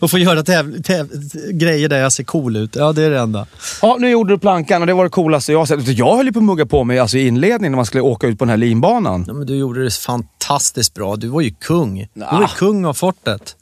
och 0.00 0.10
få 0.10 0.18
göra 0.18 0.42
täv, 0.42 0.82
täv, 0.82 1.08
grejer 1.52 1.88
där 1.88 1.98
jag 1.98 2.12
ser 2.12 2.24
cool 2.24 2.56
ut. 2.56 2.76
Ja, 2.76 2.92
det 2.92 3.02
är 3.04 3.10
det 3.10 3.18
enda. 3.18 3.46
Ja, 3.82 3.96
nu 4.00 4.10
gjorde 4.10 4.32
du 4.34 4.38
plankan 4.38 4.80
och 4.80 4.86
det 4.86 4.92
var 4.94 5.04
det 5.04 5.10
coolaste 5.10 5.52
jag 5.52 5.58
har 5.58 5.66
sett. 5.66 5.88
Jag 5.98 6.16
höll 6.16 6.26
ju 6.26 6.32
på 6.32 6.38
att 6.38 6.44
mugga 6.44 6.66
på 6.66 6.84
mig 6.84 6.98
alltså, 6.98 7.16
i 7.18 7.26
inledningen 7.26 7.72
när 7.72 7.76
man 7.76 7.86
skulle 7.86 8.02
åka 8.02 8.26
ut 8.26 8.38
på 8.38 8.44
den 8.44 8.50
här 8.50 8.56
linbanan. 8.56 9.24
Ja, 9.28 9.32
men 9.34 9.46
du 9.46 9.56
gjorde 9.56 9.84
det 9.84 9.94
fantastiskt 9.94 10.94
bra. 10.94 11.16
Du 11.16 11.28
var 11.28 11.40
ju 11.40 11.50
kung. 11.50 12.06
Du 12.14 12.20
var 12.20 12.40
ju 12.40 12.46
kung 12.46 12.84
av 12.84 12.94
fortet. 12.94 13.56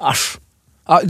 Asch. 0.00 0.38
Ja, 0.88 1.00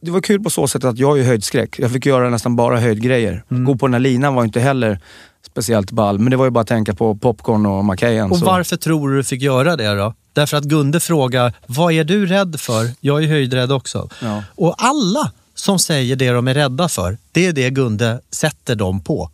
det, 0.00 0.10
var 0.10 0.20
kul 0.20 0.42
på 0.42 0.50
så 0.50 0.68
sätt 0.68 0.84
att 0.84 0.98
jag 0.98 1.12
är 1.12 1.22
ju 1.22 1.28
höjdskräck. 1.28 1.78
Jag 1.78 1.92
fick 1.92 2.06
göra 2.06 2.30
nästan 2.30 2.56
bara 2.56 2.80
höjdgrejer. 2.80 3.44
Mm. 3.50 3.64
Gå 3.64 3.76
på 3.76 3.86
den 3.86 3.94
här 3.94 4.00
linan 4.00 4.34
var 4.34 4.44
inte 4.44 4.60
heller 4.60 5.00
speciellt 5.46 5.90
ball, 5.90 6.18
men 6.18 6.30
det 6.30 6.36
var 6.36 6.44
ju 6.44 6.50
bara 6.50 6.60
att 6.60 6.68
tänka 6.68 6.94
på 6.94 7.14
popcorn 7.14 7.66
och 7.66 7.84
Macahan. 7.84 8.30
Och 8.30 8.38
så. 8.38 8.44
varför 8.44 8.76
tror 8.76 9.08
du 9.08 9.16
du 9.16 9.24
fick 9.24 9.42
göra 9.42 9.76
det 9.76 9.94
då? 9.94 10.14
Därför 10.32 10.56
att 10.56 10.64
Gunde 10.64 11.00
frågar, 11.00 11.52
vad 11.66 11.92
är 11.92 12.04
du 12.04 12.26
rädd 12.26 12.60
för? 12.60 12.90
Jag 13.00 13.24
är 13.24 13.28
höjdrädd 13.28 13.72
också. 13.72 14.08
Ja. 14.22 14.42
Och 14.54 14.74
alla 14.78 15.32
som 15.54 15.78
säger 15.78 16.16
det 16.16 16.30
de 16.30 16.48
är 16.48 16.54
rädda 16.54 16.88
för, 16.88 17.18
det 17.32 17.46
är 17.46 17.52
det 17.52 17.70
Gunde 17.70 18.20
sätter 18.30 18.74
dem 18.74 19.00
på. 19.00 19.30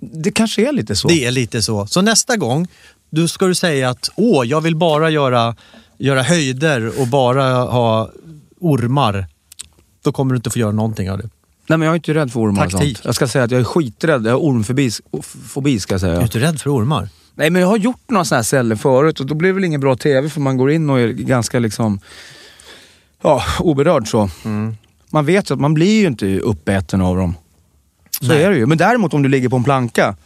Det 0.00 0.30
kanske 0.30 0.68
är 0.68 0.72
lite 0.72 0.96
så. 0.96 1.08
Det 1.08 1.24
är 1.24 1.30
lite 1.30 1.62
så. 1.62 1.86
Så 1.86 2.02
nästa 2.02 2.36
gång, 2.36 2.68
då 3.10 3.28
ska 3.28 3.46
du 3.46 3.54
säga 3.54 3.90
att 3.90 4.10
åh, 4.16 4.46
jag 4.46 4.60
vill 4.60 4.76
bara 4.76 5.10
göra, 5.10 5.56
göra 5.98 6.22
höjder 6.22 7.00
och 7.00 7.06
bara 7.08 7.52
ha 7.52 8.10
ormar. 8.60 9.26
Då 10.04 10.12
kommer 10.12 10.34
du 10.34 10.36
inte 10.36 10.50
få 10.50 10.58
göra 10.58 10.72
någonting 10.72 11.10
av 11.10 11.18
det. 11.18 11.30
Nej, 11.66 11.78
men 11.78 11.86
jag 11.86 11.92
är 11.92 11.96
inte 11.96 12.14
rädd 12.14 12.32
för 12.32 12.40
ormar 12.40 12.66
och 12.66 12.72
Taktik. 12.72 12.96
sånt. 12.96 13.04
Jag 13.04 13.14
ska 13.14 13.28
säga 13.28 13.44
att 13.44 13.50
jag 13.50 13.60
är 13.60 13.64
skiträdd. 13.64 14.26
Jag 14.26 14.32
har 14.32 14.38
ormfobi, 14.38 14.90
fobi 15.22 15.80
ska 15.80 15.94
jag 15.94 16.00
säga. 16.00 16.12
Du 16.12 16.18
är 16.18 16.22
inte 16.22 16.40
rädd 16.40 16.60
för 16.60 16.76
ormar? 16.76 17.08
Nej, 17.34 17.50
men 17.50 17.62
jag 17.62 17.68
har 17.68 17.76
gjort 17.76 18.10
några 18.10 18.24
sådana 18.24 18.38
här 18.38 18.44
celler 18.44 18.76
förut 18.76 19.20
och 19.20 19.26
då 19.26 19.34
blir 19.34 19.48
det 19.48 19.54
väl 19.54 19.64
ingen 19.64 19.80
bra 19.80 19.96
TV 19.96 20.28
för 20.28 20.40
man 20.40 20.56
går 20.56 20.70
in 20.70 20.90
och 20.90 21.00
är 21.00 21.08
ganska 21.08 21.58
liksom, 21.58 22.00
ja, 23.22 23.42
oberörd 23.60 24.08
så. 24.08 24.30
Mm. 24.44 24.76
Man 25.10 25.26
vet 25.26 25.50
ju 25.50 25.54
att 25.54 25.60
man 25.60 25.74
blir 25.74 26.00
ju 26.00 26.06
inte 26.06 26.38
uppäten 26.38 27.00
av 27.00 27.16
dem. 27.16 27.34
Så 28.20 28.26
Nej. 28.26 28.42
är 28.42 28.50
det 28.50 28.56
ju. 28.56 28.66
Men 28.66 28.78
däremot 28.78 29.14
om 29.14 29.22
du 29.22 29.28
ligger 29.28 29.48
på 29.48 29.56
en 29.56 29.64
planka, 29.64 30.16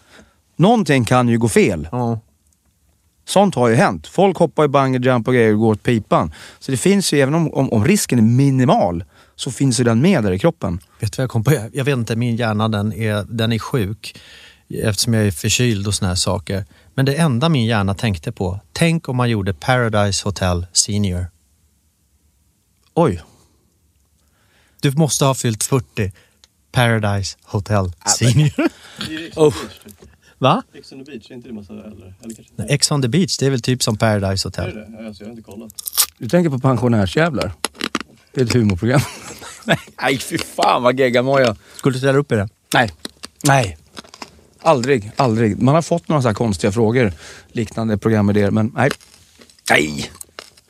någonting 0.57 1.05
kan 1.05 1.29
ju 1.29 1.39
gå 1.39 1.49
fel. 1.49 1.89
Ja. 1.93 2.21
Sånt 3.29 3.55
har 3.55 3.69
ju 3.69 3.75
hänt. 3.75 4.07
Folk 4.07 4.37
hoppar 4.37 4.65
i 4.65 4.69
bungee 4.69 5.01
jump 5.01 5.29
och 5.29 5.35
grejer 5.35 5.53
och 5.53 5.59
går 5.59 5.73
åt 5.73 5.83
pipan. 5.83 6.33
Så 6.59 6.71
det 6.71 6.77
finns 6.77 7.13
ju, 7.13 7.21
även 7.21 7.35
om, 7.35 7.55
om, 7.55 7.73
om 7.73 7.85
risken 7.85 8.19
är 8.19 8.23
minimal, 8.23 9.05
så 9.37 9.51
finns 9.51 9.81
ju 9.81 9.85
den 9.85 10.01
med 10.01 10.25
där 10.25 10.33
i 10.33 10.39
kroppen. 10.39 10.81
Vet 11.01 11.13
du 11.13 11.17
vad 11.17 11.23
jag 11.23 11.31
kom 11.31 11.45
på? 11.45 11.53
Jag 11.73 11.85
vet 11.85 11.93
inte, 11.93 12.17
min 12.17 12.37
hjärna 12.37 12.69
den 12.69 12.93
är, 12.93 13.25
den 13.29 13.53
är 13.53 13.59
sjuk 13.59 14.21
eftersom 14.69 15.15
jag 15.15 15.27
är 15.27 15.31
förkyld 15.31 15.87
och 15.87 15.95
såna 15.95 16.09
här 16.09 16.17
saker. 16.17 16.65
Men 16.95 17.05
det 17.05 17.15
enda 17.15 17.49
min 17.49 17.67
hjärna 17.67 17.95
tänkte 17.95 18.33
på, 18.33 18.61
tänk 18.73 19.09
om 19.09 19.17
man 19.17 19.31
gjorde 19.31 19.55
Paradise 19.55 20.25
Hotel 20.25 20.67
Senior. 20.73 21.27
Oj. 22.95 23.23
Du 24.81 24.91
måste 24.93 25.25
ha 25.25 25.35
fyllt 25.35 25.65
40. 25.65 26.13
Paradise 26.73 27.37
Hotel 27.43 27.93
Senior. 28.19 28.53
Oh. 29.37 29.55
Va? 30.39 30.63
Ex 30.75 30.93
on 30.93 31.05
the 31.05 31.11
beach, 31.11 31.31
är 31.31 31.35
inte 31.35 31.49
det 31.49 31.55
massa 31.55 31.73
eller? 31.73 31.85
Eller 32.23 32.35
kanske? 32.35 32.53
Nej, 32.57 32.67
Ex 32.71 32.91
on 32.91 33.03
the 33.03 33.09
beach, 33.09 33.37
det 33.39 33.47
är 33.47 33.51
väl 33.51 33.61
typ 33.63 33.83
som 33.83 33.97
Paradise 33.97 34.49
Är 34.49 34.51
Hotel. 34.51 34.75
det 34.75 34.97
det? 35.03 35.07
Alltså, 35.07 35.23
jag 35.23 35.29
har 35.29 35.31
inte 35.37 35.43
kollat. 35.43 35.73
Du 36.19 36.29
tänker 36.29 36.51
på 36.51 36.59
pensionärsjävlar? 36.59 37.53
Det 38.33 38.41
är 38.41 38.45
ett 38.45 38.53
humorprogram. 38.53 39.01
Nej, 40.01 40.19
fy 40.19 40.39
fan 40.39 40.83
vad 40.83 40.99
geggamoja. 40.99 41.57
Skulle 41.77 41.95
du 41.95 41.99
ställa 41.99 42.19
upp 42.19 42.33
i 42.33 42.35
det? 42.35 42.49
Nej. 42.75 42.91
Nej. 43.45 43.79
Aldrig, 44.61 45.11
aldrig. 45.17 45.63
Man 45.63 45.75
har 45.75 45.83
fått 45.83 46.09
några 46.09 46.23
så 46.23 46.29
här 46.29 46.35
konstiga 46.35 46.73
frågor, 46.73 47.13
liknande 47.53 47.99
programidéer, 47.99 48.51
men 48.51 48.73
nej. 48.75 48.91
Nej. 49.71 50.11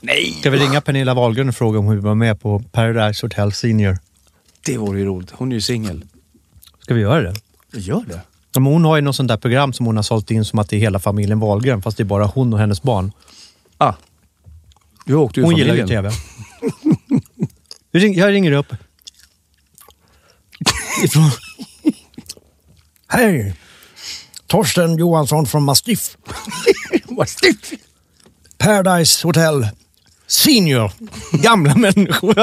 Nej. 0.00 0.37
Ska 0.40 0.50
vi 0.50 0.59
ringa 0.59 0.81
Pernilla 0.81 1.14
Wahlgren 1.14 1.48
och 1.48 1.54
fråga 1.54 1.78
om 1.78 1.85
hon 1.85 1.94
vill 1.94 2.04
vara 2.04 2.14
med 2.14 2.40
på 2.40 2.62
Paradise 2.72 3.26
Hotel 3.26 3.52
Senior? 3.52 3.98
Det 4.64 4.76
vore 4.78 4.98
ju 4.98 5.04
roligt. 5.07 5.31
Hon 5.31 5.52
är 5.52 5.57
ju 5.57 5.61
singel. 5.61 6.04
Ska 6.81 6.94
vi 6.94 7.00
göra 7.00 7.22
det? 7.22 7.35
Gör 7.72 8.04
det. 8.09 8.20
Men 8.54 8.66
hon 8.66 8.84
har 8.84 8.96
ju 8.96 9.02
något 9.02 9.16
sånt 9.16 9.28
där 9.28 9.37
program 9.37 9.72
som 9.72 9.87
hon 9.87 9.96
har 9.96 10.02
sålt 10.02 10.30
in 10.30 10.44
som 10.44 10.58
att 10.58 10.68
det 10.68 10.76
är 10.76 10.80
hela 10.80 10.98
familjen 10.98 11.40
Wahlgren, 11.40 11.82
fast 11.82 11.96
det 11.96 12.02
är 12.02 12.04
bara 12.04 12.26
hon 12.26 12.52
och 12.52 12.58
hennes 12.58 12.82
barn. 12.82 13.12
Ah. 13.78 13.92
Du 15.06 15.14
åkte 15.14 15.40
ju 15.40 15.44
Hon 15.46 15.52
familjen. 15.52 15.87
gillar 15.88 16.02
ju 16.02 16.11
TV. 17.92 18.08
Jag 18.20 18.32
ringer 18.32 18.52
upp. 18.52 18.72
Ifrån... 21.04 21.30
Hej! 23.08 23.54
Torsten 24.46 24.98
Johansson 24.98 25.46
från 25.46 25.62
Mastiff. 25.62 26.16
Mastiff. 27.08 27.72
Paradise 28.58 29.26
Hotel 29.26 29.68
Senior. 30.26 30.92
Gamla 31.32 31.74
människor. 31.74 32.34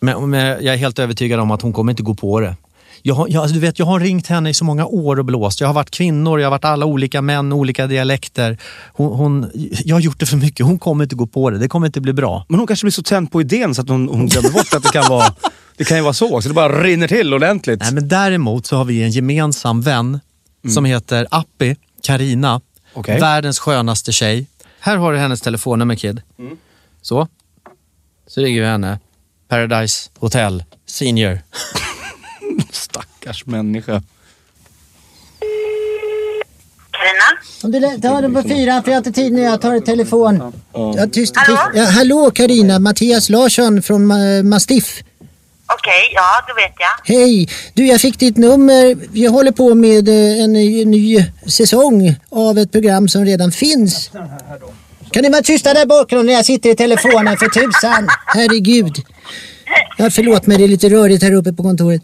men, 0.00 0.30
men 0.30 0.40
jag 0.40 0.74
är 0.74 0.76
helt 0.76 0.98
övertygad 0.98 1.40
om 1.40 1.50
att 1.50 1.62
hon 1.62 1.72
kommer 1.72 1.92
inte 1.92 2.02
gå 2.02 2.14
på 2.14 2.40
det. 2.40 2.56
Jag 3.02 3.30
jag, 3.30 3.42
alltså, 3.42 3.54
du 3.54 3.60
vet, 3.60 3.78
jag 3.78 3.86
har 3.86 4.00
ringt 4.00 4.26
henne 4.26 4.50
i 4.50 4.54
så 4.54 4.64
många 4.64 4.86
år 4.86 5.18
och 5.18 5.24
blåst. 5.24 5.60
Jag 5.60 5.68
har 5.68 5.74
varit 5.74 5.90
kvinnor, 5.90 6.40
jag 6.40 6.46
har 6.46 6.50
varit 6.50 6.64
alla 6.64 6.86
olika 6.86 7.22
män, 7.22 7.52
olika 7.52 7.86
dialekter. 7.86 8.58
Hon, 8.92 9.12
hon, 9.12 9.50
jag 9.84 9.96
har 9.96 10.00
gjort 10.00 10.20
det 10.20 10.26
för 10.26 10.36
mycket. 10.36 10.66
Hon 10.66 10.78
kommer 10.78 11.04
inte 11.04 11.16
gå 11.16 11.26
på 11.26 11.50
det. 11.50 11.58
Det 11.58 11.68
kommer 11.68 11.86
inte 11.86 12.00
bli 12.00 12.12
bra. 12.12 12.46
Men 12.48 12.58
hon 12.58 12.66
kanske 12.66 12.84
blir 12.84 12.92
så 12.92 13.02
tänd 13.02 13.32
på 13.32 13.40
idén 13.40 13.74
så 13.74 13.82
att 13.82 13.88
hon, 13.88 14.08
hon 14.08 14.26
glömmer 14.26 14.50
bort 14.50 14.74
att 14.74 14.82
det 14.82 14.92
kan 14.92 15.08
vara 15.08 15.34
det 15.76 15.84
kan 15.84 15.96
ju 15.96 16.02
vara 16.02 16.12
så, 16.12 16.42
så 16.42 16.48
det 16.48 16.54
bara 16.54 16.82
rinner 16.82 17.08
till 17.08 17.34
ordentligt. 17.34 17.80
Nej, 17.80 17.92
men 17.92 18.08
däremot 18.08 18.66
så 18.66 18.76
har 18.76 18.84
vi 18.84 19.02
en 19.02 19.10
gemensam 19.10 19.80
vän 19.80 20.20
som 20.74 20.84
heter 20.84 21.26
Appi, 21.30 21.76
Karina. 22.02 22.60
Okej. 22.94 23.20
Världens 23.20 23.58
skönaste 23.58 24.12
tjej. 24.12 24.46
Här 24.80 24.96
har 24.96 25.12
du 25.12 25.18
hennes 25.18 25.40
telefonnummer 25.40 25.94
Kid. 25.94 26.22
Så. 27.02 27.28
Så 28.26 28.40
ringer 28.40 28.60
vi 28.60 28.66
henne. 28.66 28.98
Paradise 29.48 30.10
Hotel 30.18 30.64
Senior. 30.86 31.40
Stackars 32.72 33.46
människa. 33.46 34.02
Carina? 36.90 37.38
Om 37.62 37.70
du 37.72 37.80
lä- 37.80 37.98
tar 38.08 38.22
den 38.22 38.34
på 38.34 38.42
fyran 38.42 38.82
för 38.82 38.90
jag 38.90 38.96
har 38.96 39.06
inte 39.06 39.12
tid 39.20 39.32
nu, 39.32 39.40
jag 39.42 39.60
tar 39.60 39.74
ett 39.76 39.86
telefon. 39.86 40.52
Ja, 40.72 40.92
tyst, 41.12 41.34
tyst. 41.34 41.34
Ja, 41.74 41.84
hallå 41.84 42.30
Karina, 42.34 42.78
Mattias 42.78 43.28
Larsson 43.28 43.82
från 43.82 44.12
Ma- 44.12 44.42
Mastiff. 44.42 45.02
Okej, 45.72 46.12
ja, 46.14 46.44
då 46.48 46.54
vet 46.54 46.74
jag. 46.78 47.14
Hej! 47.16 47.48
Du, 47.74 47.86
jag 47.86 48.00
fick 48.00 48.18
ditt 48.18 48.36
nummer. 48.36 48.96
Vi 49.12 49.26
håller 49.26 49.52
på 49.52 49.74
med 49.74 50.08
eh, 50.08 50.44
en 50.44 50.52
ny, 50.52 50.84
ny 50.84 51.24
säsong 51.46 52.14
av 52.30 52.58
ett 52.58 52.72
program 52.72 53.08
som 53.08 53.24
redan 53.24 53.52
finns. 53.52 54.10
Kan 55.10 55.22
ni 55.22 55.30
vara 55.30 55.42
tysta 55.42 55.74
där 55.74 55.86
bakgrunden 55.86 56.26
när 56.26 56.32
jag 56.32 56.44
sitter 56.46 56.70
i 56.70 56.74
telefonen 56.76 57.36
för 57.36 57.46
tusan? 57.48 58.08
Herregud. 58.26 58.96
Ja, 59.98 60.10
förlåt 60.10 60.46
mig, 60.46 60.58
det 60.58 60.64
är 60.64 60.68
lite 60.68 60.88
rörigt 60.88 61.22
här 61.22 61.32
uppe 61.32 61.52
på 61.52 61.62
kontoret. 61.62 62.02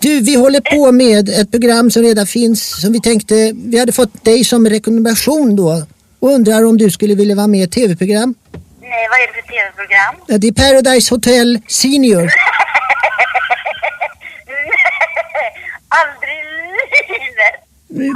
Du, 0.00 0.20
vi 0.20 0.34
håller 0.36 0.60
på 0.60 0.92
med 0.92 1.28
ett 1.28 1.50
program 1.50 1.90
som 1.90 2.02
redan 2.02 2.26
finns 2.26 2.80
som 2.80 2.92
vi 2.92 3.00
tänkte, 3.00 3.52
vi 3.54 3.78
hade 3.78 3.92
fått 3.92 4.24
dig 4.24 4.44
som 4.44 4.68
rekommendation 4.68 5.56
då 5.56 5.82
och 6.20 6.28
undrar 6.30 6.64
om 6.64 6.76
du 6.78 6.90
skulle 6.90 7.14
vilja 7.14 7.34
vara 7.34 7.46
med 7.46 7.60
i 7.60 7.62
ett 7.62 7.72
tv-program. 7.72 8.34
Nej, 8.80 9.08
vad 9.10 9.18
är 9.20 9.26
det 9.26 9.32
för 9.32 9.42
tv-program? 9.52 10.14
Ja, 10.26 10.38
Det 10.38 10.48
är 10.48 10.52
Paradise 10.52 11.14
Hotel 11.14 11.60
Senior. 11.68 12.22
Aldrig 16.00 16.38
i 16.38 16.44
livet! 17.12 17.56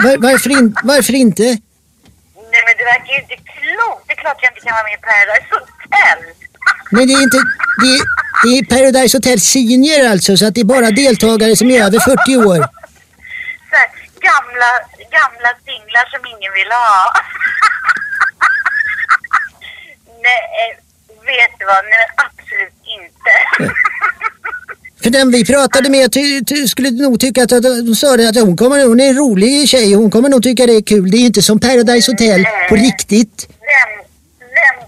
Var, 0.05 0.17
varför, 0.31 0.51
in, 0.51 0.77
varför 0.85 1.15
inte? 1.15 1.43
Nej, 1.43 2.63
men 2.67 2.75
det 2.79 2.85
verkar 2.93 3.13
ju 3.17 3.21
inte 3.25 3.37
klokt. 3.53 4.03
Det 4.07 4.13
är 4.13 4.17
klart 4.25 4.39
jag 4.43 4.51
inte 4.53 4.61
kan 4.67 4.75
vara 4.79 4.87
med 4.89 4.95
i 4.99 5.03
Paradise 5.09 5.49
Hotel. 5.55 6.19
Men 6.95 7.07
det 7.09 7.13
är 7.13 7.23
inte, 7.23 7.41
det 7.83 7.89
är, 7.97 8.03
det 8.43 8.51
är 8.59 8.63
Paradise 8.75 9.17
Hotel 9.17 9.41
Senior 9.41 10.07
alltså, 10.13 10.37
så 10.37 10.47
att 10.47 10.55
det 10.55 10.61
är 10.61 10.65
bara 10.65 10.91
deltagare 10.91 11.57
som 11.57 11.71
är 11.71 11.83
över 11.87 11.99
40 11.99 12.37
år. 12.37 12.61
Så 13.71 13.77
här, 13.81 13.89
gamla, 14.29 14.71
gamla 15.17 15.51
singlar 15.67 16.07
som 16.13 16.23
ingen 16.33 16.53
vill 16.59 16.73
ha. 16.83 16.97
Nej, 20.27 20.41
vet 21.31 21.53
du 21.59 21.65
vad? 21.73 21.85
Nej, 21.85 22.07
absolut 22.25 22.79
inte. 22.99 23.33
För 25.03 25.11
den 25.11 25.31
vi 25.31 25.45
pratade 25.45 25.91
med 25.91 26.13
ty, 26.13 26.45
ty, 26.45 26.69
skulle 26.69 26.91
nog 26.91 27.21
tycka 27.21 27.43
att, 27.43 27.53
att 27.53 27.63
de 27.63 27.95
sa 27.95 28.17
det 28.17 28.29
att 28.29 28.37
hon, 28.37 28.57
kommer, 28.57 28.87
hon 28.87 29.01
är 29.01 29.09
en 29.09 29.17
rolig 29.17 29.69
tjej 29.69 29.95
hon 29.95 30.11
kommer 30.11 30.29
nog 30.29 30.43
tycka 30.43 30.67
det 30.67 30.73
är 30.73 30.83
kul. 30.83 31.11
Det 31.11 31.17
är 31.17 31.27
inte 31.27 31.43
som 31.43 31.61
Paradise 31.61 32.13
Hotel 32.13 32.47
på 32.69 32.75
riktigt. 32.75 33.49
Vem, 33.49 34.07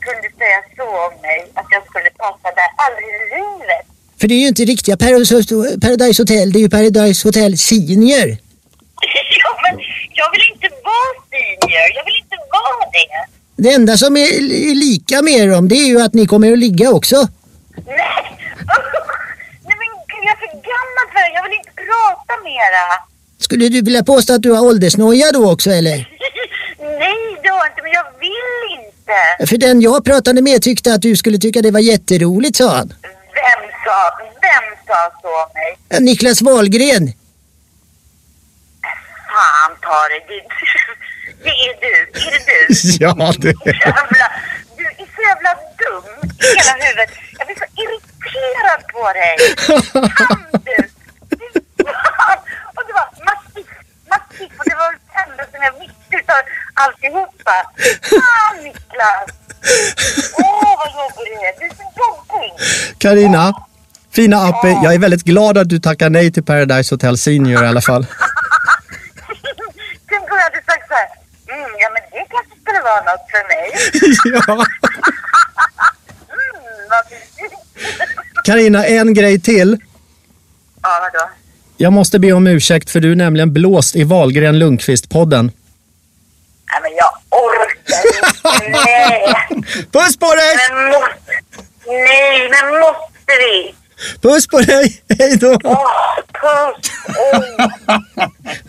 kunde 0.07 0.29
säga 0.41 0.59
så 0.77 0.87
om 1.07 1.15
mig, 1.23 1.41
att 1.59 1.69
jag 1.75 1.83
skulle 1.91 2.11
passa 2.23 2.49
där 2.59 2.71
aldrig 2.85 3.09
i 3.17 3.25
livet. 3.37 3.85
För 4.21 4.27
det 4.29 4.35
är 4.35 4.43
ju 4.45 4.49
inte 4.49 4.65
riktiga 4.65 4.97
Paradise 4.97 6.23
Hotel, 6.23 6.53
det 6.53 6.59
är 6.59 6.65
ju 6.67 6.71
Paradise 6.79 7.29
Hotel 7.29 7.59
Senior. 7.59 8.29
ja, 9.43 9.51
men 9.65 9.75
jag 10.21 10.29
vill 10.33 10.45
inte 10.53 10.69
vara 10.91 11.15
senior. 11.33 11.87
Jag 11.99 12.05
vill 12.09 12.19
inte 12.25 12.39
vara 12.57 12.85
det. 12.99 13.13
Det 13.57 13.73
enda 13.73 13.97
som 13.97 14.17
är 14.17 14.29
är 14.71 14.75
lika 14.75 15.23
med 15.23 15.33
er 15.33 15.59
om 15.59 15.69
det 15.69 15.77
är 15.77 15.87
ju 15.87 16.01
att 16.01 16.15
ni 16.15 16.27
kommer 16.27 16.53
att 16.53 16.59
ligga 16.59 16.91
också. 16.91 17.17
Nej! 17.87 18.25
Nej 19.67 19.77
men 19.81 19.89
gud, 20.11 20.23
jag 20.27 20.35
är 20.37 20.41
för 20.45 20.53
gammal 20.71 21.07
för 21.13 21.21
det. 21.25 21.33
Jag 21.35 21.43
vill 21.43 21.59
inte 21.59 21.75
prata 21.91 22.35
mera. 22.45 22.85
Skulle 23.39 23.69
du 23.69 23.83
vilja 23.83 24.05
påstå 24.05 24.35
att 24.35 24.43
du 24.43 24.51
har 24.51 24.67
åldersnoja 24.67 25.33
då 25.33 25.53
också 25.53 25.71
eller? 25.71 25.97
Nej, 26.79 27.19
det 27.43 27.49
har 27.49 27.59
jag 27.59 27.71
inte, 27.73 27.83
men 27.83 27.93
jag 27.93 28.07
vill 28.21 28.79
inte. 28.79 28.94
För 29.49 29.57
den 29.57 29.81
jag 29.81 30.05
pratade 30.05 30.43
med 30.43 30.63
tyckte 30.63 30.95
att 30.95 31.03
du 31.03 31.17
skulle 31.17 31.39
tycka 31.39 31.63
det 31.63 31.71
var 31.71 31.81
jätteroligt 31.81 32.57
sa 32.57 32.77
han. 32.77 32.89
Vem 33.41 33.63
sa, 33.85 33.99
vem 34.47 34.67
sa 34.87 34.99
så 35.23 35.29
om 35.29 35.51
mig? 35.55 36.01
Niklas 36.01 36.43
Wahlgren. 36.43 37.13
Fan 39.35 39.73
ta 39.83 39.99
det, 40.11 40.21
det, 40.29 40.41
det 41.45 41.51
är 41.67 41.75
du. 41.81 41.95
Är 42.21 42.31
det 42.31 42.43
du? 42.49 43.05
Ja, 43.05 43.33
det 43.39 43.55
Jävla, 43.65 44.27
du 44.77 44.85
är 44.85 45.07
så 45.17 45.21
jävla 45.31 45.53
dum 45.81 46.31
i 46.41 46.59
hela 46.59 46.75
huvudet. 46.85 47.11
Jag 47.39 47.47
blir 47.47 47.57
så 47.63 47.69
irriterad 47.83 48.83
på 48.93 49.03
dig. 49.19 49.35
Kan 50.21 50.41
du? 50.53 50.79
Och 52.77 52.83
det 52.87 52.93
var 53.01 53.09
massivt, 53.31 53.75
massivt 54.13 54.55
och 54.59 54.65
det 54.71 54.77
var 54.83 54.91
det 54.93 54.99
enda 55.23 55.45
som 55.53 55.61
jag 55.67 55.73
visste 55.81 56.04
utav 56.25 56.43
alltihopa. 56.75 57.57
Fan 58.11 58.57
Niklas! 58.65 59.29
Åh 60.39 60.75
vad 60.79 60.89
jobbig 60.99 61.25
du 61.27 61.35
är. 61.47 61.53
Du 61.61 61.65
är 61.67 61.71
så 61.77 61.83
jobbig. 62.03 62.51
Karina, 62.99 63.53
fina 64.13 64.37
Appe, 64.37 64.69
jag 64.69 64.95
är 64.95 64.99
väldigt 64.99 65.23
glad 65.23 65.59
att 65.59 65.69
du 65.69 65.79
tackar 65.79 66.11
nej 66.11 66.33
till 66.33 66.45
Paradise 66.45 66.95
Hotel 66.95 67.19
Senior 67.19 67.65
i 67.65 67.67
alla 67.67 67.81
fall. 67.81 68.07
Tänk 70.09 70.23
om 70.23 70.37
jag 70.37 70.43
hade 70.43 70.63
sagt 70.67 70.89
så 70.89 70.95
här. 70.95 71.09
Mm, 71.49 71.71
ja 71.81 71.89
men 71.95 72.03
det 72.11 72.27
kanske 72.31 72.55
skulle 72.63 72.81
vara 72.81 73.01
något 73.01 73.31
för 73.31 73.43
mig. 73.49 73.65
ja. 74.47 74.53
Mm. 74.53 74.65
Karina, 78.45 78.87
en 78.87 79.15
grej 79.15 79.41
till. 79.41 79.79
Ja, 80.83 81.11
vadå? 81.13 81.31
Jag 81.77 81.93
måste 81.93 82.19
be 82.19 82.33
om 82.33 82.47
ursäkt 82.47 82.91
för 82.91 83.01
du 83.01 83.13
är 83.13 83.17
nämligen 83.17 83.53
blåst 83.53 83.97
i 83.97 84.05
Wahlgren 84.05 84.59
Lundqvist-podden. 84.63 85.51
Nej 86.75 86.83
men 86.83 86.93
jag 86.97 87.13
orkar 87.31 87.69
inte. 88.07 88.71
Nej. 88.71 89.35
Puss 89.93 90.17
på 90.17 90.35
dig! 90.35 90.57
Men 90.71 90.87
måste... 90.87 91.33
Nej, 91.87 92.51
men 92.51 92.81
måste 92.81 93.33
vi? 93.39 93.75
Puss 94.21 94.47
på 94.47 94.59
dig! 94.59 95.03
Hej 95.19 95.37
då! 95.37 95.59
Åh, 95.65 95.87
puss! 96.33 96.91
Åh. 97.09 97.43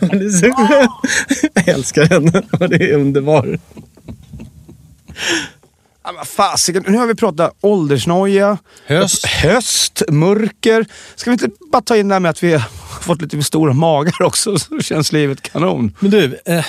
Hon 0.00 0.10
är 0.10 0.30
så 0.30 0.52
skön. 0.66 0.88
Jag 1.54 1.68
älskar 1.68 2.04
henne. 2.04 2.42
Hon 2.52 2.72
är 2.72 2.92
underbar. 2.92 3.58
Men 6.14 6.24
fasiken, 6.26 6.84
nu 6.88 6.98
har 6.98 7.06
vi 7.06 7.14
pratat 7.14 7.54
åldersnoja, 7.60 8.58
Höst. 8.86 9.26
höst, 9.26 10.02
mörker. 10.08 10.86
Ska 11.16 11.30
vi 11.30 11.32
inte 11.32 11.48
bara 11.72 11.82
ta 11.82 11.96
in 11.96 12.08
det 12.08 12.14
här 12.14 12.20
med 12.20 12.30
att 12.30 12.42
vi 12.42 12.52
har 12.52 12.62
fått 13.00 13.22
lite 13.22 13.42
stora 13.42 13.72
magar 13.72 14.22
också 14.22 14.58
så 14.58 14.80
känns 14.80 15.12
livet 15.12 15.42
kanon. 15.42 15.94
Men 16.00 16.10
du, 16.10 16.38
eh, 16.46 16.64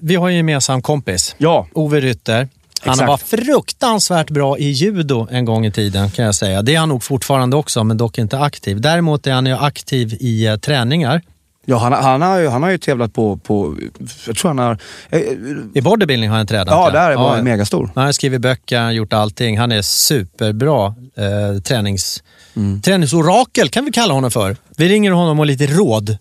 vi 0.00 0.14
har 0.14 0.28
ju 0.28 0.32
en 0.32 0.36
gemensam 0.36 0.82
kompis. 0.82 1.34
Ja. 1.38 1.66
Ove 1.72 2.00
Rytter. 2.00 2.48
Han 2.80 2.92
Exakt. 2.92 3.08
var 3.08 3.16
fruktansvärt 3.16 4.30
bra 4.30 4.58
i 4.58 4.70
judo 4.70 5.28
en 5.30 5.44
gång 5.44 5.66
i 5.66 5.72
tiden 5.72 6.10
kan 6.10 6.24
jag 6.24 6.34
säga. 6.34 6.62
Det 6.62 6.74
är 6.74 6.78
han 6.78 6.88
nog 6.88 7.02
fortfarande 7.02 7.56
också, 7.56 7.84
men 7.84 7.96
dock 7.96 8.18
inte 8.18 8.38
aktiv. 8.38 8.80
Däremot 8.80 9.26
är 9.26 9.32
han 9.32 9.46
ju 9.46 9.52
aktiv 9.52 10.16
i 10.20 10.46
eh, 10.46 10.56
träningar. 10.56 11.22
Ja, 11.64 11.78
han, 11.78 11.92
han, 11.92 12.22
har, 12.22 12.48
han 12.48 12.62
har 12.62 12.70
ju 12.70 12.78
tävlat 12.78 13.12
på, 13.12 13.36
på 13.36 13.76
jag 14.26 14.36
tror 14.36 14.48
han 14.48 14.58
har... 14.58 14.78
Eh, 15.10 15.20
I 15.74 15.80
bodybuilding 15.82 16.30
har 16.30 16.36
han 16.36 16.46
tränat. 16.46 16.68
ja, 16.68 16.90
där 16.90 17.16
var 17.16 17.34
han 17.34 17.44
megastor. 17.44 17.90
Han 17.94 18.04
har 18.04 18.12
skrivit 18.12 18.40
böcker, 18.40 18.90
gjort 18.90 19.12
allting. 19.12 19.58
Han 19.58 19.72
är 19.72 19.82
superbra 19.82 20.86
eh, 21.16 21.60
tränings, 21.62 22.22
träningsorakel 22.84 23.68
kan 23.68 23.84
vi 23.84 23.90
kalla 23.92 24.14
honom 24.14 24.30
för. 24.30 24.56
Vi 24.76 24.88
ringer 24.88 25.10
honom 25.10 25.40
och 25.40 25.46
lite 25.46 25.66
råd. 25.66 26.18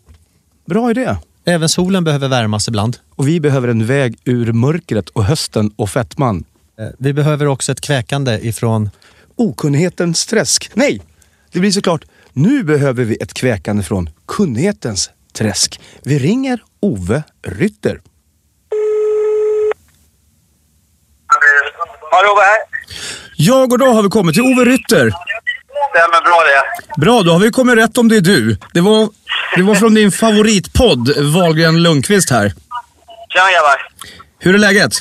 Bra 0.65 0.91
idé. 0.91 1.15
Även 1.45 1.69
solen 1.69 2.03
behöver 2.03 2.27
värmas 2.27 2.67
ibland. 2.67 2.97
Och 3.15 3.27
vi 3.27 3.39
behöver 3.39 3.67
en 3.67 3.85
väg 3.85 4.15
ur 4.25 4.51
mörkret 4.53 5.09
och 5.09 5.23
hösten 5.23 5.71
och 5.75 5.89
fettman. 5.89 6.43
Eh, 6.79 6.85
Vi 6.97 7.13
behöver 7.13 7.45
också 7.45 7.71
ett 7.71 7.81
kväkande 7.81 8.39
ifrån... 8.41 8.89
Okunnighetens 9.35 10.25
träsk. 10.25 10.71
Nej, 10.73 11.01
det 11.51 11.59
blir 11.59 11.71
såklart 11.71 12.05
nu 12.33 12.63
behöver 12.63 13.03
vi 13.03 13.15
ett 13.15 13.33
kväkande 13.33 13.83
från 13.83 14.09
kunnighetens 14.27 15.09
träsk. 15.33 15.81
Vi 16.03 16.19
ringer 16.19 16.59
Ove 16.81 17.23
Rytter. 17.47 18.01
Hallå, 22.11 22.33
vad 22.35 22.43
här? 22.43 22.57
Ja, 23.37 23.65
god 23.65 23.79
dag 23.79 23.93
har 23.93 24.03
vi 24.03 24.09
kommit 24.09 24.35
till 24.35 24.43
Ove 24.43 24.65
Rytter. 24.65 25.11
Stämmer 25.89 26.23
bra 26.23 26.41
det. 26.47 27.01
Bra, 27.01 27.21
då 27.21 27.31
har 27.31 27.39
vi 27.39 27.49
kommit 27.49 27.77
rätt 27.77 27.97
om 27.97 28.09
det 28.09 28.17
är 28.17 28.21
du. 28.21 28.57
Det 28.73 28.81
var, 28.81 29.09
det 29.55 29.63
var 29.63 29.75
från 29.75 29.93
din 29.93 30.11
favoritpodd, 30.11 31.17
Wahlgren 31.33 31.83
Lundqvist 31.83 32.29
här. 32.29 32.53
Tjena 33.29 33.51
grabbar. 33.51 33.87
Hur 34.39 34.53
är 34.53 34.57
läget? 34.57 34.93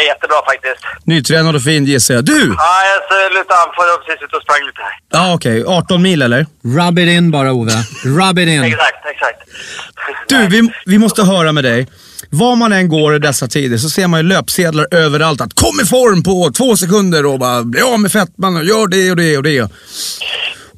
Är 0.00 0.06
jättebra 0.06 0.36
faktiskt. 0.50 0.82
Nytränad 1.04 1.56
och 1.56 1.62
fin 1.62 1.84
gissar 1.84 2.14
jag. 2.14 2.24
Du! 2.24 2.54
Ja, 2.58 2.72
jag 3.10 3.32
lutade 3.32 3.60
anfall 3.60 3.88
och 3.94 4.06
precis 4.06 4.22
ute 4.24 4.36
och 4.36 4.42
sprang 4.42 4.62
lite 4.66 4.80
här. 4.82 4.94
Ja, 5.12 5.34
okej. 5.34 5.64
18 5.66 6.02
mil 6.02 6.22
eller? 6.22 6.46
Rub 6.64 6.98
it 6.98 7.08
in 7.08 7.30
bara 7.30 7.52
Ove. 7.52 7.72
Rub 8.04 8.38
it 8.38 8.48
in. 8.48 8.64
Exakt, 8.64 9.06
exakt. 9.14 9.38
Du, 10.28 10.46
vi, 10.46 10.72
vi 10.86 10.98
måste 10.98 11.22
höra 11.22 11.52
med 11.52 11.64
dig. 11.64 11.88
Var 12.30 12.56
man 12.56 12.72
än 12.72 12.88
går 12.88 13.16
i 13.16 13.18
dessa 13.18 13.48
tider 13.48 13.78
så 13.78 13.90
ser 13.90 14.06
man 14.06 14.20
ju 14.20 14.26
löpsedlar 14.26 14.86
överallt 14.90 15.40
att 15.40 15.54
kom 15.54 15.80
i 15.82 15.86
form 15.86 16.22
på 16.22 16.52
två 16.52 16.76
sekunder 16.76 17.26
och 17.26 17.38
bara 17.38 17.62
bli 17.62 17.80
av 17.80 18.00
med 18.00 18.12
fettman 18.12 18.56
och 18.56 18.64
gör 18.64 18.86
det 18.86 19.10
och 19.10 19.16
det 19.16 19.36
och 19.36 19.42
det. 19.42 19.70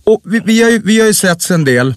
Och 0.04 0.22
vi, 0.24 0.40
vi, 0.44 0.62
har, 0.62 0.70
ju, 0.70 0.82
vi 0.84 1.00
har 1.00 1.06
ju 1.06 1.14
sett 1.14 1.50
en 1.50 1.64
del. 1.64 1.94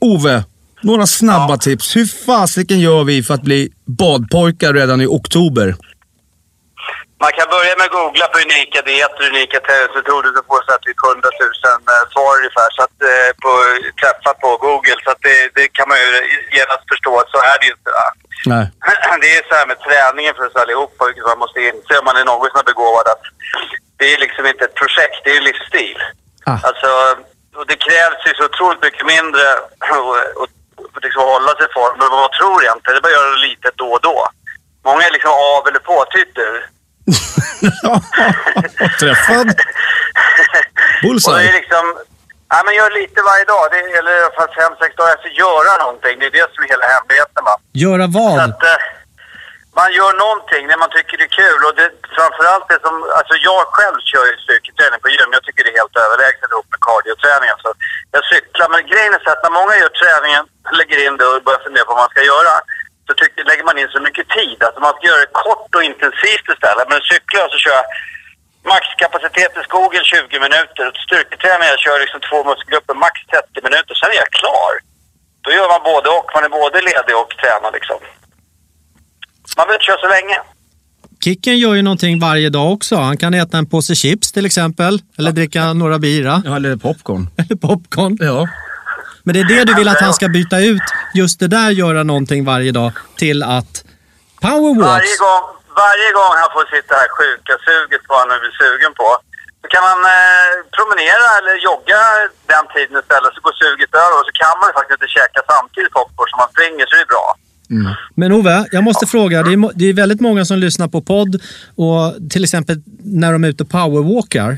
Ove, 0.00 0.44
några 0.82 1.06
snabba 1.06 1.56
tips. 1.56 1.96
Hur 1.96 2.06
fasiken 2.26 2.80
gör 2.80 3.04
vi 3.04 3.22
för 3.22 3.34
att 3.34 3.42
bli 3.42 3.72
badpojkar 3.86 4.74
redan 4.74 5.00
i 5.00 5.06
oktober? 5.06 5.74
Man 7.24 7.32
kan 7.38 7.48
börja 7.56 7.72
med 7.76 7.86
att 7.88 7.96
googla 7.98 8.26
på 8.32 8.38
unika 8.46 8.80
dieter, 8.88 9.24
unika 9.30 9.58
träningsmetoder 9.66 10.30
så 10.36 10.42
får 10.48 10.60
så 10.66 10.72
det 10.84 10.90
är 10.94 11.00
100 11.12 11.28
000 11.40 11.94
eh, 11.94 12.04
svar 12.14 12.32
ungefär. 12.40 12.70
Så 12.76 12.82
att, 12.86 12.98
eh, 13.10 13.30
på, 13.42 13.52
träffat 14.00 14.36
på 14.44 14.50
Google. 14.66 15.00
Så 15.04 15.10
att 15.14 15.22
det, 15.28 15.38
det 15.58 15.66
kan 15.76 15.86
man 15.90 15.98
ju 16.02 16.08
genast 16.56 16.84
förstå 16.92 17.12
att 17.18 17.30
så 17.34 17.38
är 17.52 17.56
det 17.58 17.66
ju 17.68 17.74
inte. 17.78 17.90
Va? 17.98 18.06
Nej. 18.52 18.66
Det 19.22 19.30
är 19.36 19.42
så 19.48 19.54
här 19.58 19.66
med 19.70 19.78
träningen 19.88 20.34
för 20.36 20.46
oss 20.46 20.60
allihopa, 20.62 21.02
vilket 21.06 21.30
man 21.30 21.42
måste 21.44 21.58
inse 21.68 21.92
om 21.98 22.06
man 22.10 22.20
är 22.22 22.26
något 22.32 22.50
som 22.50 22.62
är 22.62 22.72
begåvad. 22.72 23.06
Att 23.14 23.24
det 23.98 24.06
är 24.14 24.18
liksom 24.24 24.44
inte 24.46 24.64
ett 24.64 24.80
projekt, 24.82 25.20
det 25.24 25.30
är 25.32 25.40
en 25.40 25.48
livsstil. 25.50 25.98
Ah. 26.50 26.58
Alltså, 26.68 26.90
och 27.58 27.66
det 27.70 27.78
krävs 27.86 28.20
ju 28.26 28.32
så 28.34 28.44
otroligt 28.50 28.82
mycket 28.86 29.06
mindre 29.14 29.44
att 30.42 31.02
liksom 31.06 31.22
hålla 31.34 31.52
sig 31.54 31.66
i 31.70 31.76
form. 31.78 31.96
Men 31.98 32.10
vad 32.12 32.20
man 32.24 32.36
tror 32.38 32.56
egentligen, 32.62 32.94
det 32.94 33.00
är 33.00 33.06
bara 33.06 33.12
att 33.14 33.20
göra 33.20 33.34
det 33.36 33.46
lite 33.48 33.68
då 33.82 33.88
och 33.96 34.04
då. 34.10 34.18
Många 34.88 35.02
är 35.06 35.12
liksom 35.16 35.32
av 35.54 35.62
eller 35.68 35.82
på-tytter. 35.90 36.52
Träffad. 39.00 39.48
Och 39.48 39.56
det 41.02 41.08
Bullseye. 41.08 41.48
är 41.48 41.52
liksom, 41.60 41.84
ja 42.52 42.58
men 42.64 42.74
gör 42.74 42.90
lite 43.00 43.20
varje 43.30 43.44
dag, 43.54 43.64
det, 43.72 43.80
eller 43.98 44.12
i 44.18 44.22
alla 44.24 44.36
fall 44.38 44.50
fem, 44.60 44.72
sex 44.80 44.90
dagar, 44.96 45.12
alltså 45.16 45.28
göra 45.44 45.72
någonting. 45.84 46.14
Det 46.20 46.26
är 46.30 46.34
det 46.38 46.48
som 46.54 46.60
är 46.64 46.68
hela 46.74 46.86
hemligheten 46.94 47.42
va. 47.48 47.54
Göra 47.84 48.06
vad? 48.18 48.38
att 48.48 48.62
eh, 48.72 48.78
man 49.80 49.90
gör 49.98 50.12
någonting 50.24 50.62
när 50.70 50.78
man 50.82 50.90
tycker 50.96 51.14
det 51.20 51.26
är 51.30 51.36
kul. 51.42 51.60
Och 51.66 51.74
det, 51.78 51.88
framförallt 52.18 52.66
det 52.72 52.78
som, 52.86 52.94
alltså 53.18 53.34
jag 53.48 53.62
själv 53.76 53.98
kör 54.12 54.24
ju 54.30 54.34
styrketräning 54.44 55.00
på 55.04 55.08
gym. 55.14 55.30
Jag 55.36 55.44
tycker 55.44 55.60
det 55.64 55.72
är 55.74 55.78
helt 55.82 55.96
överlägset 56.04 56.50
ihop 56.52 56.68
med 56.74 56.80
cardioträningen. 56.88 57.56
Så 57.64 57.68
jag 58.16 58.24
cyklar. 58.32 58.68
Men 58.74 58.82
grejen 58.92 59.12
är 59.16 59.20
så 59.24 59.30
att 59.34 59.44
när 59.46 59.54
många 59.60 59.74
gör 59.82 59.92
träningen, 60.02 60.44
lägger 60.78 60.98
in 61.06 61.14
det 61.18 61.26
och 61.30 61.42
börjar 61.46 61.62
fundera 61.66 61.84
på 61.86 61.92
vad 61.94 62.02
man 62.04 62.12
ska 62.14 62.22
göra. 62.34 62.54
Så 63.10 63.14
tycker, 63.22 63.40
lägger 63.50 63.66
man 63.70 63.78
in 63.82 63.90
så 63.96 64.00
mycket 64.08 64.26
tid. 64.38 64.58
Alltså 64.66 64.80
man 64.86 64.94
ska 64.94 65.04
göra 65.10 65.22
det 65.26 65.32
kort 65.46 65.70
och 65.76 65.84
intensivt 65.90 66.46
istället. 66.54 66.86
Men 66.90 67.00
cyklar 67.10 67.38
jag 67.42 67.50
så 67.54 67.58
kör 67.64 67.76
jag 67.80 67.86
maxkapacitet 68.72 69.52
i 69.60 69.62
skogen 69.68 70.04
20 70.04 70.46
minuter. 70.46 70.86
Styrketräning 71.06 71.68
jag 71.72 71.80
kör 71.84 71.96
liksom 72.04 72.20
två 72.28 72.38
muskelgrupper 72.48 72.96
max 73.04 73.14
30 73.32 73.66
minuter. 73.66 73.94
Sen 74.00 74.10
är 74.14 74.18
jag 74.24 74.32
klar. 74.40 74.72
Då 75.44 75.48
gör 75.56 75.68
man 75.74 75.82
både 75.92 76.08
och. 76.18 76.28
Man 76.34 76.44
är 76.46 76.52
både 76.60 76.78
ledig 76.90 77.14
och 77.22 77.32
tränar 77.42 77.70
liksom. 77.78 77.98
Man 79.56 79.64
behöver 79.66 79.78
inte 79.78 79.88
köra 79.90 80.02
så 80.06 80.10
länge. 80.16 80.36
Kicken 81.24 81.56
gör 81.58 81.74
ju 81.74 81.82
någonting 81.82 82.14
varje 82.28 82.50
dag 82.56 82.68
också. 82.76 82.94
Han 82.96 83.16
kan 83.22 83.34
äta 83.34 83.58
en 83.58 83.66
påse 83.66 83.94
chips 84.02 84.32
till 84.32 84.46
exempel. 84.46 84.94
Eller 85.18 85.32
dricka 85.32 85.72
några 85.72 85.98
bira. 85.98 86.42
Ja, 86.44 86.56
eller 86.56 86.76
popcorn. 86.76 87.24
Eller 87.40 87.56
popcorn. 87.56 88.16
Ja. 88.20 88.48
Men 89.30 89.34
det 89.34 89.42
är 89.46 89.50
det 89.56 89.64
du 89.70 89.74
vill 89.80 89.90
att 89.94 90.04
han 90.06 90.14
ska 90.20 90.26
byta 90.38 90.58
ut, 90.72 90.86
just 91.20 91.36
det 91.42 91.50
där 91.56 91.70
göra 91.82 92.02
någonting 92.10 92.40
varje 92.52 92.72
dag, 92.80 92.92
till 93.22 93.40
att 93.58 93.74
powerwalks. 94.44 94.96
Varje 94.96 95.16
gång, 95.26 95.44
varje 95.84 96.10
gång 96.18 96.34
han 96.42 96.50
får 96.54 96.64
sitt 96.72 96.86
det 96.90 96.98
här 97.02 97.10
sjuka 97.18 97.54
suget 97.66 98.02
på 98.06 98.10
vad 98.14 98.20
han 98.22 98.28
nu 98.32 98.36
blir 98.42 98.56
sugen 98.64 98.92
på. 99.00 99.08
Så 99.62 99.66
kan 99.74 99.82
man 99.88 100.00
eh, 100.14 100.50
promenera 100.78 101.26
eller 101.38 101.54
jogga 101.70 102.00
den 102.52 102.64
tiden 102.74 102.94
istället 103.02 103.30
så 103.36 103.40
går 103.46 103.54
suget 103.64 103.92
över 104.04 104.14
och 104.18 104.26
så 104.28 104.34
kan 104.42 104.54
man 104.58 104.66
ju 104.70 104.74
faktiskt 104.78 104.96
inte 104.98 105.10
käka 105.18 105.40
samtidigt 105.52 105.92
popcorn 105.98 106.28
som 106.32 106.38
man 106.42 106.50
springer 106.54 106.84
så 106.88 106.92
det 106.98 107.04
är 107.08 107.12
bra. 107.16 107.28
Men 108.20 108.28
Ove, 108.38 108.56
jag 108.76 108.82
måste 108.88 109.04
fråga. 109.14 109.36
Det 109.46 109.52
är, 109.56 109.60
det 109.80 109.86
är 109.90 109.94
väldigt 110.02 110.22
många 110.28 110.42
som 110.50 110.56
lyssnar 110.66 110.88
på 110.94 111.00
podd 111.12 111.32
och 111.84 112.02
till 112.32 112.44
exempel 112.46 112.76
när 113.22 113.30
de 113.34 113.38
är 113.44 113.48
ute 113.52 113.62
och 113.64 113.72
powerwalkar. 113.76 114.50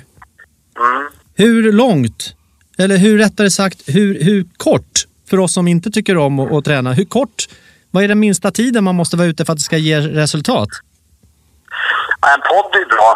Mm. 0.84 1.02
Hur 1.42 1.72
långt, 1.72 2.20
eller 2.82 2.96
hur 2.96 3.18
rättare 3.18 3.50
sagt, 3.50 3.78
hur, 3.86 4.24
hur 4.24 4.46
kort, 4.56 4.94
för 5.30 5.38
oss 5.38 5.54
som 5.54 5.68
inte 5.68 5.90
tycker 5.90 6.16
om 6.16 6.38
att, 6.40 6.52
att 6.52 6.64
träna, 6.64 6.92
hur 6.92 7.04
kort, 7.04 7.48
vad 7.90 8.04
är 8.04 8.08
den 8.08 8.20
minsta 8.20 8.50
tiden 8.50 8.84
man 8.84 8.94
måste 8.94 9.16
vara 9.16 9.28
ute 9.32 9.44
för 9.44 9.52
att 9.52 9.58
det 9.58 9.68
ska 9.70 9.76
ge 9.76 9.96
resultat? 10.22 10.68
Ja, 12.20 12.26
en 12.34 12.42
podd 12.50 12.72
är 12.82 12.88
bra, 12.96 13.10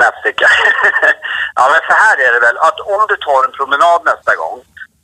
mest 0.00 0.20
tycker 0.24 0.42
jag. 0.48 0.54
ja, 1.58 1.62
men 1.72 1.80
så 1.88 1.94
här 2.04 2.16
är 2.26 2.32
det 2.34 2.40
väl, 2.46 2.58
att 2.68 2.78
om 2.94 3.02
du 3.10 3.16
tar 3.16 3.40
en 3.46 3.54
promenad 3.58 4.00
nästa 4.10 4.32
gång, 4.40 4.56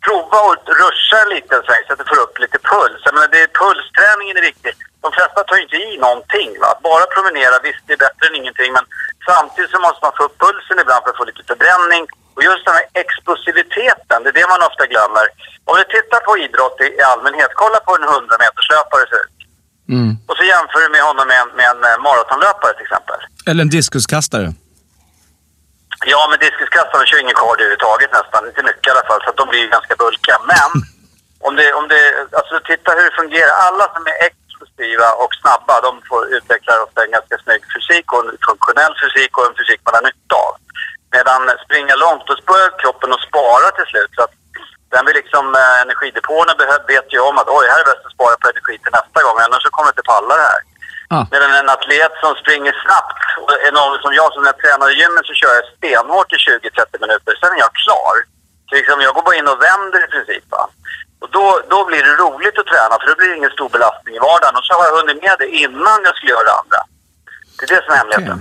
prova 0.07 0.39
att 0.53 0.67
ruscha 0.83 1.17
en 1.25 1.31
liten 1.37 1.61
sväng 1.67 1.83
så 1.85 1.91
att 1.93 2.01
du 2.03 2.07
får 2.13 2.21
upp 2.25 2.37
lite 2.45 2.59
puls. 2.71 3.01
Jag 3.07 3.15
menar, 3.15 3.29
det 3.35 3.41
är, 3.47 3.51
pulsträningen 3.63 4.37
är 4.41 4.45
viktig. 4.51 4.73
De 5.05 5.09
flesta 5.17 5.41
tar 5.45 5.57
ju 5.59 5.63
inte 5.67 5.81
i 5.89 5.91
någonting. 6.07 6.51
Va? 6.61 6.67
Att 6.73 6.83
bara 6.91 7.07
promenera, 7.17 7.55
visst 7.67 7.85
det 7.87 7.93
är 7.99 8.05
bättre 8.07 8.25
än 8.29 8.39
ingenting, 8.41 8.71
men 8.77 8.85
samtidigt 9.31 9.73
så 9.75 9.79
måste 9.87 10.03
man 10.07 10.15
få 10.19 10.23
upp 10.27 10.37
pulsen 10.45 10.77
ibland 10.83 11.01
för 11.03 11.11
att 11.11 11.21
få 11.21 11.27
lite 11.31 11.45
förbränning. 11.51 12.03
Och 12.37 12.43
just 12.51 12.65
den 12.67 12.75
här 12.79 12.87
explosiviteten, 13.03 14.19
det 14.23 14.31
är 14.33 14.39
det 14.41 14.49
man 14.55 14.67
ofta 14.69 14.85
glömmer. 14.93 15.27
Om 15.69 15.75
du 15.81 15.85
tittar 15.97 16.21
på 16.27 16.33
idrott 16.45 16.79
i, 16.87 16.89
allmänhet, 17.13 17.51
kolla 17.63 17.79
på 17.87 17.93
en 17.97 18.05
100 18.17 18.45
meterslöpare 18.45 19.05
ser 19.11 19.21
ut. 19.25 19.39
Mm. 19.95 20.11
Och 20.29 20.37
så 20.39 20.45
jämför 20.53 20.79
du 20.85 20.89
med 20.97 21.05
honom 21.11 21.25
med 21.31 21.39
en, 21.43 21.51
med 21.59 21.67
en 21.73 21.81
eh, 21.91 21.97
maratonlöpare 22.07 22.73
till 22.77 22.87
exempel. 22.89 23.21
Eller 23.49 23.63
en 23.67 23.75
diskuskastare. 23.79 24.47
Ja, 26.13 26.21
men 26.31 26.39
diskuskastarna 26.47 27.05
kör 27.07 27.21
ingen 27.25 27.41
cardio 27.43 27.65
överhuvudtaget 27.65 28.11
nästan. 28.19 28.41
Inte 28.49 28.63
mycket 28.71 28.87
i 28.89 28.93
alla 28.95 29.07
fall, 29.09 29.21
så 29.23 29.29
att 29.31 29.41
de 29.43 29.47
blir 29.53 29.75
ganska 29.77 29.95
bulkiga. 30.03 30.39
Men 30.53 30.71
om 31.47 31.53
det, 31.61 31.69
om 31.81 31.85
det, 31.93 32.03
alltså 32.39 32.55
titta 32.71 32.89
hur 32.97 33.05
det 33.09 33.21
fungerar. 33.23 33.55
Alla 33.69 33.85
som 33.95 34.03
är 34.13 34.17
explosiva 34.29 35.09
och 35.23 35.33
snabba, 35.41 35.75
de 35.87 35.93
får 36.09 36.23
utveckla 36.37 36.73
ofta 36.87 36.99
en 37.05 37.13
ganska 37.17 37.37
snygg 37.45 37.63
fysik 37.73 38.07
och 38.13 38.23
en 38.25 38.31
funktionell 38.49 38.95
fysik 39.03 39.33
och 39.39 39.47
en 39.49 39.57
fysik 39.59 39.81
man 39.87 39.95
har 39.99 40.05
nytta 40.09 40.37
av. 40.47 40.55
Medan 41.17 41.43
springa 41.65 41.95
långt, 42.05 42.25
då 42.27 42.35
börjar 42.53 42.71
kroppen 42.83 43.11
att 43.13 43.27
spara 43.29 43.69
till 43.77 43.89
slut. 43.93 44.13
Så 44.17 44.23
att 44.27 44.35
den 44.95 45.03
vill 45.07 45.19
liksom, 45.23 45.45
eh, 45.61 45.77
energidepåerna 45.85 46.53
vet 46.93 47.09
ju 47.15 47.19
om 47.29 47.37
att 47.41 47.49
oj, 47.57 47.67
här 47.73 47.81
är 47.83 47.89
bäst 47.91 48.07
att 48.07 48.17
spara 48.19 48.37
på 48.41 48.47
energi 48.53 48.75
till 48.79 48.97
nästa 48.99 49.19
gång, 49.25 49.37
annars 49.39 49.63
så 49.65 49.71
kommer 49.75 49.89
det 49.89 49.95
inte 49.95 50.11
palla 50.13 50.35
det 50.41 50.49
här. 50.53 50.63
Ah. 51.15 51.25
Medan 51.33 51.51
en 51.61 51.75
atlet 51.77 52.15
som 52.23 52.33
springer 52.43 52.75
snabbt, 52.85 53.21
och 53.41 53.53
är 53.67 53.73
någon 53.81 53.99
som 54.05 54.13
jag 54.21 54.29
som 54.33 54.43
när 54.43 54.53
jag 54.53 54.63
tränar 54.65 54.87
i 54.91 54.99
gymmet 55.01 55.27
så 55.29 55.35
kör 55.41 55.55
jag 55.59 55.67
stenhårt 55.77 56.31
i 56.37 56.39
20-30 56.47 57.05
minuter, 57.05 57.33
sen 57.41 57.53
är 57.57 57.61
jag 57.67 57.75
klar. 57.85 58.15
Så 58.69 58.73
liksom, 58.79 58.97
jag 59.07 59.15
går 59.15 59.25
bara 59.27 59.41
in 59.41 59.53
och 59.53 59.63
vänder 59.69 60.01
i 60.07 60.09
princip. 60.15 60.45
Va? 60.55 60.65
Och 61.23 61.29
då, 61.37 61.45
då 61.73 61.79
blir 61.89 62.03
det 62.09 62.15
roligt 62.25 62.59
att 62.61 62.71
träna, 62.73 62.95
för 62.99 63.07
det 63.11 63.19
blir 63.21 63.33
ingen 63.39 63.55
stor 63.57 63.69
belastning 63.77 64.15
i 64.19 64.25
vardagen. 64.29 64.57
Och 64.59 64.67
så 64.67 64.73
har 64.79 64.85
jag 64.89 64.97
hunnit 65.01 65.19
med 65.27 65.37
det 65.43 65.49
innan 65.65 65.99
jag 66.07 66.15
skulle 66.17 66.35
göra 66.37 66.49
det 66.51 66.59
andra. 66.63 66.81
Det 67.57 67.63
är 67.67 67.71
det 67.75 67.83
som 67.85 67.93
är 67.95 67.99
hemligheten. 68.03 68.39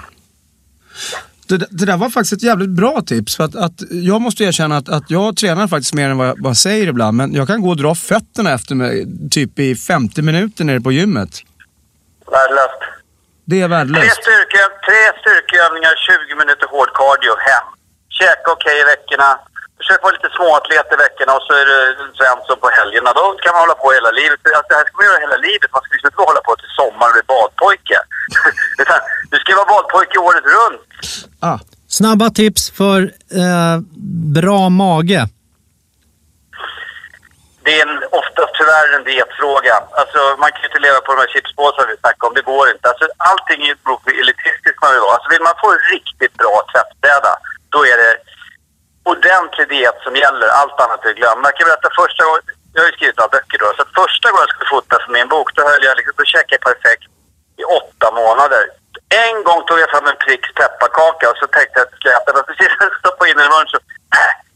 Det, 1.48 1.58
det 1.70 1.86
där 1.86 1.98
var 1.98 2.10
faktiskt 2.10 2.34
ett 2.34 2.44
jävligt 2.44 2.70
bra 2.70 3.02
tips. 3.02 3.38
För 3.38 3.44
att, 3.44 3.56
att 3.56 3.82
jag 3.90 4.22
måste 4.22 4.44
erkänna 4.44 4.78
att, 4.78 4.90
att 4.90 5.10
jag 5.10 5.38
tränar 5.38 5.68
faktiskt 5.68 5.94
mer 5.94 6.10
än 6.10 6.18
vad 6.18 6.28
jag, 6.28 6.36
vad 6.40 6.50
jag 6.50 6.58
säger 6.58 6.88
ibland. 6.88 7.18
Men 7.18 7.34
jag 7.34 7.48
kan 7.48 7.62
gå 7.62 7.70
och 7.70 7.78
dra 7.78 7.96
fötterna 7.96 8.54
efter 8.54 8.76
mig 8.76 9.08
typ 9.32 9.60
i 9.60 9.76
50 9.76 10.22
minuter 10.22 10.64
nere 10.64 10.82
på 10.82 10.92
gymmet. 10.92 11.30
Värdelöst. 12.32 12.82
Det 13.46 13.56
är 13.56 13.68
Tre, 13.68 13.68
värdelöst. 13.78 14.22
styrke, 14.24 14.62
tre 14.88 15.02
styrkeövningar, 15.22 15.94
20 16.30 16.36
minuter 16.42 16.68
hård 16.74 16.90
cardio, 17.00 17.34
hem. 17.48 17.68
Käka 18.20 18.48
okej 18.56 18.76
i 18.82 18.86
veckorna. 18.94 19.30
Försök 19.86 20.04
vara 20.04 20.16
lite 20.18 20.32
småatlet 20.38 20.88
i 20.94 20.98
veckorna 21.06 21.32
och 21.38 21.44
så 21.48 21.54
är 21.62 21.66
det 21.72 21.80
Svensson 22.20 22.58
på 22.64 22.70
helgerna. 22.80 23.10
Då 23.20 23.24
kan 23.44 23.52
man 23.54 23.62
hålla 23.66 23.78
på 23.84 23.88
hela 23.98 24.12
livet. 24.20 24.40
Alltså, 24.44 24.70
det 24.70 24.78
här 24.80 24.86
ska 24.88 24.96
man 24.98 25.10
göra 25.10 25.20
hela 25.26 25.40
livet. 25.48 25.70
Man 25.76 25.82
ska 25.84 25.92
liksom 25.94 26.10
inte 26.12 26.24
hålla 26.30 26.42
på 26.48 26.54
till 26.62 26.74
sommaren 26.80 27.12
och 27.12 27.18
bli 27.18 27.26
badpojke. 27.34 28.00
Utan 28.82 29.00
du 29.32 29.38
ska 29.42 29.50
vara 29.60 29.72
badpojke 29.74 30.18
året 30.28 30.46
runt. 30.58 30.90
Snabba 31.98 32.28
tips 32.42 32.64
för 32.80 33.00
eh, 33.42 33.76
bra 34.40 34.62
mage. 34.84 35.22
Det 37.66 37.74
är 37.80 37.84
en, 37.88 37.98
oftast 38.22 38.52
tyvärr 38.60 38.88
en 38.96 39.04
dietfråga. 39.10 39.76
Alltså, 40.00 40.20
man 40.42 40.50
kan 40.52 40.62
ju 40.64 40.68
inte 40.72 40.86
leva 40.88 41.00
på 41.02 41.10
de 41.14 41.20
här 41.24 41.32
chipspåsarna 41.34 41.88
vi 41.92 41.98
snackade 42.04 42.28
om. 42.30 42.34
Det 42.40 42.46
går 42.54 42.66
inte. 42.74 42.86
Alltså, 42.92 43.06
allting 43.32 43.60
beror 43.84 44.00
på 44.02 44.08
hur 44.10 44.18
elitistisk 44.24 44.76
man 44.82 44.92
vill 44.94 45.06
vara. 45.06 45.16
Alltså, 45.18 45.30
vill 45.36 45.48
man 45.50 45.62
få 45.64 45.68
en 45.76 45.84
riktigt 45.96 46.34
bra 46.42 46.56
tvättbräda, 46.72 47.32
då 47.76 47.80
är 47.92 47.98
det 48.04 48.12
ordentlig 49.14 49.66
diet 49.70 49.98
som 50.06 50.14
gäller. 50.24 50.48
Allt 50.60 50.78
annat 50.84 51.06
är 51.06 51.14
glömt. 51.20 51.48
Jag 51.48 51.56
kan 51.56 51.68
berätta 51.70 51.90
första 52.02 52.22
gången, 52.26 52.44
jag 52.74 52.80
har 52.82 52.90
ju 52.90 52.96
skrivit 52.98 53.18
några 53.18 53.34
böcker 53.36 53.58
då, 53.64 53.68
så 53.76 53.82
att 53.86 53.94
första 54.04 54.26
gången 54.30 54.46
jag 54.46 54.54
skulle 54.54 54.74
fota 54.76 54.96
för 55.04 55.12
min 55.18 55.30
bok, 55.36 55.48
då 55.56 55.62
höll 55.70 55.84
jag 55.88 55.98
liksom, 55.98 56.14
då 56.20 56.24
käkade 56.34 56.56
jag 56.58 56.66
perfekt 56.70 57.04
i 57.62 57.64
åtta 57.80 58.08
månader. 58.22 58.64
En 59.28 59.38
gång 59.48 59.62
tog 59.64 59.78
jag 59.84 59.90
fram 59.94 60.08
en 60.12 60.20
Prix 60.26 60.42
pepparkaka 60.60 61.26
och 61.32 61.38
så 61.42 61.46
tänkte 61.56 61.76
jag 61.78 61.84
att 61.86 61.92
jag 61.92 62.00
skulle 62.00 62.18
äta, 62.20 62.30
men 62.36 62.46
precis 62.50 62.72
när 62.78 62.86
jag 62.90 63.00
stoppade 63.04 63.30
in 63.30 63.38
den 63.38 63.48
i 63.48 63.50
munnen 63.54 63.72
så, 63.74 63.78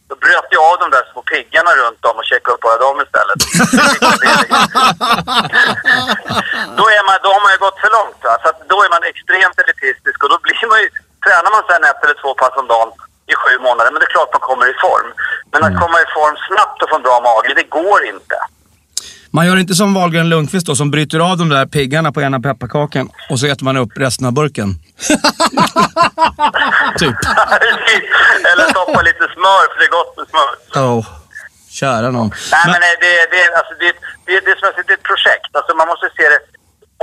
då 0.09 0.15
bröt 0.23 0.49
jag 0.55 0.63
av 0.71 0.77
de 0.83 0.87
där 0.95 1.05
små 1.11 1.21
piggarna 1.31 1.71
runt 1.81 2.01
om 2.09 2.15
och 2.19 2.29
käkade 2.31 2.53
upp 2.55 2.63
bara 2.67 2.83
dem 2.85 2.97
istället. 3.05 3.39
då, 6.79 6.83
är 6.97 7.03
man, 7.07 7.17
då 7.23 7.29
har 7.33 7.41
man 7.45 7.53
ju 7.55 7.59
gått 7.65 7.79
för 7.83 7.91
långt. 7.97 8.19
Va? 8.27 8.33
Så 8.43 8.47
då 8.71 8.77
är 8.85 8.89
man 8.95 9.03
extremt 9.11 9.57
elitistisk 9.63 10.17
och 10.23 10.31
då 10.33 10.37
blir 10.45 10.65
man 10.71 10.79
ju, 10.83 10.87
tränar 11.25 11.51
man 11.55 11.63
sen 11.69 11.83
ett 11.89 12.01
eller 12.03 12.17
två 12.21 12.31
pass 12.41 12.55
om 12.61 12.67
dagen 12.73 12.89
i 13.31 13.33
sju 13.41 13.53
månader, 13.67 13.89
men 13.91 13.99
det 13.99 14.07
är 14.09 14.15
klart 14.17 14.33
man 14.33 14.47
kommer 14.49 14.65
i 14.68 14.68
form. 14.85 15.09
Men 15.51 15.59
att 15.63 15.75
komma 15.81 15.97
i 16.05 16.07
form 16.17 16.35
snabbt 16.49 16.77
och 16.81 16.89
få 16.89 16.95
en 16.95 17.05
bra 17.07 17.17
mage, 17.27 17.53
det 17.61 17.69
går 17.79 17.99
inte. 18.13 18.35
Man 19.31 19.47
gör 19.47 19.57
inte 19.57 19.73
som 19.73 19.93
Wahlgren 19.93 20.29
Lundqvist 20.29 20.67
då, 20.67 20.75
som 20.75 20.91
bryter 20.91 21.19
av 21.19 21.37
de 21.37 21.49
där 21.49 21.65
piggarna 21.65 22.11
på 22.11 22.21
ena 22.21 22.39
pepparkakan 22.39 23.09
och 23.29 23.39
så 23.39 23.45
äter 23.47 23.65
man 23.65 23.77
upp 23.77 23.91
resten 23.95 24.25
av 24.25 24.33
burken. 24.33 24.69
typ. 27.01 27.15
eller 28.49 28.65
stoppa 28.69 29.01
lite 29.01 29.25
smör, 29.35 29.63
för 29.71 29.77
det 29.79 29.85
är 29.85 29.93
gott 29.97 30.17
med 30.17 30.25
smör. 30.29 30.51
Oh. 30.85 31.05
Kära 31.69 32.09
någon. 32.17 32.29
Nej, 32.51 32.65
men 32.73 32.81
eh, 32.89 32.95
det, 33.03 33.13
det, 33.33 33.41
alltså, 33.59 33.73
det, 33.81 33.91
det, 34.25 34.39
det 34.45 34.51
är 34.51 34.57
som 34.61 34.69
säger, 34.71 34.87
det 34.87 34.93
är 34.93 35.01
ett 35.01 35.11
projekt. 35.13 35.51
Alltså, 35.57 35.71
man 35.79 35.87
måste 35.91 36.07
se 36.17 36.23
det, 36.33 36.41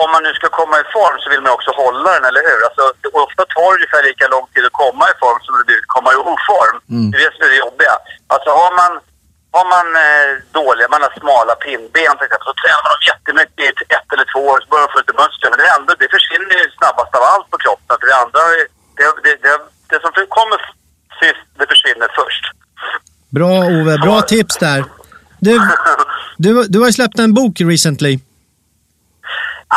om 0.02 0.08
man 0.14 0.22
nu 0.26 0.32
ska 0.38 0.46
komma 0.60 0.76
i 0.84 0.86
form 0.96 1.16
så 1.22 1.26
vill 1.32 1.42
man 1.44 1.52
också 1.58 1.70
hålla 1.82 2.08
den, 2.16 2.24
eller 2.30 2.42
hur? 2.48 2.60
Alltså, 2.68 2.84
ofta 3.26 3.42
tar 3.54 3.68
det 3.70 3.76
ungefär 3.78 4.02
lika 4.10 4.24
lång 4.34 4.46
tid 4.52 4.64
att 4.68 4.80
komma 4.84 5.04
i 5.12 5.14
form 5.24 5.40
som 5.44 5.52
det 5.58 5.66
vill 5.72 5.84
komma 5.96 6.08
i 6.14 6.18
oform. 6.32 6.76
Mm. 6.94 7.06
Det 7.10 7.16
är 7.18 7.22
det 7.26 7.32
som 7.36 7.42
är 7.46 7.50
det 7.54 7.60
jobbiga. 7.66 7.94
Alltså 8.34 8.50
har 8.60 8.72
man, 8.80 8.92
har 9.56 9.66
man 9.74 9.86
eh, 10.06 10.30
dåliga, 10.60 10.86
man 10.94 11.02
har 11.06 11.12
smala 11.22 11.54
pinnben 11.66 12.12
till 12.16 12.26
exempel, 12.28 12.48
så 12.50 12.54
tränar 12.62 12.82
man 12.84 12.92
dem 12.96 13.04
jättemycket 13.12 13.62
i 13.66 13.66
ett- 13.96 14.10
eller 14.14 14.26
två 14.32 14.40
år 14.52 14.56
så 14.62 14.66
börjar 14.70 14.84
de 14.86 14.92
få 14.94 14.98
lite 15.02 15.16
muskler. 15.22 15.48
Men 15.52 15.58
det, 15.62 15.68
ändå, 15.76 15.90
det 16.02 16.08
försvinner 16.16 16.54
ju 16.62 16.66
snabbast 16.78 17.12
av 17.18 17.22
allt 17.32 17.46
på 17.52 17.56
kroppen. 17.64 17.94
Det 18.08 18.16
andra, 18.24 18.40
det, 18.98 19.06
det, 19.24 19.34
det, 19.46 19.54
det 19.90 19.98
som 20.04 20.10
kommer 20.38 20.58
sist, 21.20 21.42
det 21.58 21.66
försvinner 21.72 22.08
först. 22.20 22.44
Bra 23.38 23.52
Ove, 23.76 23.94
bra 24.06 24.16
tips 24.34 24.56
där. 24.66 24.80
Du, 25.46 25.52
du, 26.44 26.50
du 26.72 26.76
har 26.80 26.86
ju 26.86 26.92
släppt 27.00 27.18
en 27.24 27.34
bok 27.34 27.54
recently. 27.72 28.14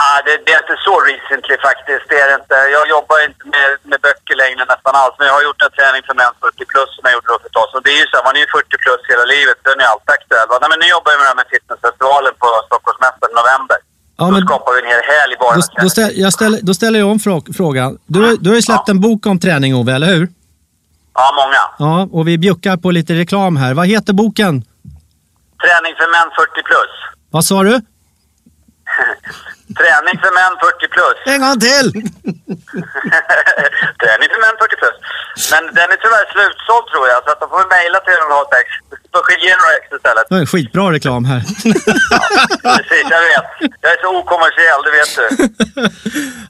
Ah, 0.03 0.17
det, 0.25 0.33
det 0.45 0.51
är 0.55 0.61
inte 0.65 0.77
så 0.87 0.95
recently 1.11 1.55
faktiskt. 1.69 2.05
Det 2.11 2.19
är 2.25 2.29
inte. 2.39 2.55
Jag 2.77 2.85
jobbar 2.95 3.17
inte 3.27 3.43
med, 3.55 3.69
med 3.91 3.99
böcker 4.07 4.35
längre 4.43 4.61
nästan 4.73 4.93
alls. 5.01 5.15
Men 5.19 5.25
jag 5.29 5.35
har 5.39 5.43
gjort 5.47 5.61
en 5.67 5.73
träning 5.77 6.01
för 6.07 6.15
män 6.21 6.33
40 6.39 6.65
plus 6.71 6.89
som 6.95 7.03
jag 7.07 7.13
gjorde 7.15 7.29
då 7.31 7.37
för 7.41 7.47
ett 7.49 7.57
tag 7.59 7.67
sedan. 7.69 7.81
Det 7.87 7.93
är 7.97 7.99
ju 8.03 8.07
så, 8.09 8.15
här, 8.17 8.25
man 8.29 8.35
är 8.39 8.41
ju 8.45 8.49
40 8.57 8.77
plus 8.83 9.01
hela 9.13 9.25
livet. 9.35 9.57
Den 9.69 9.77
är 9.83 9.87
alltid 9.93 10.11
aktuell. 10.19 10.47
Va? 10.51 10.55
Nej, 10.61 10.69
men 10.71 10.79
nu 10.83 10.87
jobbar 10.95 11.09
jag 11.13 11.17
med 11.19 11.25
det 11.27 11.33
här 11.33 11.39
med 11.41 11.49
fitnessfestivalen 11.55 12.33
på 12.43 12.47
Stockholmsmässan 12.69 13.27
i 13.33 13.35
november. 13.41 13.77
Ja, 14.19 14.23
Då 14.27 14.31
men 14.35 14.41
skapar 14.49 14.71
vi 14.75 14.79
en 14.85 14.89
hel 14.93 15.03
helg 15.13 15.33
bara. 15.43 15.53
då, 15.59 15.61
då, 15.83 15.89
ställ, 15.95 16.11
jag 16.25 16.31
ställer, 16.37 16.57
då 16.69 16.73
ställer 16.79 16.97
jag 17.03 17.09
om 17.15 17.19
frå- 17.25 17.47
frågan. 17.59 17.89
Du, 18.13 18.17
har- 18.25 18.37
du 18.43 18.47
har 18.51 18.57
ju 18.61 18.65
släppt 18.69 18.89
en 18.93 18.99
bok 19.07 19.21
om 19.31 19.37
träning 19.45 19.71
Ove, 19.79 19.91
eller 19.97 20.09
hur? 20.15 20.25
Ja, 21.19 21.25
många. 21.41 21.63
Ja, 21.85 21.93
och 22.17 22.23
vi 22.29 22.33
bjuckar 22.45 22.75
på 22.83 22.87
lite 22.97 23.13
reklam 23.23 23.53
här. 23.63 23.71
Vad 23.79 23.87
heter 23.93 24.13
boken? 24.21 24.53
Träning 25.63 25.93
för 25.99 26.07
män 26.15 26.29
40 26.37 26.63
plus. 26.69 26.91
Vad 27.35 27.45
sa 27.45 27.63
du? 27.63 27.75
Träning 29.79 30.17
för 30.23 30.31
män 30.39 30.53
40 30.59 30.87
plus. 30.95 31.17
En 31.33 31.39
gång 31.45 31.57
till! 31.67 31.87
Träning 34.01 34.29
för 34.33 34.39
män 34.45 34.55
40 34.63 34.75
plus. 34.81 34.97
Men 35.51 35.61
den 35.77 35.87
är 35.93 35.97
tyvärr 36.05 36.25
slutsåld 36.35 36.85
tror 36.91 37.05
jag. 37.11 37.19
Så 37.25 37.29
att 37.33 37.39
de 37.43 37.47
får 37.55 37.65
mejla 37.77 37.97
till 38.05 38.15
den 38.19 38.27
och 38.31 38.37
ha 38.39 38.43
ett 38.47 38.55
ex. 38.61 38.67
De 39.15 39.19
får 39.27 39.35
ge 39.45 39.51
några 39.61 39.73
ex 39.77 39.83
istället. 39.97 40.23
Det 40.29 40.33
var 40.35 40.41
en 40.45 40.51
skitbra 40.53 40.85
reklam 40.97 41.23
här. 41.31 41.39
Precis, 42.77 43.05
jag 43.15 43.21
vet. 43.29 43.45
Jag 43.83 43.91
är 43.95 43.99
så 44.05 44.09
okommersiell, 44.19 44.81
det 44.85 44.93
vet 44.99 45.11
du. 45.17 45.25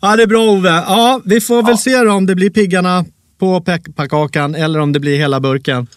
Ja, 0.01 0.15
det 0.15 0.23
är 0.23 0.27
bra 0.27 0.41
Ove. 0.55 0.69
Ja, 0.93 1.21
vi 1.25 1.41
får 1.41 1.63
väl 1.63 1.77
se 1.77 1.97
då 2.03 2.11
om 2.11 2.25
det 2.25 2.35
blir 2.35 2.49
piggarna 2.49 3.05
på 3.39 3.61
pepparkakan 3.61 4.55
eller 4.55 4.79
om 4.79 4.93
det 4.93 4.99
blir 4.99 5.17
hela 5.17 5.39
burken. 5.39 5.87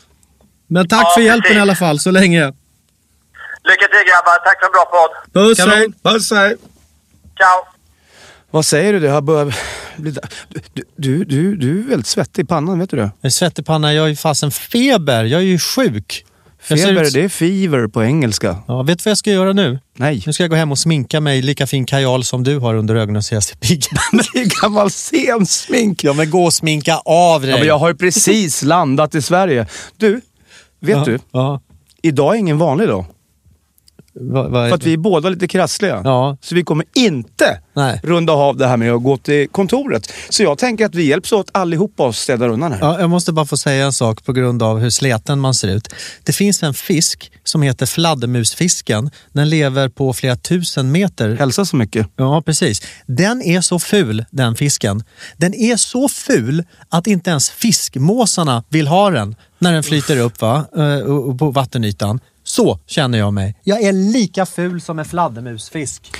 Men 0.69 0.89
tack 0.89 1.03
Ja, 1.05 1.13
för 1.15 1.21
hjälpen 1.21 1.43
precis. 1.43 1.57
i 1.57 1.61
alla 1.61 1.75
fall, 1.77 1.99
så 2.01 2.11
länge. 2.11 2.53
Lycka 3.69 3.87
till 3.87 4.05
grabbar. 4.11 4.45
Tack 4.45 4.59
för 4.61 4.67
en 4.67 4.73
bra 4.73 4.85
podd. 4.95 5.13
Puss, 5.33 5.59
hej. 5.59 5.87
Puss, 6.03 6.31
hej. 6.31 6.57
Ciao. 7.39 7.67
Vad 8.51 8.65
säger 8.65 8.93
du? 8.93 9.01
Det 9.01 9.09
har 9.09 9.21
börjat 9.21 9.55
bli... 9.97 10.11
Du, 10.17 10.21
du, 10.97 11.25
du, 11.25 11.57
du 11.57 11.79
är 11.81 11.89
väldigt 11.89 12.07
svettig 12.07 12.43
i 12.43 12.47
pannan, 12.47 12.79
vet 12.79 12.91
du 12.91 12.97
det? 12.97 13.03
Jag 13.21 13.29
är 13.29 13.31
svettig 13.31 13.63
i 13.63 13.65
pannan, 13.65 13.95
jag 13.95 14.03
har 14.03 14.09
ju 14.09 14.17
fasen 14.17 14.51
feber. 14.51 15.25
Jag 15.25 15.41
är 15.41 15.45
ju 15.47 15.59
sjuk. 15.59 16.25
Feber, 16.63 17.03
ut- 17.03 17.13
det 17.15 17.21
är 17.25 17.29
fever 17.29 17.89
på 17.89 18.05
engelska. 18.05 18.57
Ja, 18.69 18.83
vet 18.83 18.99
du 18.99 19.03
vad 19.05 19.11
jag 19.11 19.19
ska 19.19 19.31
göra 19.31 19.53
nu? 19.53 19.79
Nej. 19.97 20.23
Nu 20.27 20.33
ska 20.33 20.43
jag 20.43 20.51
gå 20.51 20.57
hem 20.57 20.73
och 20.73 20.79
sminka 20.79 21.21
mig 21.21 21.43
lika 21.43 21.67
fin 21.67 21.87
kajal 21.87 22.25
som 22.25 22.45
du 22.45 22.59
har 22.59 22.75
under 22.75 22.95
ögonen 22.95 23.23
så 23.23 23.35
jag 23.35 23.43
ser 23.43 23.57
pigg. 23.57 23.85
Men 24.13 24.25
det 24.33 24.41
är 24.41 24.63
gammal 24.63 24.91
scensmink. 24.91 26.05
Ja, 26.05 26.13
men 26.13 26.31
gå 26.31 26.45
och 26.45 26.53
sminka 26.53 26.97
av 27.05 27.41
dig. 27.43 27.51
Ja, 27.51 27.57
men 27.57 27.67
jag 27.67 27.79
har 27.79 27.89
ju 27.89 27.95
precis 27.95 28.63
landat 28.63 29.15
i 29.15 29.23
Sverige. 29.23 29.67
Du, 29.97 30.13
vet 30.81 30.97
Ja, 30.97 31.05
du? 31.05 31.19
Ja. 31.33 31.61
Idag 32.03 32.35
är 32.35 32.39
ingen 32.39 32.59
vanlig 32.59 32.89
dag. 32.89 33.05
Va, 34.15 34.49
va, 34.49 34.69
För 34.69 34.75
att 34.75 34.87
vi 34.87 34.93
är 34.93 34.97
båda 34.97 35.29
lite 35.29 35.49
krassliga. 35.49 36.01
Ja. 36.05 36.37
Så 36.41 36.55
vi 36.55 36.65
kommer 36.65 36.87
inte 36.95 37.59
Nej. 37.75 38.01
runda 38.03 38.33
av 38.33 38.57
det 38.57 38.67
här 38.67 38.77
med 38.77 38.93
att 38.93 39.03
gå 39.03 39.17
till 39.17 39.49
kontoret. 39.49 40.13
Så 40.29 40.43
jag 40.43 40.59
tänker 40.59 40.87
att 40.87 40.95
vi 40.95 41.09
hjälps 41.09 41.33
åt 41.33 41.49
allihopa 41.53 42.07
och 42.07 42.15
städar 42.15 42.49
undan 42.49 42.73
här. 42.73 42.79
Ja, 42.81 43.01
jag 43.01 43.11
måste 43.11 43.33
bara 43.33 43.47
få 43.47 43.57
säga 43.57 43.85
en 43.87 43.93
sak 43.93 44.25
på 44.25 44.33
grund 44.33 44.63
av 44.63 44.79
hur 44.79 44.91
sleten 44.91 45.41
man 45.41 45.55
ser 45.55 45.69
ut. 45.69 45.89
Det 46.25 46.33
finns 46.33 46.63
en 46.63 46.75
fisk 46.75 47.33
som 47.45 47.63
heter 47.63 47.87
fladdermusfisken. 47.87 49.11
Den 49.33 49.49
lever 49.51 49.89
på 49.89 50.13
flera 50.13 50.37
tusen 50.37 50.93
meter. 50.93 51.37
Hälsa 51.37 51.65
så 51.65 51.77
mycket. 51.77 52.07
Ja, 52.17 52.43
precis. 52.47 52.83
Den 53.07 53.43
är 53.43 53.61
så 53.61 53.79
ful, 53.79 54.25
den 54.31 54.55
fisken. 54.55 55.05
Den 55.37 55.55
är 55.55 55.77
så 55.77 56.09
ful 56.09 56.65
att 56.89 57.07
inte 57.07 57.31
ens 57.31 57.51
fiskmåsarna 57.51 58.65
vill 58.69 58.87
ha 58.87 59.11
den 59.11 59.37
när 59.59 59.73
den 59.73 59.83
flyter 59.83 60.19
upp 60.21 60.41
va? 60.41 60.65
eh, 60.77 61.37
på 61.37 61.51
vattenytan. 61.51 62.21
Så 62.53 62.79
känner 62.87 63.19
jag 63.19 63.33
mig. 63.33 63.55
Jag 63.63 63.83
är 63.83 63.93
lika 63.93 64.47
ful 64.47 64.81
som 64.81 64.99
en 64.99 65.05
fladdermusfisk. 65.05 66.17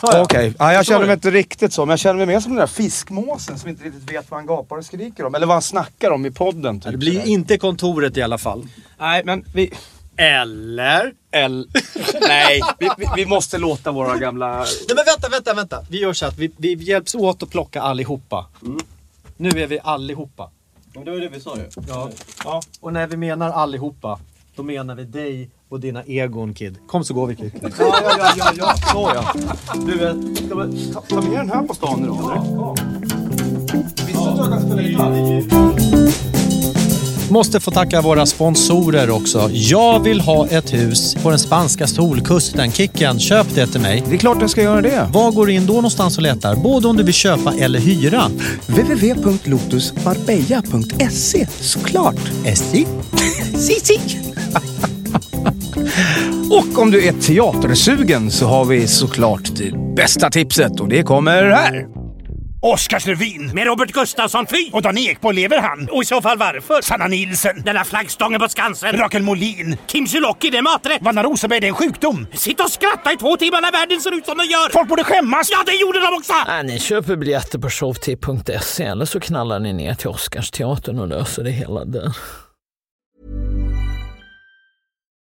Okej, 0.00 0.54
ja, 0.58 0.72
jag 0.72 0.86
känner 0.86 1.06
mig 1.06 1.14
inte 1.14 1.30
riktigt 1.30 1.72
så. 1.72 1.86
Men 1.86 1.90
jag 1.90 1.98
känner 1.98 2.16
mig 2.16 2.26
mer 2.26 2.40
som 2.40 2.52
den 2.52 2.60
där 2.60 2.66
fiskmåsen 2.66 3.58
som 3.58 3.68
inte 3.68 3.84
riktigt 3.84 4.12
vet 4.12 4.30
vad 4.30 4.40
han 4.40 4.46
gapar 4.46 4.76
och 4.76 4.84
skriker 4.84 5.24
om. 5.24 5.34
Eller 5.34 5.46
vad 5.46 5.54
han 5.54 5.62
snackar 5.62 6.10
om 6.10 6.26
i 6.26 6.30
podden. 6.30 6.80
Typ, 6.80 6.92
Det 6.92 6.98
blir 6.98 7.12
ju 7.12 7.32
inte 7.32 7.58
kontoret 7.58 8.16
i 8.16 8.22
alla 8.22 8.38
fall. 8.38 8.68
Nej, 8.98 9.22
men 9.24 9.44
vi... 9.54 9.72
Eller? 10.16 11.12
L... 11.30 11.68
Nej, 12.20 12.60
vi, 12.78 12.90
vi, 12.98 13.06
vi 13.16 13.26
måste 13.26 13.58
låta 13.58 13.92
våra 13.92 14.16
gamla... 14.16 14.58
Nej 14.58 14.66
men 14.88 15.04
vänta, 15.06 15.28
vänta, 15.28 15.54
vänta. 15.54 15.86
Vi 15.90 16.00
gör 16.00 16.12
så 16.12 16.26
att 16.26 16.38
vi, 16.38 16.52
vi 16.56 16.74
hjälps 16.74 17.14
åt 17.14 17.42
att 17.42 17.50
plocka 17.50 17.82
allihopa. 17.82 18.46
Nu 19.36 19.48
är 19.48 19.66
vi 19.66 19.78
allihopa. 19.82 20.50
Men 20.94 21.04
det 21.04 21.10
var 21.10 21.18
det 21.18 21.28
vi 21.28 21.40
sa 21.40 21.56
ju. 21.56 21.82
Ja. 21.88 22.10
ja. 22.44 22.62
Och 22.80 22.92
när 22.92 23.06
vi 23.06 23.16
menar 23.16 23.50
allihopa, 23.50 24.20
då 24.56 24.62
menar 24.62 24.94
vi 24.94 25.04
dig 25.04 25.50
och 25.70 25.80
dina 25.80 26.02
egon 26.02 26.54
kid. 26.54 26.78
Kom 26.86 27.04
så 27.04 27.14
går 27.14 27.26
vi 27.26 27.36
kid. 27.36 27.52
Ja, 27.62 27.68
ja, 27.78 28.00
ja, 28.18 28.32
ja, 28.36 28.52
ja, 28.56 28.74
så 28.92 29.10
ja. 29.14 29.34
Du, 29.86 30.08
eh, 30.08 30.14
ska 30.46 30.54
vi 30.54 30.92
ta, 30.92 31.00
ta 31.00 31.20
med 31.20 31.38
den 31.38 31.50
här 31.50 31.62
på 31.62 31.74
stan 31.74 32.04
idag 32.04 32.18
eller? 32.18 32.40
Visste 34.06 34.06
du 34.06 34.12
att 34.30 34.38
jag 34.38 34.48
kan 34.48 34.62
spela 34.62 34.82
gitarr? 34.82 35.40
Måste 37.30 37.60
få 37.60 37.70
tacka 37.70 38.02
våra 38.02 38.26
sponsorer 38.26 39.10
också. 39.10 39.50
Jag 39.52 40.00
vill 40.00 40.20
ha 40.20 40.46
ett 40.46 40.72
hus 40.72 41.14
på 41.14 41.30
den 41.30 41.38
spanska 41.38 41.86
solkusten. 41.86 42.72
Kicken, 42.72 43.18
köp 43.18 43.54
det 43.54 43.66
till 43.66 43.80
mig. 43.80 44.04
Det 44.08 44.14
är 44.14 44.18
klart 44.18 44.38
jag 44.40 44.50
ska 44.50 44.62
göra 44.62 44.80
det. 44.80 45.08
Var 45.12 45.32
går 45.32 45.46
du 45.46 45.52
in 45.52 45.66
då 45.66 45.72
någonstans 45.72 46.16
och 46.16 46.22
letar? 46.22 46.56
Både 46.56 46.88
om 46.88 46.96
du 46.96 47.02
vill 47.02 47.14
köpa 47.14 47.54
eller 47.54 47.78
hyra. 47.78 48.22
www.lotusmarbella.se 48.66 51.46
såklart. 51.46 52.30
SJ? 52.44 52.86
si, 53.54 53.80
si. 53.80 54.00
Och 56.50 56.78
om 56.78 56.90
du 56.90 57.06
är 57.06 57.12
teatersugen 57.12 58.30
så 58.30 58.46
har 58.46 58.64
vi 58.64 58.86
såklart 58.86 59.56
det 59.56 59.94
bästa 59.96 60.30
tipset 60.30 60.80
och 60.80 60.88
det 60.88 61.02
kommer 61.02 61.42
här. 61.42 61.86
Oscarsrevyn 62.62 63.50
med 63.54 63.66
Robert 63.66 63.92
Gustafsson, 63.92 64.46
fy! 64.46 64.70
Och 64.72 64.82
Dan 64.82 64.98
Ekborg, 64.98 65.36
lever 65.36 65.58
han? 65.58 65.88
Och 65.90 66.02
i 66.02 66.06
så 66.06 66.22
fall 66.22 66.38
varför? 66.38 66.82
Sanna 66.82 67.06
Nilsson, 67.06 67.62
den 67.64 67.74
där 67.74 67.84
flaggstången 67.84 68.40
på 68.40 68.48
Skansen. 68.48 68.96
Rakel 68.96 69.22
Molin, 69.22 69.76
Kim 69.86 70.06
Sulocki, 70.06 70.50
det 70.50 70.58
är 70.58 70.62
maträtt. 70.62 71.02
Vanna 71.02 71.22
Rosenberg, 71.22 71.60
det 71.60 71.66
är 71.66 71.68
en 71.68 71.74
sjukdom. 71.74 72.26
Sitta 72.34 72.64
och 72.64 72.70
skratta 72.70 73.12
i 73.12 73.16
två 73.16 73.36
timmar 73.36 73.60
när 73.60 73.72
världen 73.72 74.00
ser 74.00 74.14
ut 74.14 74.26
som 74.26 74.38
den 74.38 74.46
gör. 74.46 74.72
Folk 74.72 74.88
borde 74.88 75.04
skämmas. 75.04 75.48
Ja, 75.50 75.58
det 75.66 75.74
gjorde 75.74 76.00
de 76.00 76.16
också! 76.16 76.32
Nej, 76.46 76.64
ni 76.64 76.78
köper 76.78 77.16
biljetter 77.16 77.58
på 77.58 77.70
showtip.se 77.70 78.84
eller 78.84 79.04
så 79.04 79.20
knallar 79.20 79.60
ni 79.60 79.72
ner 79.72 79.94
till 79.94 80.08
Oscarsteatern 80.08 80.98
och 80.98 81.08
löser 81.08 81.44
det 81.44 81.50
hela 81.50 81.84
där. 81.84 82.16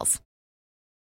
details. 0.00 0.29